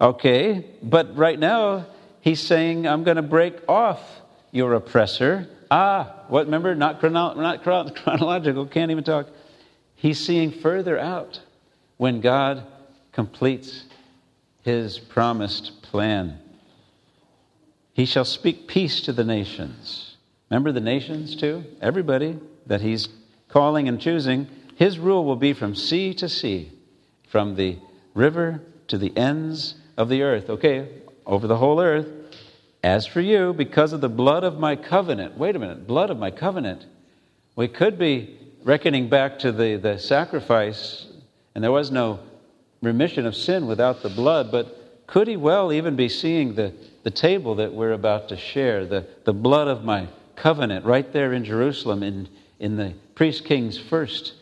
Okay, 0.00 0.64
but 0.80 1.16
right 1.16 1.38
now, 1.38 1.86
He's 2.20 2.40
saying, 2.40 2.86
I'm 2.86 3.02
going 3.02 3.16
to 3.16 3.22
break 3.22 3.68
off 3.68 4.00
your 4.52 4.74
oppressor. 4.74 5.48
Ah, 5.72 6.24
what, 6.28 6.46
remember, 6.46 6.76
not, 6.76 7.00
chrono- 7.00 7.34
not 7.34 7.62
chronological, 7.64 8.66
can't 8.66 8.92
even 8.92 9.02
talk. 9.02 9.26
He's 9.98 10.18
seeing 10.18 10.50
further 10.50 10.98
out 10.98 11.40
when 11.96 12.20
God 12.20 12.64
completes 13.12 13.84
His 14.62 14.98
promised 14.98 15.82
plan. 15.82 16.38
He 17.92 18.06
shall 18.06 18.24
speak 18.24 18.66
peace 18.66 19.02
to 19.02 19.12
the 19.12 19.24
nations 19.24 20.08
Remember 20.50 20.72
the 20.72 20.80
nations, 20.80 21.36
too? 21.36 21.64
Everybody 21.80 22.38
that 22.66 22.80
he's 22.80 23.08
calling 23.48 23.88
and 23.88 24.00
choosing. 24.00 24.48
His 24.76 24.98
rule 24.98 25.24
will 25.24 25.36
be 25.36 25.52
from 25.52 25.74
sea 25.74 26.14
to 26.14 26.28
sea, 26.28 26.72
from 27.28 27.54
the 27.56 27.78
river 28.14 28.62
to 28.88 28.96
the 28.96 29.14
ends 29.16 29.74
of 29.96 30.08
the 30.08 30.22
earth. 30.22 30.48
Okay, 30.48 30.88
over 31.26 31.46
the 31.46 31.56
whole 31.56 31.80
earth. 31.80 32.06
As 32.82 33.06
for 33.06 33.20
you, 33.20 33.52
because 33.52 33.92
of 33.92 34.00
the 34.00 34.08
blood 34.08 34.44
of 34.44 34.58
my 34.58 34.76
covenant, 34.76 35.36
wait 35.36 35.56
a 35.56 35.58
minute, 35.58 35.86
blood 35.86 36.10
of 36.10 36.18
my 36.18 36.30
covenant. 36.30 36.86
We 37.56 37.68
could 37.68 37.98
be 37.98 38.37
reckoning 38.62 39.08
back 39.08 39.38
to 39.40 39.52
the, 39.52 39.76
the 39.76 39.98
sacrifice, 39.98 41.06
and 41.54 41.62
there 41.62 41.72
was 41.72 41.90
no 41.90 42.20
remission 42.82 43.26
of 43.26 43.34
sin 43.34 43.66
without 43.66 44.02
the 44.02 44.08
blood, 44.08 44.50
but 44.50 45.06
could 45.06 45.26
he 45.26 45.36
well 45.36 45.72
even 45.72 45.96
be 45.96 46.08
seeing 46.08 46.54
the, 46.54 46.72
the 47.02 47.10
table 47.10 47.54
that 47.56 47.72
we're 47.72 47.92
about 47.92 48.28
to 48.28 48.36
share, 48.36 48.84
the, 48.84 49.06
the 49.24 49.32
blood 49.32 49.68
of 49.68 49.84
my 49.84 50.06
covenant 50.36 50.84
right 50.84 51.12
there 51.12 51.32
in 51.32 51.44
Jerusalem 51.44 52.02
in, 52.02 52.28
in 52.58 52.76
the 52.76 52.94
priest 53.14 53.44
king's 53.44 53.78
first 53.78 54.34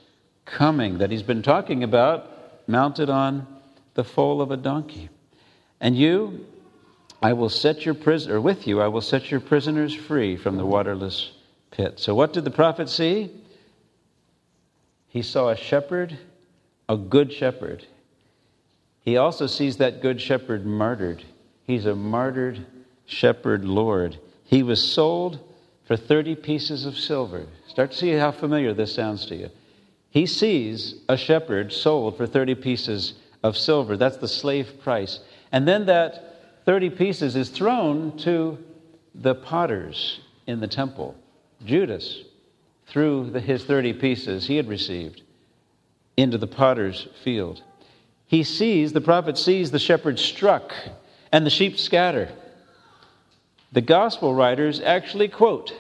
coming 0.45 0.99
that 0.99 1.11
he's 1.11 1.23
been 1.23 1.43
talking 1.43 1.83
about, 1.83 2.31
mounted 2.69 3.09
on 3.09 3.47
the 3.95 4.05
foal 4.05 4.43
of 4.43 4.51
a 4.51 4.57
donkey. 4.57 5.09
And 5.81 5.97
you, 5.97 6.47
I 7.23 7.33
will 7.33 7.49
set 7.49 7.85
your 7.85 7.95
prisoner 7.95 8.41
with 8.41 8.67
you, 8.67 8.81
I 8.81 8.89
will 8.89 9.01
set 9.01 9.31
your 9.31 9.41
prisoners 9.41 9.95
free 9.95 10.37
from 10.37 10.57
the 10.57 10.67
waterless 10.67 11.33
pit. 11.71 11.99
So, 11.99 12.15
what 12.15 12.33
did 12.33 12.45
the 12.45 12.51
prophet 12.51 12.89
see? 12.89 13.31
He 15.17 15.23
saw 15.23 15.49
a 15.49 15.57
shepherd, 15.57 16.19
a 16.91 16.97
good 16.99 17.33
shepherd. 17.33 17.87
He 19.01 19.17
also 19.17 19.47
sees 19.47 19.79
that 19.79 20.03
good 20.03 20.21
shepherd 20.21 20.67
martyred. 20.67 21.25
He's 21.65 21.87
a 21.87 21.95
martyred 21.95 22.67
shepherd 23.07 23.65
Lord. 23.65 24.19
He 24.45 24.63
was 24.63 24.93
sold 24.93 25.39
for 25.87 25.97
30 25.97 26.35
pieces 26.35 26.85
of 26.85 26.99
silver. 26.99 27.47
Start 27.67 27.93
to 27.93 27.97
see 27.97 28.11
how 28.11 28.31
familiar 28.31 28.75
this 28.75 28.95
sounds 28.95 29.25
to 29.29 29.37
you. 29.37 29.49
He 30.11 30.27
sees 30.27 30.97
a 31.09 31.17
shepherd 31.17 31.73
sold 31.73 32.19
for 32.19 32.27
30 32.27 32.55
pieces 32.57 33.15
of 33.43 33.57
silver. 33.57 33.97
That's 33.97 34.19
the 34.19 34.29
slave 34.29 34.83
price. 34.83 35.21
And 35.51 35.67
then 35.67 35.87
that 35.87 36.67
30 36.67 36.91
pieces 36.91 37.37
is 37.37 37.49
thrown 37.49 38.19
to 38.19 38.59
the 39.15 39.35
potters 39.35 40.21
in 40.47 40.61
the 40.61 40.69
temple. 40.69 41.17
Judas 41.65 42.23
threw 42.87 43.31
the, 43.31 43.41
his 43.41 43.65
30 43.65 43.95
pieces 43.95 44.47
he 44.47 44.57
had 44.57 44.69
received 44.69 45.23
into 46.17 46.39
the 46.39 46.47
potter's 46.47 47.09
field. 47.23 47.63
He 48.27 48.43
sees, 48.43 48.93
the 48.93 49.01
prophet 49.01 49.39
sees 49.39 49.71
the 49.71 49.79
shepherd 49.79 50.19
struck 50.19 50.73
and 51.31 51.45
the 51.45 51.51
sheep 51.51 51.79
scatter. 51.79 52.31
The 53.73 53.81
gospel 53.81 54.35
writers 54.35 54.81
actually 54.81 55.29
quote 55.29 55.73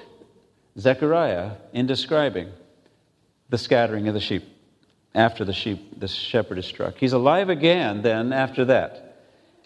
Zechariah 0.78 1.52
in 1.72 1.86
describing 1.86 2.50
the 3.48 3.58
scattering 3.58 4.08
of 4.08 4.14
the 4.14 4.20
sheep 4.20 4.44
after 5.14 5.44
the 5.44 5.52
sheep 5.52 5.98
the 5.98 6.08
shepherd 6.08 6.58
is 6.58 6.66
struck. 6.66 6.96
He's 6.98 7.14
alive 7.14 7.48
again 7.48 8.02
then 8.02 8.32
after 8.32 8.66
that. 8.66 9.22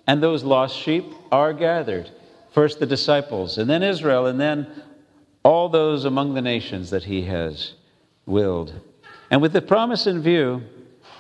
And 0.07 0.23
those 0.23 0.45
lost 0.45 0.77
sheep 0.77 1.05
are 1.33 1.53
gathered. 1.53 2.11
First 2.53 2.81
the 2.81 2.87
disciples, 2.87 3.59
and 3.59 3.69
then 3.69 3.83
Israel, 3.83 4.27
and 4.27 4.41
then 4.41 4.67
all 5.43 5.69
those 5.69 6.05
among 6.05 6.35
the 6.35 6.43
nations 6.43 6.91
that 6.91 7.05
he 7.05 7.23
has 7.23 7.73
willed. 8.27 8.73
And 9.31 9.41
with 9.41 9.53
the 9.53 9.63
promise 9.63 10.07
in 10.07 10.23
view, 10.23 10.63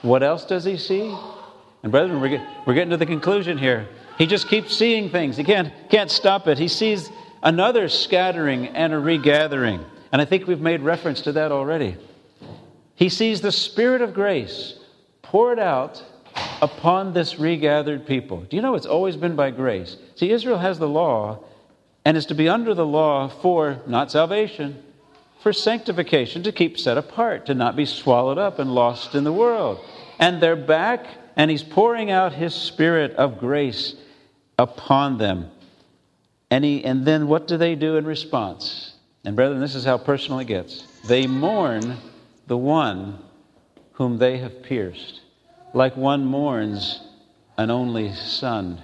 what 0.02 0.22
else 0.22 0.44
does 0.44 0.64
he 0.64 0.76
see? 0.76 1.16
And 1.82 1.90
brethren, 1.92 2.20
we're, 2.20 2.28
get, 2.28 2.46
we're 2.66 2.74
getting 2.74 2.90
to 2.90 2.96
the 2.96 3.06
conclusion 3.06 3.56
here. 3.56 3.88
He 4.18 4.26
just 4.26 4.48
keeps 4.48 4.76
seeing 4.76 5.08
things. 5.10 5.36
He 5.36 5.44
can't, 5.44 5.72
can't 5.88 6.10
stop 6.10 6.46
it. 6.46 6.58
He 6.58 6.68
sees 6.68 7.10
another 7.42 7.88
scattering 7.88 8.68
and 8.68 8.92
a 8.92 8.98
regathering. 8.98 9.84
And 10.12 10.20
I 10.20 10.24
think 10.24 10.46
we've 10.46 10.60
made 10.60 10.82
reference 10.82 11.22
to 11.22 11.32
that 11.32 11.52
already. 11.52 11.96
He 12.96 13.08
sees 13.08 13.40
the 13.40 13.52
Spirit 13.52 14.02
of 14.02 14.12
grace 14.12 14.78
poured 15.22 15.58
out 15.58 16.04
upon 16.60 17.14
this 17.14 17.38
regathered 17.38 18.06
people. 18.06 18.42
Do 18.42 18.56
you 18.56 18.62
know 18.62 18.74
it's 18.74 18.86
always 18.86 19.16
been 19.16 19.36
by 19.36 19.50
grace? 19.50 19.96
See, 20.16 20.30
Israel 20.30 20.58
has 20.58 20.78
the 20.78 20.88
law 20.88 21.42
and 22.04 22.16
is 22.16 22.26
to 22.26 22.34
be 22.34 22.48
under 22.48 22.74
the 22.74 22.86
law 22.86 23.28
for 23.28 23.80
not 23.86 24.10
salvation, 24.10 24.82
for 25.42 25.52
sanctification, 25.52 26.42
to 26.42 26.52
keep 26.52 26.78
set 26.78 26.98
apart, 26.98 27.46
to 27.46 27.54
not 27.54 27.76
be 27.76 27.86
swallowed 27.86 28.38
up 28.38 28.58
and 28.58 28.74
lost 28.74 29.14
in 29.14 29.24
the 29.24 29.32
world. 29.32 29.80
And 30.18 30.42
they're 30.42 30.56
back, 30.56 31.06
and 31.36 31.50
He's 31.50 31.62
pouring 31.62 32.10
out 32.10 32.32
His 32.32 32.54
Spirit 32.54 33.12
of 33.12 33.38
grace 33.38 33.94
upon 34.58 35.18
them. 35.18 35.50
And, 36.50 36.64
he, 36.64 36.84
and 36.84 37.06
then 37.06 37.28
what 37.28 37.46
do 37.46 37.56
they 37.56 37.74
do 37.74 37.96
in 37.96 38.04
response? 38.04 38.94
And, 39.24 39.36
brethren, 39.36 39.60
this 39.60 39.74
is 39.74 39.84
how 39.84 39.98
personal 39.98 40.40
it 40.40 40.46
gets. 40.46 40.82
They 41.06 41.26
mourn 41.26 41.96
the 42.46 42.56
one 42.56 43.18
whom 43.92 44.18
they 44.18 44.38
have 44.38 44.62
pierced, 44.62 45.20
like 45.74 45.96
one 45.96 46.24
mourns 46.24 47.00
an 47.56 47.70
only 47.70 48.12
son 48.14 48.82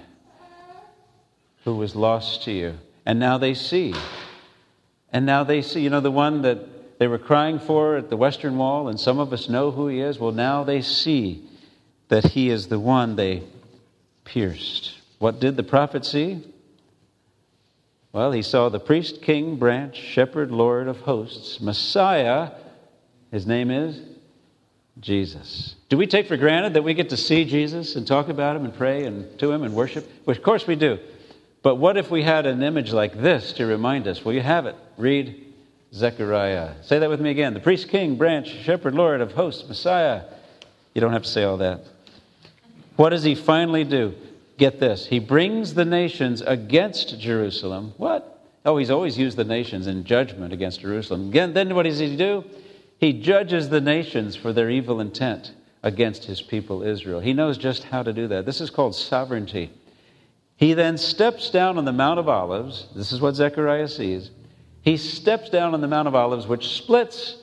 who 1.63 1.75
was 1.75 1.95
lost 1.95 2.43
to 2.43 2.51
you. 2.51 2.75
And 3.07 3.19
now 3.19 3.37
they 3.37 3.53
see. 3.53 3.95
And 5.13 5.25
now 5.25 5.45
they 5.45 5.61
see, 5.61 5.79
you 5.79 5.89
know, 5.89 6.01
the 6.01 6.11
one 6.11 6.41
that 6.41 6.99
they 6.99 7.07
were 7.07 7.17
crying 7.17 7.57
for 7.57 7.95
at 7.95 8.09
the 8.09 8.17
Western 8.17 8.57
Wall, 8.57 8.89
and 8.89 8.99
some 8.99 9.17
of 9.17 9.31
us 9.31 9.47
know 9.47 9.71
who 9.71 9.87
he 9.87 10.01
is. 10.01 10.19
Well, 10.19 10.33
now 10.33 10.65
they 10.65 10.81
see 10.81 11.47
that 12.09 12.25
he 12.25 12.49
is 12.49 12.67
the 12.67 12.81
one 12.81 13.15
they 13.15 13.43
pierced. 14.25 14.93
What 15.19 15.39
did 15.39 15.55
the 15.55 15.63
prophet 15.63 16.03
see? 16.03 16.43
Well, 18.11 18.33
he 18.33 18.41
saw 18.41 18.67
the 18.67 18.79
priest, 18.79 19.21
king, 19.21 19.55
branch, 19.55 19.95
shepherd, 19.95 20.51
lord 20.51 20.89
of 20.89 20.99
hosts, 20.99 21.61
Messiah. 21.61 22.51
His 23.31 23.47
name 23.47 23.71
is 23.71 24.01
Jesus. 24.99 25.75
Do 25.87 25.95
we 25.95 26.07
take 26.07 26.27
for 26.27 26.35
granted 26.35 26.73
that 26.73 26.83
we 26.83 26.93
get 26.93 27.11
to 27.11 27.17
see 27.17 27.45
Jesus 27.45 27.95
and 27.95 28.05
talk 28.05 28.27
about 28.27 28.57
him 28.57 28.65
and 28.65 28.75
pray 28.75 29.05
and 29.05 29.39
to 29.39 29.49
him 29.49 29.63
and 29.63 29.73
worship? 29.73 30.05
Well, 30.25 30.35
of 30.35 30.43
course 30.43 30.67
we 30.67 30.75
do. 30.75 30.99
But 31.67 31.79
what 31.79 31.97
if 31.97 32.09
we 32.09 32.23
had 32.23 32.45
an 32.45 32.63
image 32.63 32.93
like 32.93 33.21
this 33.21 33.51
to 33.51 33.65
remind 33.65 34.07
us? 34.07 34.23
Well, 34.23 34.33
you 34.33 34.39
have 34.39 34.67
it. 34.67 34.75
Read 34.95 35.53
Zechariah. 35.93 36.75
Say 36.81 36.99
that 36.99 37.09
with 37.09 37.19
me 37.19 37.29
again. 37.29 37.53
The 37.53 37.59
priest, 37.59 37.89
king, 37.89 38.15
branch, 38.15 38.47
shepherd, 38.63 38.95
Lord 38.95 39.19
of 39.19 39.33
hosts, 39.33 39.67
Messiah. 39.67 40.21
You 40.93 41.01
don't 41.01 41.11
have 41.11 41.23
to 41.23 41.29
say 41.29 41.43
all 41.43 41.57
that. 41.57 41.81
What 42.95 43.09
does 43.09 43.23
he 43.23 43.35
finally 43.35 43.83
do? 43.83 44.15
Get 44.57 44.79
this. 44.79 45.07
He 45.07 45.19
brings 45.19 45.73
the 45.73 45.83
nations 45.83 46.39
against 46.39 47.19
Jerusalem. 47.19 47.93
What? 47.97 48.41
Oh, 48.63 48.77
he's 48.77 48.89
always 48.89 49.17
used 49.17 49.35
the 49.35 49.43
nations 49.43 49.87
in 49.87 50.05
judgment 50.05 50.53
against 50.53 50.79
Jerusalem. 50.79 51.27
Again, 51.27 51.51
then 51.51 51.75
what 51.75 51.83
does 51.83 51.99
he 51.99 52.15
do? 52.15 52.45
He 52.97 53.11
judges 53.11 53.67
the 53.67 53.81
nations 53.81 54.37
for 54.37 54.53
their 54.53 54.69
evil 54.69 55.01
intent 55.01 55.51
against 55.83 56.23
his 56.23 56.41
people 56.41 56.81
Israel. 56.81 57.19
He 57.19 57.33
knows 57.33 57.57
just 57.57 57.83
how 57.83 58.03
to 58.03 58.13
do 58.13 58.29
that. 58.29 58.45
This 58.45 58.61
is 58.61 58.69
called 58.69 58.95
sovereignty. 58.95 59.69
He 60.57 60.73
then 60.73 60.97
steps 60.97 61.49
down 61.49 61.77
on 61.77 61.85
the 61.85 61.93
Mount 61.93 62.19
of 62.19 62.27
Olives. 62.27 62.87
This 62.95 63.11
is 63.11 63.21
what 63.21 63.35
Zechariah 63.35 63.87
sees. 63.87 64.31
He 64.81 64.97
steps 64.97 65.49
down 65.49 65.73
on 65.73 65.81
the 65.81 65.87
Mount 65.87 66.07
of 66.07 66.15
Olives, 66.15 66.47
which 66.47 66.69
splits 66.69 67.37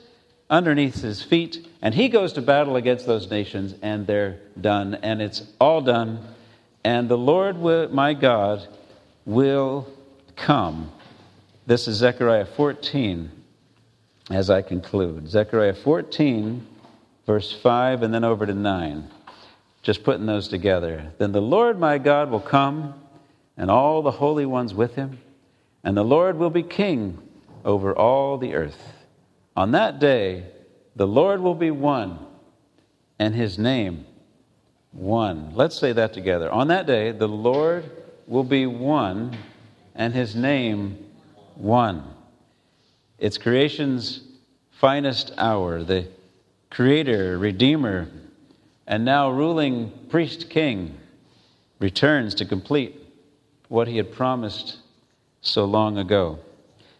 underneath 0.49 1.01
his 1.01 1.23
feet, 1.23 1.67
and 1.81 1.93
he 1.93 2.09
goes 2.09 2.33
to 2.33 2.41
battle 2.41 2.75
against 2.75 3.05
those 3.05 3.29
nations, 3.29 3.73
and 3.81 4.05
they're 4.05 4.39
done. 4.59 4.95
And 4.95 5.21
it's 5.21 5.43
all 5.59 5.81
done. 5.81 6.19
And 6.83 7.09
the 7.09 7.17
Lord, 7.17 7.57
will, 7.57 7.89
my 7.89 8.13
God, 8.13 8.67
will 9.25 9.87
come. 10.35 10.91
This 11.65 11.87
is 11.87 11.97
Zechariah 11.97 12.45
14 12.45 13.31
as 14.29 14.49
I 14.49 14.61
conclude. 14.61 15.29
Zechariah 15.29 15.73
14, 15.73 16.65
verse 17.25 17.51
5, 17.51 18.03
and 18.03 18.13
then 18.13 18.23
over 18.23 18.45
to 18.45 18.53
9. 18.53 19.09
Just 19.81 20.03
putting 20.03 20.25
those 20.25 20.47
together. 20.47 21.11
Then 21.17 21.31
the 21.31 21.41
Lord 21.41 21.79
my 21.79 21.97
God 21.97 22.29
will 22.29 22.39
come, 22.39 22.95
and 23.57 23.71
all 23.71 24.01
the 24.01 24.11
holy 24.11 24.45
ones 24.45 24.73
with 24.73 24.95
him, 24.95 25.19
and 25.83 25.95
the 25.95 26.03
Lord 26.03 26.37
will 26.37 26.49
be 26.49 26.63
king 26.63 27.17
over 27.63 27.95
all 27.95 28.37
the 28.37 28.53
earth. 28.53 28.93
On 29.55 29.71
that 29.71 29.99
day, 29.99 30.45
the 30.95 31.07
Lord 31.07 31.41
will 31.41 31.55
be 31.55 31.71
one, 31.71 32.19
and 33.19 33.33
his 33.33 33.57
name 33.57 34.05
one. 34.91 35.53
Let's 35.55 35.77
say 35.77 35.93
that 35.93 36.13
together. 36.13 36.51
On 36.51 36.67
that 36.69 36.87
day, 36.87 37.11
the 37.11 37.27
Lord 37.27 37.89
will 38.27 38.43
be 38.43 38.65
one, 38.65 39.37
and 39.93 40.13
his 40.13 40.35
name 40.35 41.05
one. 41.55 42.03
It's 43.17 43.37
creation's 43.37 44.21
finest 44.71 45.31
hour. 45.37 45.83
The 45.83 46.07
creator, 46.69 47.37
redeemer, 47.37 48.07
and 48.87 49.05
now 49.05 49.31
ruling 49.31 49.91
priest 50.09 50.49
king 50.49 50.97
returns 51.79 52.35
to 52.35 52.45
complete 52.45 53.04
what 53.67 53.87
he 53.87 53.97
had 53.97 54.11
promised 54.11 54.77
so 55.41 55.65
long 55.65 55.97
ago. 55.97 56.39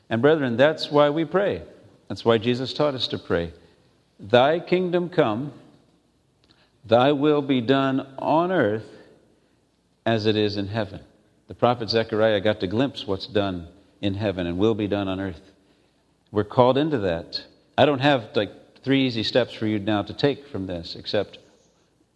And 0.10 0.22
brethren, 0.22 0.58
that's 0.58 0.92
why 0.92 1.10
we 1.10 1.26
pray. 1.26 1.64
That's 2.08 2.24
why 2.24 2.38
Jesus 2.38 2.74
taught 2.74 2.94
us 2.94 3.08
to 3.10 3.18
pray. 3.18 3.54
Thy 4.20 4.60
kingdom 4.60 5.10
come, 5.10 5.52
thy 6.86 7.12
will 7.12 7.42
be 7.42 7.62
done 7.62 8.02
on 8.20 8.52
earth 8.52 8.86
as 10.06 10.26
it 10.26 10.36
is 10.36 10.58
in 10.58 10.68
heaven. 10.68 11.02
The 11.48 11.56
prophet 11.56 11.90
Zechariah 11.90 12.42
got 12.42 12.60
to 12.62 12.68
glimpse 12.68 13.06
what's 13.06 13.28
done 13.28 13.68
in 14.02 14.14
heaven 14.14 14.48
and 14.48 14.58
will 14.58 14.76
be 14.76 14.88
done 14.88 15.08
on 15.08 15.20
earth. 15.20 15.42
We're 16.32 16.44
called 16.44 16.78
into 16.78 17.00
that. 17.00 17.44
I 17.78 17.86
don't 17.86 18.00
have 18.00 18.30
like 18.36 18.52
three 18.84 19.06
easy 19.08 19.24
steps 19.24 19.54
for 19.54 19.66
you 19.66 19.80
now 19.80 20.04
to 20.04 20.14
take 20.14 20.48
from 20.48 20.68
this, 20.68 20.96
except 20.96 21.40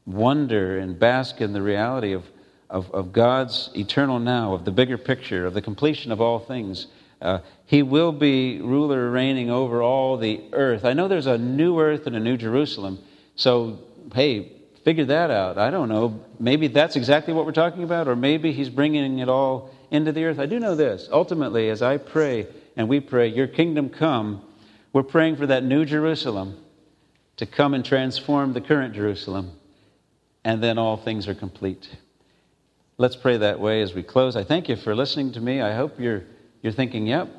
wonder 0.05 0.77
and 0.77 0.99
bask 0.99 1.41
in 1.41 1.53
the 1.53 1.61
reality 1.61 2.13
of, 2.13 2.23
of, 2.69 2.91
of 2.91 3.11
God's 3.11 3.69
eternal 3.75 4.19
now, 4.19 4.53
of 4.53 4.65
the 4.65 4.71
bigger 4.71 4.97
picture, 4.97 5.45
of 5.45 5.53
the 5.53 5.61
completion 5.61 6.11
of 6.11 6.21
all 6.21 6.39
things. 6.39 6.87
Uh, 7.21 7.39
he 7.65 7.83
will 7.83 8.11
be 8.11 8.61
ruler 8.61 9.09
reigning 9.09 9.49
over 9.49 9.81
all 9.81 10.17
the 10.17 10.41
earth. 10.53 10.85
I 10.85 10.93
know 10.93 11.07
there's 11.07 11.27
a 11.27 11.37
new 11.37 11.79
earth 11.79 12.07
and 12.07 12.15
a 12.15 12.19
new 12.19 12.37
Jerusalem. 12.37 12.99
So, 13.35 13.79
hey, 14.13 14.53
figure 14.85 15.05
that 15.05 15.31
out. 15.31 15.57
I 15.57 15.69
don't 15.69 15.89
know. 15.89 16.23
Maybe 16.39 16.67
that's 16.67 16.95
exactly 16.95 17.33
what 17.33 17.45
we're 17.45 17.51
talking 17.51 17.83
about, 17.83 18.07
or 18.07 18.15
maybe 18.15 18.51
he's 18.51 18.69
bringing 18.69 19.19
it 19.19 19.29
all 19.29 19.71
into 19.91 20.11
the 20.11 20.25
earth. 20.25 20.39
I 20.39 20.45
do 20.45 20.59
know 20.59 20.75
this. 20.75 21.09
Ultimately, 21.11 21.69
as 21.69 21.81
I 21.81 21.97
pray 21.97 22.47
and 22.77 22.87
we 22.87 22.99
pray, 22.99 23.27
Your 23.27 23.47
kingdom 23.47 23.89
come, 23.89 24.41
we're 24.93 25.03
praying 25.03 25.35
for 25.35 25.47
that 25.47 25.63
new 25.63 25.85
Jerusalem 25.85 26.57
to 27.37 27.45
come 27.45 27.73
and 27.73 27.83
transform 27.83 28.53
the 28.53 28.61
current 28.61 28.93
Jerusalem, 28.93 29.51
and 30.43 30.63
then 30.63 30.77
all 30.77 30.97
things 30.97 31.27
are 31.27 31.35
complete. 31.35 31.89
Let's 32.99 33.15
pray 33.15 33.37
that 33.37 33.61
way 33.61 33.81
as 33.81 33.93
we 33.93 34.03
close. 34.03 34.35
I 34.35 34.43
thank 34.43 34.67
you 34.67 34.75
for 34.75 34.93
listening 34.93 35.31
to 35.31 35.39
me. 35.39 35.61
I 35.61 35.73
hope 35.73 36.01
you're, 36.01 36.23
you're 36.61 36.73
thinking, 36.73 37.07
yep, 37.07 37.29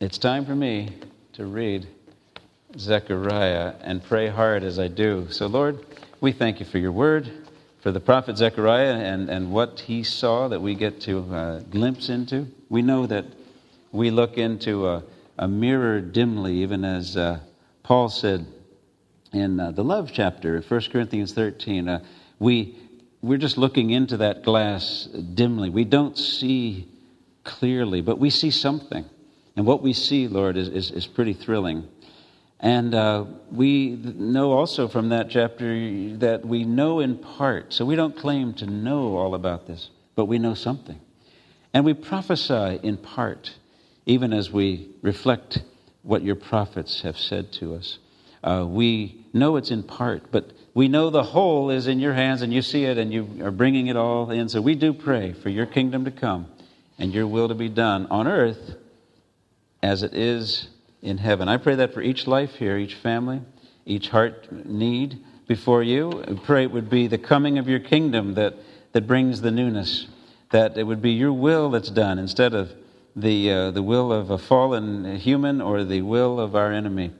it's 0.00 0.16
time 0.16 0.46
for 0.46 0.54
me 0.54 0.88
to 1.34 1.44
read 1.44 1.86
Zechariah 2.78 3.74
and 3.82 4.02
pray 4.02 4.28
hard 4.28 4.64
as 4.64 4.78
I 4.78 4.88
do. 4.88 5.26
So, 5.32 5.48
Lord, 5.48 5.84
we 6.22 6.32
thank 6.32 6.60
you 6.60 6.64
for 6.64 6.78
your 6.78 6.92
word 6.92 7.30
for 7.82 7.92
the 7.92 8.00
prophet 8.00 8.38
Zechariah 8.38 8.94
and, 8.94 9.28
and 9.28 9.52
what 9.52 9.80
he 9.80 10.02
saw 10.02 10.48
that 10.48 10.62
we 10.62 10.74
get 10.74 11.02
to 11.02 11.30
uh, 11.30 11.58
glimpse 11.58 12.08
into. 12.08 12.46
We 12.70 12.80
know 12.80 13.04
that 13.04 13.26
we 13.92 14.10
look 14.10 14.38
into 14.38 14.88
a, 14.88 15.02
a 15.36 15.46
mirror 15.46 16.00
dimly, 16.00 16.54
even 16.62 16.86
as 16.86 17.18
uh, 17.18 17.40
Paul 17.82 18.08
said 18.08 18.46
in 19.34 19.60
uh, 19.60 19.72
the 19.72 19.84
love 19.84 20.10
chapter, 20.10 20.62
1 20.62 20.80
Corinthians 20.90 21.34
13. 21.34 21.86
Uh, 21.86 22.02
we, 22.38 22.78
we're 23.22 23.38
just 23.38 23.58
looking 23.58 23.90
into 23.90 24.18
that 24.18 24.42
glass 24.42 25.04
dimly. 25.04 25.70
We 25.70 25.84
don't 25.84 26.16
see 26.16 26.88
clearly, 27.44 28.00
but 28.00 28.18
we 28.18 28.30
see 28.30 28.50
something. 28.50 29.04
And 29.56 29.66
what 29.66 29.82
we 29.82 29.92
see, 29.92 30.28
Lord, 30.28 30.56
is, 30.56 30.68
is, 30.68 30.90
is 30.90 31.06
pretty 31.06 31.34
thrilling. 31.34 31.88
And 32.60 32.94
uh, 32.94 33.24
we 33.50 33.90
know 33.90 34.52
also 34.52 34.88
from 34.88 35.10
that 35.10 35.30
chapter 35.30 36.16
that 36.18 36.44
we 36.44 36.64
know 36.64 37.00
in 37.00 37.18
part. 37.18 37.72
So 37.72 37.84
we 37.84 37.96
don't 37.96 38.16
claim 38.16 38.54
to 38.54 38.66
know 38.66 39.16
all 39.16 39.34
about 39.34 39.66
this, 39.66 39.90
but 40.14 40.26
we 40.26 40.38
know 40.38 40.54
something. 40.54 41.00
And 41.72 41.84
we 41.84 41.94
prophesy 41.94 42.80
in 42.82 42.96
part, 42.96 43.54
even 44.06 44.32
as 44.32 44.50
we 44.50 44.90
reflect 45.02 45.62
what 46.02 46.22
your 46.22 46.36
prophets 46.36 47.02
have 47.02 47.18
said 47.18 47.52
to 47.52 47.74
us. 47.74 47.98
Uh, 48.42 48.64
we 48.66 49.24
know 49.32 49.56
it's 49.56 49.70
in 49.70 49.82
part, 49.82 50.30
but 50.30 50.52
we 50.74 50.88
know 50.88 51.10
the 51.10 51.22
whole 51.22 51.70
is 51.70 51.86
in 51.86 51.98
your 51.98 52.14
hands 52.14 52.42
and 52.42 52.52
you 52.52 52.62
see 52.62 52.84
it 52.84 52.98
and 52.98 53.12
you 53.12 53.40
are 53.42 53.50
bringing 53.50 53.88
it 53.88 53.96
all 53.96 54.30
in. 54.30 54.48
So 54.48 54.60
we 54.60 54.74
do 54.74 54.92
pray 54.92 55.32
for 55.32 55.48
your 55.48 55.66
kingdom 55.66 56.04
to 56.04 56.10
come 56.10 56.46
and 56.98 57.12
your 57.12 57.26
will 57.26 57.48
to 57.48 57.54
be 57.54 57.68
done 57.68 58.06
on 58.06 58.28
earth 58.28 58.76
as 59.82 60.02
it 60.02 60.14
is 60.14 60.68
in 61.02 61.18
heaven. 61.18 61.48
I 61.48 61.56
pray 61.56 61.76
that 61.76 61.94
for 61.94 62.02
each 62.02 62.26
life 62.26 62.56
here, 62.56 62.76
each 62.76 62.94
family, 62.94 63.40
each 63.84 64.10
heart 64.10 64.52
need 64.66 65.18
before 65.46 65.82
you. 65.82 66.22
I 66.28 66.34
pray 66.34 66.64
it 66.64 66.70
would 66.70 66.90
be 66.90 67.06
the 67.06 67.18
coming 67.18 67.58
of 67.58 67.68
your 67.68 67.80
kingdom 67.80 68.34
that, 68.34 68.54
that 68.92 69.06
brings 69.06 69.40
the 69.40 69.50
newness, 69.50 70.06
that 70.50 70.78
it 70.78 70.84
would 70.84 71.02
be 71.02 71.12
your 71.12 71.32
will 71.32 71.70
that's 71.70 71.90
done 71.90 72.18
instead 72.18 72.54
of 72.54 72.72
the, 73.16 73.50
uh, 73.50 73.70
the 73.72 73.82
will 73.82 74.12
of 74.12 74.30
a 74.30 74.38
fallen 74.38 75.16
human 75.16 75.60
or 75.60 75.82
the 75.82 76.02
will 76.02 76.38
of 76.38 76.54
our 76.54 76.72
enemy. 76.72 77.10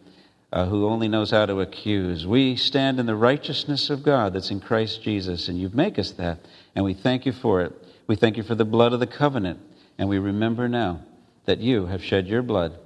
Uh, 0.52 0.66
who 0.66 0.86
only 0.86 1.06
knows 1.06 1.30
how 1.30 1.46
to 1.46 1.60
accuse. 1.60 2.26
We 2.26 2.56
stand 2.56 2.98
in 2.98 3.06
the 3.06 3.14
righteousness 3.14 3.88
of 3.88 4.02
God 4.02 4.32
that's 4.32 4.50
in 4.50 4.58
Christ 4.58 5.00
Jesus, 5.00 5.48
and 5.48 5.56
you 5.56 5.70
make 5.72 5.96
us 5.96 6.10
that, 6.12 6.40
and 6.74 6.84
we 6.84 6.92
thank 6.92 7.24
you 7.24 7.32
for 7.32 7.60
it. 7.62 7.72
We 8.08 8.16
thank 8.16 8.36
you 8.36 8.42
for 8.42 8.56
the 8.56 8.64
blood 8.64 8.92
of 8.92 8.98
the 8.98 9.06
covenant, 9.06 9.60
and 9.96 10.08
we 10.08 10.18
remember 10.18 10.68
now 10.68 11.02
that 11.44 11.58
you 11.58 11.86
have 11.86 12.02
shed 12.02 12.26
your 12.26 12.42
blood 12.42 12.76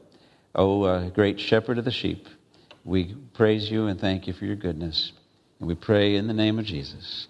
O 0.55 0.83
uh, 0.83 1.09
great 1.11 1.41
shepherd 1.41 1.79
of 1.79 1.85
the 1.85 1.91
sheep, 1.91 2.29
we 2.85 3.15
praise 3.35 3.71
you 3.71 3.87
and 3.87 4.01
thank 4.01 4.27
you 4.27 4.33
for 4.33 4.45
your 4.45 4.57
goodness. 4.57 5.13
And 5.59 5.69
we 5.69 5.75
pray 5.75 6.15
in 6.15 6.27
the 6.29 6.35
name 6.35 6.59
of 6.59 6.65
Jesus. 6.65 7.27